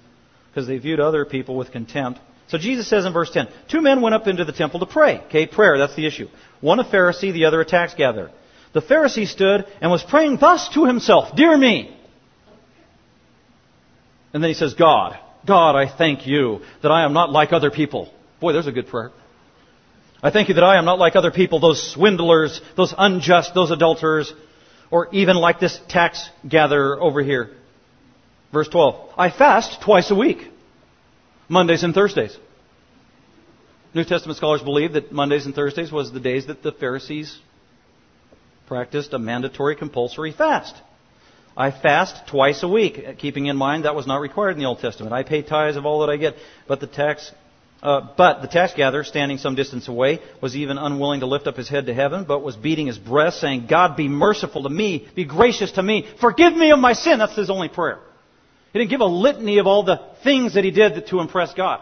because 0.49 0.67
they 0.67 0.77
viewed 0.77 0.99
other 0.99 1.25
people 1.25 1.55
with 1.55 1.71
contempt. 1.71 2.19
So 2.49 2.57
Jesus 2.57 2.87
says 2.87 3.05
in 3.05 3.13
verse 3.13 3.29
10, 3.29 3.47
two 3.67 3.79
men 3.79 4.01
went 4.01 4.15
up 4.15 4.27
into 4.27 4.43
the 4.43 4.51
temple 4.51 4.79
to 4.79 4.87
pray. 4.87 5.19
Okay, 5.27 5.45
prayer, 5.45 5.77
that's 5.77 5.95
the 5.95 6.07
issue. 6.07 6.27
One 6.61 6.79
a 6.79 6.83
Pharisee, 6.83 7.31
the 7.31 7.45
other 7.45 7.61
a 7.61 7.65
tax 7.65 7.93
gatherer. 7.93 8.31
The 8.73 8.81
Pharisee 8.81 9.27
stood 9.27 9.65
and 9.81 9.91
was 9.91 10.03
praying 10.03 10.37
thus 10.37 10.67
to 10.69 10.85
himself, 10.85 11.35
Dear 11.35 11.55
me! 11.57 11.95
And 14.33 14.43
then 14.43 14.49
he 14.49 14.55
says, 14.55 14.73
God, 14.73 15.17
God, 15.45 15.75
I 15.75 15.87
thank 15.95 16.27
you 16.27 16.61
that 16.81 16.91
I 16.91 17.05
am 17.05 17.13
not 17.13 17.31
like 17.31 17.53
other 17.53 17.71
people. 17.71 18.11
Boy, 18.39 18.53
there's 18.53 18.67
a 18.67 18.71
good 18.71 18.87
prayer. 18.87 19.11
I 20.21 20.31
thank 20.31 20.49
you 20.49 20.55
that 20.55 20.63
I 20.63 20.77
am 20.77 20.85
not 20.85 20.99
like 20.99 21.15
other 21.15 21.31
people, 21.31 21.59
those 21.59 21.93
swindlers, 21.93 22.61
those 22.75 22.93
unjust, 22.97 23.53
those 23.53 23.71
adulterers, 23.71 24.33
or 24.91 25.07
even 25.13 25.35
like 25.35 25.59
this 25.59 25.79
tax 25.87 26.29
gatherer 26.47 26.99
over 26.99 27.23
here. 27.23 27.51
Verse 28.51 28.67
12. 28.67 29.13
I 29.17 29.29
fast 29.29 29.81
twice 29.81 30.11
a 30.11 30.15
week. 30.15 30.39
Mondays 31.49 31.83
and 31.83 31.93
Thursdays. 31.93 32.37
New 33.93 34.05
Testament 34.05 34.37
scholars 34.37 34.61
believe 34.61 34.93
that 34.93 35.11
Mondays 35.11 35.45
and 35.45 35.55
Thursdays 35.55 35.91
was 35.91 36.11
the 36.11 36.19
days 36.19 36.45
that 36.47 36.61
the 36.61 36.71
Pharisees 36.71 37.37
practiced 38.67 39.13
a 39.13 39.19
mandatory 39.19 39.75
compulsory 39.75 40.31
fast. 40.31 40.75
I 41.57 41.71
fast 41.71 42.27
twice 42.27 42.61
a 42.61 42.67
week, 42.67 43.17
keeping 43.17 43.47
in 43.47 43.57
mind 43.57 43.85
that 43.85 43.95
was 43.95 44.05
not 44.05 44.21
required 44.21 44.51
in 44.51 44.59
the 44.59 44.65
Old 44.65 44.79
Testament. 44.79 45.11
I 45.11 45.23
pay 45.23 45.41
tithes 45.41 45.75
of 45.75 45.85
all 45.85 46.01
that 46.01 46.09
I 46.09 46.17
get, 46.17 46.35
but 46.67 46.79
the 46.79 46.87
tax 46.87 47.31
uh, 47.81 48.01
but 48.17 48.41
the 48.41 48.47
tax 48.47 48.73
gatherer, 48.75 49.05
standing 49.05 49.37
some 49.37 49.55
distance 49.55 49.87
away, 49.87 50.19
was 50.41 50.55
even 50.55 50.77
unwilling 50.77 51.21
to 51.21 51.25
lift 51.25 51.47
up 51.47 51.55
his 51.55 51.69
head 51.69 51.85
to 51.85 51.93
heaven, 51.93 52.25
but 52.25 52.43
was 52.43 52.57
beating 52.57 52.87
his 52.87 52.97
breast, 52.97 53.39
saying, 53.39 53.67
God, 53.69 53.95
be 53.95 54.09
merciful 54.09 54.63
to 54.63 54.69
me, 54.69 55.07
be 55.15 55.23
gracious 55.23 55.71
to 55.73 55.83
me, 55.83 56.05
forgive 56.19 56.53
me 56.53 56.71
of 56.71 56.79
my 56.79 56.91
sin. 56.93 57.19
That's 57.19 57.37
his 57.37 57.49
only 57.49 57.69
prayer. 57.69 57.99
He 58.73 58.79
didn't 58.79 58.91
give 58.91 59.01
a 59.01 59.05
litany 59.05 59.57
of 59.57 59.67
all 59.67 59.83
the 59.83 59.99
things 60.23 60.53
that 60.53 60.63
he 60.63 60.71
did 60.71 61.07
to 61.07 61.19
impress 61.19 61.53
God. 61.53 61.81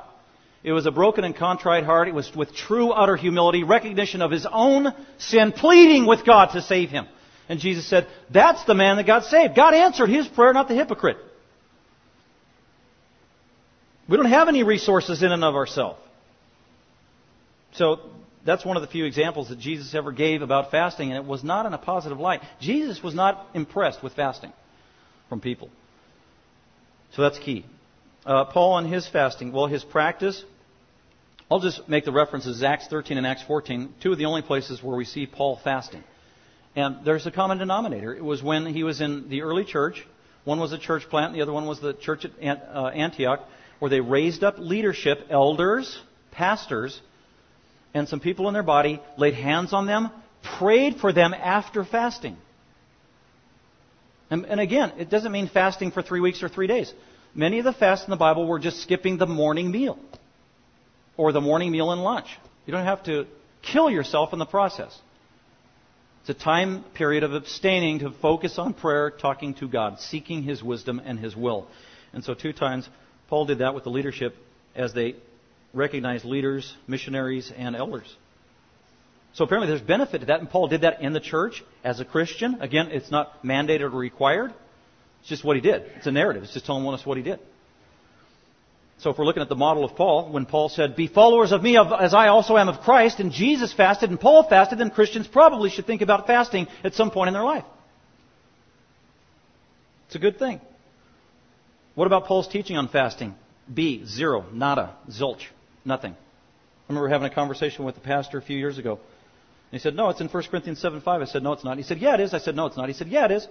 It 0.64 0.72
was 0.72 0.86
a 0.86 0.92
broken 0.92 1.24
and 1.24 1.36
contrite 1.36 1.84
heart. 1.84 2.08
It 2.08 2.14
was 2.14 2.34
with 2.36 2.54
true, 2.54 2.92
utter 2.92 3.16
humility, 3.16 3.64
recognition 3.64 4.22
of 4.22 4.32
his 4.32 4.46
own 4.50 4.94
sin, 5.18 5.52
pleading 5.52 6.06
with 6.06 6.26
God 6.26 6.48
to 6.54 6.62
save 6.62 6.90
him. 6.90 7.08
And 7.50 7.60
Jesus 7.60 7.88
said, 7.88 8.08
That's 8.30 8.64
the 8.66 8.74
man 8.74 8.98
that 8.98 9.06
God 9.06 9.24
saved. 9.24 9.56
God 9.56 9.74
answered 9.74 10.10
his 10.10 10.28
prayer, 10.28 10.54
not 10.54 10.68
the 10.68 10.76
hypocrite. 10.76 11.18
We 14.10 14.18
don't 14.18 14.26
have 14.26 14.48
any 14.48 14.64
resources 14.64 15.22
in 15.22 15.32
and 15.32 15.44
of 15.44 15.56
ourselves. 15.56 16.00
So 17.74 18.00
that's 18.46 18.66
one 18.66 18.78
of 18.78 18.82
the 18.82 18.88
few 18.88 19.06
examples 19.06 19.50
that 19.50 19.60
Jesus 19.60 19.94
ever 19.94 20.12
gave 20.12 20.42
about 20.42 20.72
fasting, 20.72 21.12
and 21.12 21.24
it 21.24 21.30
was 21.30 21.44
not 21.44 21.66
in 21.66 21.74
a 21.74 21.78
positive 21.78 22.20
light. 22.20 22.42
Jesus 22.60 23.04
was 23.04 23.14
not 23.14 23.46
impressed 23.54 24.02
with 24.02 24.14
fasting 24.14 24.54
from 25.30 25.42
people. 25.42 25.70
So 27.14 27.22
that's 27.22 27.40
key. 27.40 27.66
Uh, 28.26 28.46
Paul 28.46 28.78
and 28.78 28.94
his 28.94 29.08
fasting, 29.08 29.52
well, 29.52 29.68
his 29.68 29.84
practice, 29.84 30.44
I'll 31.50 31.62
just 31.62 31.88
make 31.88 32.04
the 32.04 32.12
references 32.12 32.62
Acts 32.62 32.88
13 32.88 33.18
and 33.18 33.26
Acts 33.26 33.44
14, 33.44 33.94
two 34.02 34.12
of 34.12 34.18
the 34.18 34.26
only 34.26 34.42
places 34.42 34.84
where 34.84 34.98
we 34.98 35.06
see 35.06 35.26
Paul 35.26 35.60
fasting. 35.64 36.04
And 36.76 37.06
there's 37.06 37.26
a 37.26 37.32
common 37.32 37.58
denominator. 37.58 38.14
It 38.14 38.24
was 38.24 38.44
when 38.44 38.66
he 38.66 38.84
was 38.84 39.02
in 39.02 39.30
the 39.30 39.42
early 39.44 39.64
church. 39.64 40.06
One 40.44 40.60
was 40.60 40.74
a 40.74 40.78
church 40.78 41.04
plant, 41.10 41.34
the 41.34 41.42
other 41.42 41.54
one 41.54 41.66
was 41.66 41.80
the 41.80 41.94
church 41.94 42.26
at 42.26 42.70
uh, 42.74 42.88
Antioch 42.88 43.42
where 43.80 43.90
they 43.90 44.00
raised 44.00 44.44
up 44.44 44.56
leadership, 44.58 45.28
elders, 45.30 46.00
pastors, 46.32 47.00
and 47.94 48.08
some 48.08 48.20
people 48.20 48.48
in 48.48 48.54
their 48.54 48.64
body, 48.64 49.02
laid 49.18 49.34
hands 49.34 49.74
on 49.74 49.86
them, 49.86 50.10
prayed 50.60 50.98
for 50.98 51.14
them 51.14 51.34
after 51.34 51.84
fasting. 51.84 52.38
And, 54.30 54.46
and, 54.46 54.60
again, 54.60 54.94
it 54.98 55.10
doesn't 55.10 55.32
mean 55.32 55.48
fasting 55.48 55.92
for 55.92 56.02
three 56.02 56.20
weeks 56.20 56.44
or 56.44 56.50
three 56.50 56.68
days. 56.68 56.94
Many 57.34 57.60
of 57.60 57.66
the 57.66 57.74
fasts 57.74 58.06
in 58.06 58.12
the 58.12 58.18
Bible 58.18 58.46
were 58.46 58.60
just 58.60 58.82
skipping 58.82 59.18
the 59.18 59.28
morning 59.28 59.72
meal 59.72 59.98
or 61.16 61.32
the 61.32 61.42
morning 61.42 61.72
meal 61.72 61.92
and 61.92 62.04
lunch. 62.04 62.28
You 62.66 62.74
don't 62.74 62.86
have 62.86 63.04
to 63.04 63.26
kill 63.62 63.90
yourself 63.90 64.34
in 64.34 64.40
the 64.40 64.46
process. 64.46 64.98
It's 66.22 66.30
a 66.30 66.44
time 66.44 66.84
period 66.94 67.24
of 67.24 67.34
abstaining 67.34 68.00
to 68.00 68.12
focus 68.12 68.58
on 68.58 68.74
prayer, 68.74 69.12
talking 69.12 69.54
to 69.56 69.68
God, 69.68 70.00
seeking 70.00 70.44
His 70.44 70.62
wisdom 70.62 71.02
and 71.04 71.18
His 71.18 71.36
will. 71.36 71.68
And 72.12 72.24
so, 72.24 72.34
two 72.34 72.52
times 72.52 72.90
Paul 73.30 73.46
did 73.46 73.60
that 73.60 73.74
with 73.74 73.86
the 73.86 73.90
leadership 73.90 74.36
as 74.76 74.94
they 74.94 75.16
recognized 75.74 76.26
leaders, 76.26 76.76
missionaries, 76.88 77.52
and 77.56 77.76
elders. 77.76 78.14
So 79.38 79.44
apparently 79.44 79.68
there's 79.68 79.86
benefit 79.86 80.22
to 80.22 80.26
that, 80.26 80.40
and 80.40 80.50
Paul 80.50 80.68
did 80.68 80.82
that 80.82 81.00
in 81.04 81.14
the 81.14 81.20
church 81.20 81.64
as 81.84 82.00
a 82.00 82.06
Christian. 82.06 82.58
Again, 82.60 82.88
it's 82.90 83.12
not 83.12 83.44
mandated 83.44 83.82
or 83.82 83.90
required. 83.92 84.52
It's 85.20 85.30
just 85.30 85.44
what 85.44 85.56
he 85.56 85.62
did. 85.62 85.84
It's 85.96 86.08
a 86.08 86.12
narrative. 86.12 86.42
It's 86.42 86.54
just 86.54 86.66
telling 86.66 86.84
us 86.88 87.06
what 87.06 87.18
he 87.18 87.24
did. 87.24 87.40
So 88.98 89.12
if 89.12 89.18
we're 89.20 89.26
looking 89.26 89.44
at 89.44 89.50
the 89.50 89.56
model 89.56 89.86
of 89.86 89.96
Paul, 89.96 90.32
when 90.32 90.48
Paul 90.48 90.70
said, 90.70 90.96
Be 90.96 91.06
followers 91.06 91.52
of 91.52 91.62
me 91.62 91.78
as 91.78 92.16
I 92.16 92.30
also 92.30 92.58
am 92.58 92.68
of 92.68 92.80
Christ, 92.82 93.20
and 93.20 93.32
Jesus 93.32 93.72
fasted 93.72 94.10
and 94.10 94.20
Paul 94.20 94.42
fasted, 94.50 94.80
then 94.80 94.90
Christians 94.90 95.28
probably 95.28 95.70
should 95.70 95.86
think 95.86 96.02
about 96.02 96.26
fasting 96.26 96.66
at 96.84 96.96
some 96.96 97.12
point 97.12 97.28
in 97.28 97.36
their 97.36 97.44
life. 97.44 97.66
It's 100.08 100.16
a 100.16 100.20
good 100.20 100.40
thing. 100.40 100.62
What 101.94 102.08
about 102.08 102.26
Paul's 102.26 102.48
teaching 102.48 102.76
on 102.76 102.88
fasting? 102.88 103.36
B, 103.72 104.04
zero, 104.04 104.48
nada, 104.52 104.96
zilch, 105.12 105.46
nothing. 105.86 106.14
I 106.14 106.90
remember 106.90 107.10
having 107.10 107.32
a 107.32 107.36
conversation 107.36 107.86
with 107.86 107.94
the 107.94 108.02
pastor 108.02 108.40
a 108.40 108.42
few 108.42 108.58
years 108.58 108.80
ago. 108.80 109.00
And 109.72 109.80
he 109.80 109.80
said, 109.80 109.96
No, 109.96 110.10
it's 110.10 110.22
in 110.22 110.28
1 110.28 110.44
Corinthians 110.50 110.80
7 110.80 111.02
5. 111.02 111.22
I 111.22 111.26
said, 111.26 111.44
No, 111.44 111.54
it's 111.54 111.64
not. 111.64 111.78
He 111.78 111.84
said, 111.84 111.98
Yeah, 112.00 112.14
it 112.14 112.22
is. 112.22 112.34
I 112.34 112.40
said, 112.40 112.56
No, 112.56 112.68
it's 112.68 112.78
not. 112.78 112.88
He 112.88 112.94
said, 112.94 113.08
Yeah, 113.08 113.26
it 113.26 113.32
is. 113.32 113.48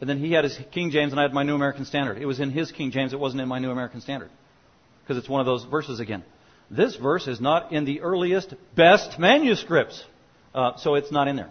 And 0.00 0.10
then 0.10 0.18
he 0.18 0.32
had 0.32 0.44
his 0.44 0.58
King 0.72 0.90
James 0.90 1.12
and 1.12 1.20
I 1.20 1.22
had 1.22 1.32
my 1.32 1.44
New 1.44 1.54
American 1.54 1.84
Standard. 1.84 2.18
It 2.18 2.26
was 2.26 2.40
in 2.40 2.50
his 2.50 2.72
King 2.72 2.90
James, 2.90 3.12
it 3.12 3.18
wasn't 3.18 3.42
in 3.42 3.48
my 3.48 3.58
New 3.58 3.70
American 3.70 4.00
Standard. 4.00 4.30
Because 5.02 5.18
it's 5.18 5.28
one 5.28 5.40
of 5.40 5.46
those 5.46 5.64
verses 5.64 6.00
again. 6.00 6.24
This 6.70 6.96
verse 6.96 7.28
is 7.28 7.40
not 7.40 7.72
in 7.72 7.84
the 7.84 8.00
earliest, 8.00 8.54
best 8.74 9.18
manuscripts. 9.18 10.02
Uh, 10.54 10.76
so 10.78 10.94
it's 10.94 11.12
not 11.12 11.28
in 11.28 11.36
there. 11.36 11.50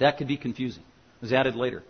That 0.00 0.18
could 0.18 0.28
be 0.28 0.36
confusing. 0.36 0.82
It 0.82 1.22
was 1.22 1.32
added 1.32 1.54
later. 1.54 1.82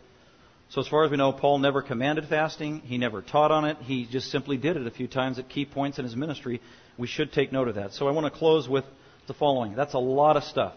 So, 0.71 0.81
as 0.81 0.89
far 0.89 1.05
as 1.05 1.11
we 1.11 1.19
know, 1.19 1.33
Paul 1.33 1.59
never 1.59 1.83
commanded 1.83 2.29
fasting. 2.29 2.81
He 2.81 2.97
never 2.97 3.21
taught 3.21 3.51
on 3.51 3.67
it. 3.67 3.77
He 3.83 4.07
just 4.07 4.31
simply 4.31 4.57
did 4.57 4.77
it 4.77 4.87
a 4.87 4.91
few 4.91 5.07
times 5.07 5.39
at 5.39 5.49
key 5.49 5.67
points 5.67 5.99
in 5.99 6.05
his 6.05 6.17
ministry. 6.17 6.63
We 6.97 7.07
should 7.07 7.33
take 7.33 7.53
note 7.53 7.69
of 7.69 7.75
that. 7.75 7.93
So, 7.93 8.09
I 8.09 8.13
want 8.13 8.33
to 8.33 8.39
close 8.39 8.69
with 8.69 8.85
the 9.27 9.35
following. 9.35 9.75
That's 9.75 9.95
a 9.95 9.99
lot 9.99 10.37
of 10.37 10.45
stuff. 10.45 10.75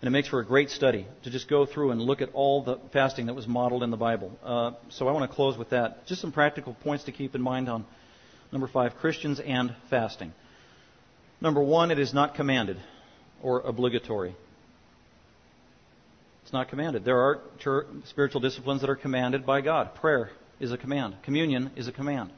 And 0.00 0.06
it 0.06 0.10
makes 0.10 0.28
for 0.28 0.38
a 0.38 0.44
great 0.44 0.70
study 0.70 1.06
to 1.24 1.30
just 1.30 1.48
go 1.48 1.66
through 1.66 1.90
and 1.90 2.00
look 2.00 2.20
at 2.20 2.30
all 2.32 2.62
the 2.62 2.78
fasting 2.92 3.26
that 3.26 3.34
was 3.34 3.48
modeled 3.48 3.82
in 3.82 3.90
the 3.90 3.96
Bible. 3.96 4.38
Uh, 4.44 4.72
so, 4.90 5.08
I 5.08 5.12
want 5.12 5.28
to 5.28 5.34
close 5.34 5.58
with 5.58 5.70
that. 5.70 6.06
Just 6.06 6.20
some 6.20 6.30
practical 6.30 6.74
points 6.74 7.04
to 7.04 7.12
keep 7.12 7.34
in 7.34 7.42
mind 7.42 7.68
on 7.68 7.84
number 8.52 8.68
five 8.68 8.96
Christians 8.96 9.40
and 9.40 9.74
fasting. 9.90 10.32
Number 11.40 11.60
one, 11.60 11.90
it 11.90 11.98
is 11.98 12.14
not 12.14 12.34
commanded 12.34 12.78
or 13.42 13.60
obligatory. 13.60 14.34
It's 16.42 16.52
not 16.52 16.68
commanded. 16.68 17.04
There 17.04 17.20
are 17.20 17.40
spiritual 18.06 18.40
disciplines 18.40 18.80
that 18.80 18.90
are 18.90 18.96
commanded 18.96 19.44
by 19.44 19.60
God. 19.60 19.94
Prayer 19.96 20.30
is 20.60 20.72
a 20.72 20.78
command. 20.78 21.16
Communion 21.22 21.72
is 21.76 21.88
a 21.88 21.92
command. 21.92 22.30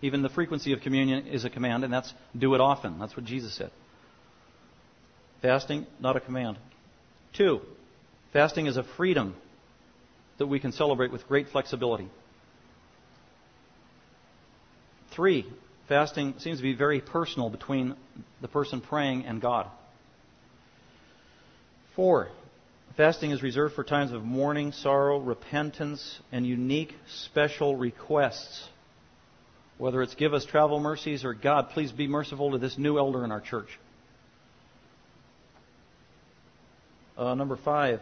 Even 0.00 0.22
the 0.22 0.28
frequency 0.28 0.72
of 0.72 0.80
communion 0.80 1.26
is 1.26 1.44
a 1.44 1.50
command, 1.50 1.84
and 1.84 1.92
that's 1.92 2.12
do 2.36 2.54
it 2.54 2.60
often. 2.60 2.98
That's 2.98 3.16
what 3.16 3.26
Jesus 3.26 3.54
said. 3.54 3.70
Fasting, 5.42 5.86
not 6.00 6.16
a 6.16 6.20
command. 6.20 6.56
Two, 7.32 7.60
fasting 8.32 8.66
is 8.66 8.76
a 8.76 8.84
freedom 8.96 9.34
that 10.38 10.46
we 10.46 10.60
can 10.60 10.72
celebrate 10.72 11.12
with 11.12 11.26
great 11.28 11.48
flexibility. 11.48 12.08
three, 15.18 15.44
fasting 15.88 16.32
seems 16.38 16.58
to 16.58 16.62
be 16.62 16.74
very 16.74 17.00
personal 17.00 17.50
between 17.50 17.96
the 18.40 18.46
person 18.46 18.80
praying 18.80 19.26
and 19.26 19.42
God. 19.42 19.66
Four, 21.96 22.28
fasting 22.96 23.32
is 23.32 23.42
reserved 23.42 23.74
for 23.74 23.82
times 23.82 24.12
of 24.12 24.22
mourning, 24.22 24.70
sorrow, 24.70 25.18
repentance, 25.18 26.20
and 26.30 26.46
unique 26.46 26.94
special 27.08 27.74
requests. 27.74 28.68
Whether 29.76 30.02
it's 30.02 30.14
give 30.14 30.34
us 30.34 30.44
travel 30.44 30.78
mercies 30.78 31.24
or 31.24 31.34
God, 31.34 31.70
please 31.70 31.90
be 31.90 32.06
merciful 32.06 32.52
to 32.52 32.58
this 32.58 32.78
new 32.78 32.96
elder 32.96 33.24
in 33.24 33.32
our 33.32 33.40
church. 33.40 33.76
Uh, 37.18 37.34
number 37.34 37.56
five. 37.56 38.00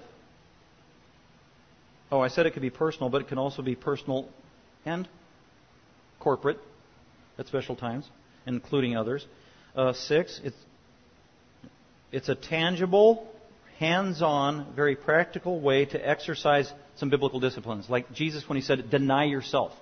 Oh, 2.12 2.20
I 2.20 2.28
said 2.28 2.44
it 2.44 2.50
could 2.50 2.62
be 2.62 2.70
personal, 2.70 3.08
but 3.08 3.22
it 3.22 3.28
can 3.28 3.38
also 3.38 3.62
be 3.62 3.74
personal 3.74 4.28
and 4.84 5.08
corporate 6.20 6.58
at 7.38 7.46
special 7.46 7.76
times, 7.76 8.06
including 8.46 8.94
others. 8.94 9.26
Uh, 9.74 9.94
six, 9.94 10.38
it's, 10.44 10.56
it's 12.12 12.28
a 12.28 12.34
tangible, 12.34 13.26
hands 13.78 14.20
on, 14.20 14.74
very 14.76 14.96
practical 14.96 15.60
way 15.60 15.86
to 15.86 16.08
exercise 16.08 16.70
some 16.96 17.08
biblical 17.08 17.40
disciplines. 17.40 17.88
Like 17.88 18.12
Jesus 18.12 18.46
when 18.46 18.56
he 18.56 18.62
said, 18.62 18.90
deny 18.90 19.24
yourself. 19.24 19.72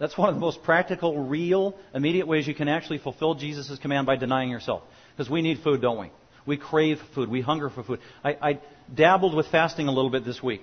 That's 0.00 0.18
one 0.18 0.28
of 0.28 0.34
the 0.34 0.40
most 0.40 0.64
practical, 0.64 1.16
real, 1.26 1.76
immediate 1.94 2.26
ways 2.26 2.48
you 2.48 2.56
can 2.56 2.66
actually 2.66 2.98
fulfill 2.98 3.36
Jesus' 3.36 3.78
command 3.78 4.04
by 4.04 4.16
denying 4.16 4.50
yourself. 4.50 4.82
Because 5.16 5.30
we 5.30 5.42
need 5.42 5.60
food, 5.62 5.80
don't 5.80 6.00
we? 6.00 6.10
We 6.46 6.56
crave 6.56 7.00
food. 7.14 7.28
We 7.28 7.40
hunger 7.40 7.70
for 7.70 7.82
food. 7.82 8.00
I, 8.24 8.30
I 8.40 8.58
dabbled 8.92 9.34
with 9.34 9.46
fasting 9.48 9.88
a 9.88 9.92
little 9.92 10.10
bit 10.10 10.24
this 10.24 10.42
week, 10.42 10.62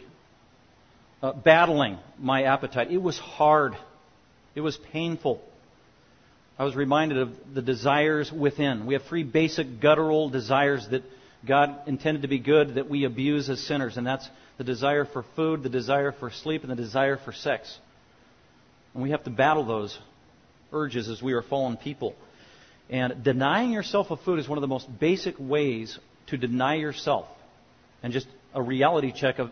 uh, 1.21 1.33
battling 1.33 1.97
my 2.17 2.43
appetite. 2.43 2.91
It 2.91 3.01
was 3.01 3.17
hard. 3.17 3.75
It 4.55 4.61
was 4.61 4.77
painful. 4.91 5.41
I 6.57 6.65
was 6.65 6.75
reminded 6.75 7.17
of 7.17 7.29
the 7.53 7.61
desires 7.61 8.31
within. 8.31 8.85
We 8.85 8.93
have 8.93 9.03
three 9.03 9.23
basic 9.23 9.79
guttural 9.79 10.29
desires 10.29 10.85
that 10.91 11.03
God 11.47 11.87
intended 11.87 12.23
to 12.23 12.27
be 12.27 12.39
good 12.39 12.75
that 12.75 12.89
we 12.89 13.05
abuse 13.05 13.49
as 13.49 13.61
sinners, 13.61 13.95
and 13.95 14.05
that's 14.05 14.27
the 14.57 14.65
desire 14.65 15.05
for 15.05 15.23
food, 15.37 15.63
the 15.63 15.69
desire 15.69 16.11
for 16.11 16.29
sleep, 16.29 16.63
and 16.63 16.71
the 16.71 16.75
desire 16.75 17.15
for 17.15 17.31
sex. 17.31 17.77
And 18.93 19.01
we 19.01 19.11
have 19.11 19.23
to 19.23 19.29
battle 19.29 19.65
those 19.65 19.97
urges 20.73 21.07
as 21.07 21.21
we 21.21 21.31
are 21.31 21.41
fallen 21.41 21.77
people. 21.77 22.13
And 22.89 23.23
denying 23.23 23.71
yourself 23.71 24.09
of 24.09 24.19
food 24.21 24.39
is 24.39 24.47
one 24.47 24.57
of 24.57 24.61
the 24.61 24.67
most 24.67 24.87
basic 24.99 25.35
ways 25.37 25.97
to 26.27 26.37
deny 26.37 26.75
yourself. 26.75 27.27
And 28.01 28.13
just 28.13 28.27
a 28.53 28.61
reality 28.61 29.11
check 29.11 29.39
of 29.39 29.51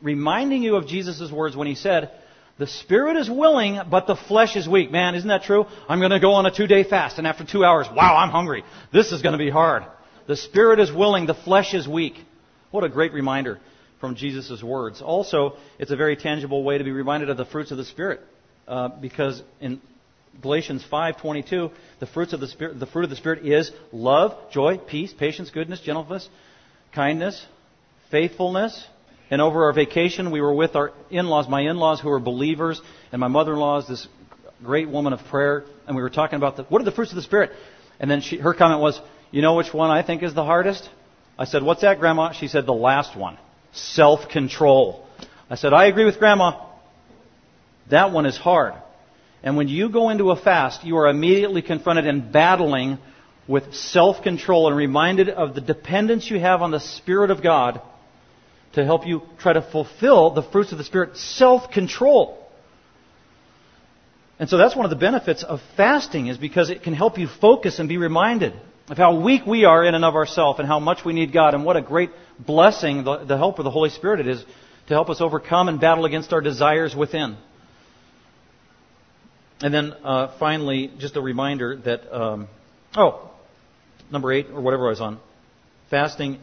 reminding 0.00 0.62
you 0.62 0.76
of 0.76 0.86
Jesus' 0.86 1.30
words 1.30 1.56
when 1.56 1.66
he 1.66 1.74
said, 1.74 2.10
the 2.58 2.66
spirit 2.66 3.16
is 3.16 3.30
willing, 3.30 3.80
but 3.88 4.06
the 4.06 4.16
flesh 4.16 4.56
is 4.56 4.68
weak. 4.68 4.90
Man, 4.90 5.14
isn't 5.14 5.28
that 5.28 5.44
true? 5.44 5.66
I'm 5.88 6.00
going 6.00 6.10
to 6.10 6.18
go 6.18 6.32
on 6.32 6.46
a 6.46 6.50
two 6.50 6.66
day 6.66 6.82
fast, 6.82 7.18
and 7.18 7.26
after 7.26 7.44
two 7.44 7.64
hours, 7.64 7.86
wow, 7.94 8.16
I'm 8.16 8.30
hungry. 8.30 8.64
This 8.92 9.12
is 9.12 9.22
going 9.22 9.32
to 9.32 9.38
be 9.38 9.50
hard. 9.50 9.84
The 10.26 10.36
spirit 10.36 10.80
is 10.80 10.92
willing, 10.92 11.26
the 11.26 11.34
flesh 11.34 11.72
is 11.72 11.86
weak. 11.86 12.14
What 12.70 12.84
a 12.84 12.88
great 12.88 13.12
reminder 13.12 13.60
from 14.00 14.16
Jesus' 14.16 14.62
words. 14.62 15.00
Also, 15.00 15.56
it's 15.78 15.90
a 15.90 15.96
very 15.96 16.16
tangible 16.16 16.64
way 16.64 16.78
to 16.78 16.84
be 16.84 16.90
reminded 16.90 17.30
of 17.30 17.36
the 17.36 17.44
fruits 17.44 17.70
of 17.70 17.78
the 17.78 17.84
spirit, 17.84 18.20
uh, 18.66 18.88
because 18.88 19.40
in 19.60 19.80
Galatians 20.40 20.84
5:22, 20.90 21.70
the 21.98 22.06
fruits 22.06 22.32
of 22.32 22.40
the 22.40 22.48
spirit, 22.48 22.78
the 22.78 22.86
fruit 22.86 23.04
of 23.04 23.10
the 23.10 23.16
spirit 23.16 23.44
is 23.44 23.72
love, 23.92 24.36
joy, 24.52 24.78
peace, 24.78 25.12
patience, 25.12 25.50
goodness, 25.50 25.80
gentleness, 25.80 26.28
kindness, 26.92 27.44
faithfulness. 28.10 28.86
And 29.30 29.42
over 29.42 29.64
our 29.64 29.72
vacation, 29.72 30.30
we 30.30 30.40
were 30.40 30.54
with 30.54 30.74
our 30.74 30.92
in-laws, 31.10 31.48
my 31.48 31.60
in-laws 31.60 32.00
who 32.00 32.10
are 32.10 32.20
believers, 32.20 32.80
and 33.12 33.20
my 33.20 33.28
mother-in-law 33.28 33.80
is 33.80 33.88
this 33.88 34.08
great 34.64 34.88
woman 34.88 35.12
of 35.12 35.20
prayer, 35.26 35.64
and 35.86 35.94
we 35.94 36.02
were 36.02 36.10
talking 36.10 36.36
about 36.36 36.56
the, 36.56 36.62
what 36.64 36.80
are 36.80 36.84
the 36.84 36.92
fruits 36.92 37.12
of 37.12 37.16
the 37.16 37.22
spirit? 37.22 37.50
And 38.00 38.10
then 38.10 38.20
she, 38.20 38.38
her 38.38 38.54
comment 38.54 38.80
was, 38.80 39.00
"You 39.30 39.42
know 39.42 39.54
which 39.54 39.74
one 39.74 39.90
I 39.90 40.02
think 40.02 40.22
is 40.22 40.34
the 40.34 40.44
hardest?" 40.44 40.88
I 41.38 41.44
said, 41.44 41.62
"What's 41.62 41.82
that, 41.82 42.00
Grandma?" 42.00 42.32
She 42.32 42.48
said, 42.48 42.64
"The 42.64 42.72
last 42.72 43.16
one, 43.16 43.38
self-control." 43.72 45.06
I 45.50 45.56
said, 45.56 45.72
"I 45.72 45.86
agree 45.86 46.04
with 46.04 46.18
Grandma. 46.18 46.64
That 47.90 48.12
one 48.12 48.26
is 48.26 48.36
hard." 48.36 48.74
And 49.42 49.56
when 49.56 49.68
you 49.68 49.88
go 49.88 50.10
into 50.10 50.30
a 50.30 50.36
fast, 50.36 50.84
you 50.84 50.96
are 50.96 51.08
immediately 51.08 51.62
confronted 51.62 52.06
and 52.06 52.32
battling 52.32 52.98
with 53.46 53.74
self 53.74 54.22
control 54.22 54.68
and 54.68 54.76
reminded 54.76 55.28
of 55.28 55.54
the 55.54 55.60
dependence 55.60 56.30
you 56.30 56.38
have 56.38 56.60
on 56.60 56.70
the 56.70 56.80
Spirit 56.80 57.30
of 57.30 57.42
God 57.42 57.80
to 58.74 58.84
help 58.84 59.06
you 59.06 59.22
try 59.38 59.52
to 59.52 59.62
fulfill 59.62 60.30
the 60.30 60.42
fruits 60.42 60.72
of 60.72 60.78
the 60.78 60.84
Spirit 60.84 61.16
self 61.16 61.70
control. 61.70 62.46
And 64.38 64.48
so 64.48 64.56
that's 64.56 64.76
one 64.76 64.84
of 64.84 64.90
the 64.90 64.96
benefits 64.96 65.42
of 65.42 65.60
fasting 65.76 66.28
is 66.28 66.36
because 66.36 66.70
it 66.70 66.82
can 66.82 66.94
help 66.94 67.18
you 67.18 67.26
focus 67.26 67.78
and 67.78 67.88
be 67.88 67.96
reminded 67.96 68.54
of 68.88 68.96
how 68.96 69.20
weak 69.20 69.44
we 69.46 69.64
are 69.64 69.84
in 69.84 69.94
and 69.94 70.04
of 70.04 70.14
ourselves 70.14 70.60
and 70.60 70.68
how 70.68 70.78
much 70.78 71.04
we 71.04 71.12
need 71.12 71.32
God 71.32 71.54
and 71.54 71.64
what 71.64 71.76
a 71.76 71.82
great 71.82 72.10
blessing 72.38 73.04
the, 73.04 73.24
the 73.24 73.36
help 73.36 73.58
of 73.58 73.64
the 73.64 73.70
Holy 73.70 73.90
Spirit 73.90 74.20
it 74.20 74.28
is 74.28 74.44
to 74.86 74.94
help 74.94 75.10
us 75.10 75.20
overcome 75.20 75.68
and 75.68 75.80
battle 75.80 76.04
against 76.04 76.32
our 76.32 76.40
desires 76.40 76.94
within. 76.94 77.36
And 79.60 79.74
then 79.74 79.92
uh, 80.04 80.38
finally, 80.38 80.90
just 80.98 81.16
a 81.16 81.20
reminder 81.20 81.76
that, 81.84 82.14
um, 82.14 82.48
oh, 82.96 83.30
number 84.10 84.32
eight, 84.32 84.46
or 84.52 84.60
whatever 84.60 84.86
I 84.86 84.90
was 84.90 85.00
on, 85.00 85.18
fasting 85.90 86.38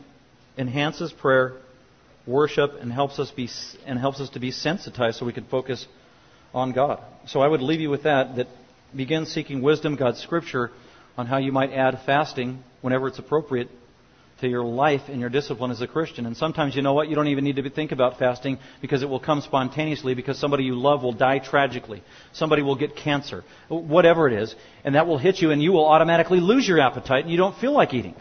enhances 0.57 1.11
prayer, 1.13 1.53
worship, 2.28 2.74
and 2.80 2.91
helps 2.91 3.20
us 3.20 3.32
be 3.32 3.49
and 3.86 3.99
helps 3.99 4.20
us 4.20 4.30
to 4.32 4.39
be 4.39 4.51
sensitized 4.51 5.18
so 5.18 5.26
we 5.26 5.34
can 5.34 5.45
focus 5.45 5.86
on 6.53 6.74
God. 6.74 7.01
So 7.28 7.41
I 7.41 7.47
would 7.47 7.61
leave 7.61 7.80
you 7.80 7.89
with 7.89 8.03
that. 8.03 8.36
That 8.36 8.47
begin 8.95 9.26
seeking 9.26 9.61
wisdom, 9.61 9.95
God's 9.95 10.22
Scripture, 10.22 10.72
on 11.18 11.26
how 11.26 11.38
you 11.38 11.51
might 11.51 11.72
add 11.72 12.01
fasting 12.05 12.63
whenever 12.82 13.07
it's 13.07 13.20
appropriate 13.20 13.70
to 14.45 14.49
your 14.49 14.63
life 14.63 15.01
and 15.07 15.19
your 15.19 15.29
discipline 15.29 15.71
as 15.71 15.81
a 15.81 15.87
Christian. 15.87 16.25
And 16.25 16.37
sometimes, 16.37 16.75
you 16.75 16.81
know 16.81 16.93
what? 16.93 17.09
You 17.09 17.15
don't 17.15 17.27
even 17.27 17.43
need 17.43 17.57
to 17.57 17.69
think 17.69 17.91
about 17.91 18.17
fasting 18.17 18.57
because 18.81 19.03
it 19.03 19.09
will 19.09 19.19
come 19.19 19.41
spontaneously 19.41 20.15
because 20.15 20.39
somebody 20.39 20.63
you 20.63 20.75
love 20.75 21.03
will 21.03 21.13
die 21.13 21.39
tragically. 21.39 22.03
Somebody 22.33 22.61
will 22.61 22.75
get 22.75 22.95
cancer. 22.95 23.43
Whatever 23.67 24.27
it 24.27 24.41
is. 24.41 24.55
And 24.83 24.95
that 24.95 25.07
will 25.07 25.17
hit 25.17 25.41
you 25.41 25.51
and 25.51 25.61
you 25.61 25.71
will 25.71 25.85
automatically 25.85 26.39
lose 26.39 26.67
your 26.67 26.79
appetite 26.79 27.23
and 27.23 27.31
you 27.31 27.37
don't 27.37 27.57
feel 27.57 27.73
like 27.73 27.93
eating. 27.93 28.15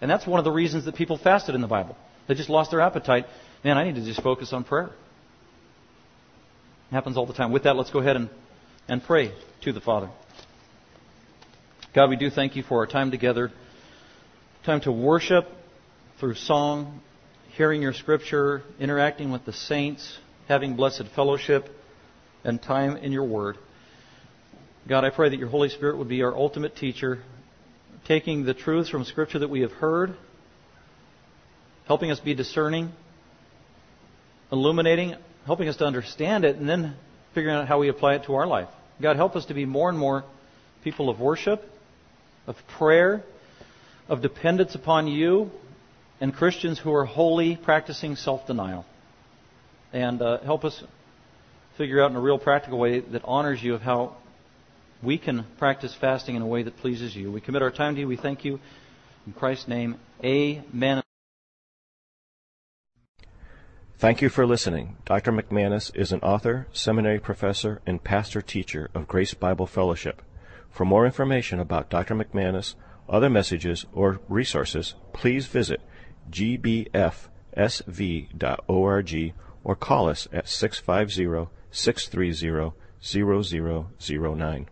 And 0.00 0.10
that's 0.10 0.26
one 0.26 0.38
of 0.38 0.44
the 0.44 0.50
reasons 0.50 0.86
that 0.86 0.94
people 0.94 1.18
fasted 1.18 1.54
in 1.54 1.60
the 1.60 1.68
Bible. 1.68 1.96
They 2.26 2.34
just 2.34 2.48
lost 2.48 2.70
their 2.70 2.80
appetite. 2.80 3.26
Man, 3.62 3.76
I 3.76 3.84
need 3.84 3.96
to 3.96 4.04
just 4.04 4.22
focus 4.22 4.52
on 4.52 4.64
prayer. 4.64 4.90
It 6.90 6.94
happens 6.94 7.16
all 7.16 7.26
the 7.26 7.34
time. 7.34 7.52
With 7.52 7.64
that, 7.64 7.76
let's 7.76 7.90
go 7.90 7.98
ahead 7.98 8.16
and, 8.16 8.30
and 8.88 9.02
pray 9.02 9.32
to 9.62 9.72
the 9.72 9.80
Father. 9.80 10.10
God, 11.94 12.10
we 12.10 12.16
do 12.16 12.30
thank 12.30 12.56
you 12.56 12.62
for 12.62 12.78
our 12.78 12.86
time 12.86 13.10
together 13.10 13.52
time 14.64 14.80
to 14.80 14.90
worship 14.90 15.46
through 16.20 16.34
song, 16.34 17.00
hearing 17.56 17.82
your 17.82 17.92
scripture, 17.92 18.62
interacting 18.78 19.32
with 19.32 19.44
the 19.44 19.52
saints, 19.52 20.18
having 20.48 20.76
blessed 20.76 21.04
fellowship, 21.14 21.68
and 22.44 22.62
time 22.62 22.96
in 22.96 23.10
your 23.10 23.24
word. 23.24 23.56
God, 24.88 25.04
I 25.04 25.10
pray 25.10 25.30
that 25.30 25.38
your 25.38 25.48
Holy 25.48 25.70
Spirit 25.70 25.98
would 25.98 26.08
be 26.08 26.22
our 26.22 26.34
ultimate 26.34 26.76
teacher, 26.76 27.22
taking 28.06 28.44
the 28.44 28.54
truths 28.54 28.90
from 28.90 29.04
scripture 29.04 29.40
that 29.40 29.50
we 29.50 29.62
have 29.62 29.72
heard, 29.72 30.14
helping 31.86 32.10
us 32.10 32.20
be 32.20 32.34
discerning, 32.34 32.92
illuminating, 34.52 35.16
helping 35.46 35.68
us 35.68 35.76
to 35.76 35.84
understand 35.84 36.44
it, 36.44 36.56
and 36.56 36.68
then 36.68 36.94
figuring 37.34 37.56
out 37.56 37.66
how 37.66 37.80
we 37.80 37.88
apply 37.88 38.14
it 38.14 38.24
to 38.24 38.34
our 38.34 38.46
life. 38.46 38.68
God, 39.00 39.16
help 39.16 39.34
us 39.36 39.46
to 39.46 39.54
be 39.54 39.64
more 39.64 39.88
and 39.88 39.98
more 39.98 40.24
people 40.84 41.08
of 41.08 41.18
worship, 41.18 41.62
of 42.46 42.56
prayer, 42.78 43.24
of 44.08 44.22
dependence 44.22 44.74
upon 44.74 45.08
you 45.08 45.50
and 46.20 46.34
Christians 46.34 46.78
who 46.78 46.92
are 46.94 47.04
wholly 47.04 47.56
practicing 47.56 48.16
self 48.16 48.46
denial. 48.46 48.84
And 49.92 50.20
uh, 50.20 50.38
help 50.40 50.64
us 50.64 50.82
figure 51.76 52.02
out 52.02 52.10
in 52.10 52.16
a 52.16 52.20
real 52.20 52.38
practical 52.38 52.78
way 52.78 53.00
that 53.00 53.22
honors 53.24 53.62
you 53.62 53.74
of 53.74 53.82
how 53.82 54.16
we 55.02 55.18
can 55.18 55.44
practice 55.58 55.94
fasting 55.94 56.36
in 56.36 56.42
a 56.42 56.46
way 56.46 56.62
that 56.62 56.76
pleases 56.78 57.14
you. 57.14 57.30
We 57.30 57.40
commit 57.40 57.62
our 57.62 57.70
time 57.70 57.94
to 57.94 58.00
you. 58.00 58.08
We 58.08 58.16
thank 58.16 58.44
you. 58.44 58.60
In 59.26 59.32
Christ's 59.32 59.68
name, 59.68 59.96
amen. 60.22 61.02
Thank 63.96 64.20
you 64.20 64.28
for 64.28 64.46
listening. 64.46 64.98
Dr. 65.06 65.32
McManus 65.32 65.94
is 65.94 66.12
an 66.12 66.20
author, 66.20 66.66
seminary 66.72 67.20
professor, 67.20 67.80
and 67.86 68.02
pastor 68.02 68.42
teacher 68.42 68.90
of 68.94 69.08
Grace 69.08 69.32
Bible 69.32 69.66
Fellowship. 69.66 70.20
For 70.70 70.84
more 70.84 71.06
information 71.06 71.60
about 71.60 71.88
Dr. 71.88 72.14
McManus, 72.14 72.74
other 73.08 73.30
messages, 73.30 73.86
or 73.92 74.20
resources, 74.28 74.94
please 75.12 75.46
visit 75.46 75.80
gbfsv.org 76.30 77.34
or 79.64 79.76
call 79.76 80.08
us 80.08 80.28
at 80.32 80.48
650 80.48 81.50
630 81.70 82.72
0009. 83.00 84.68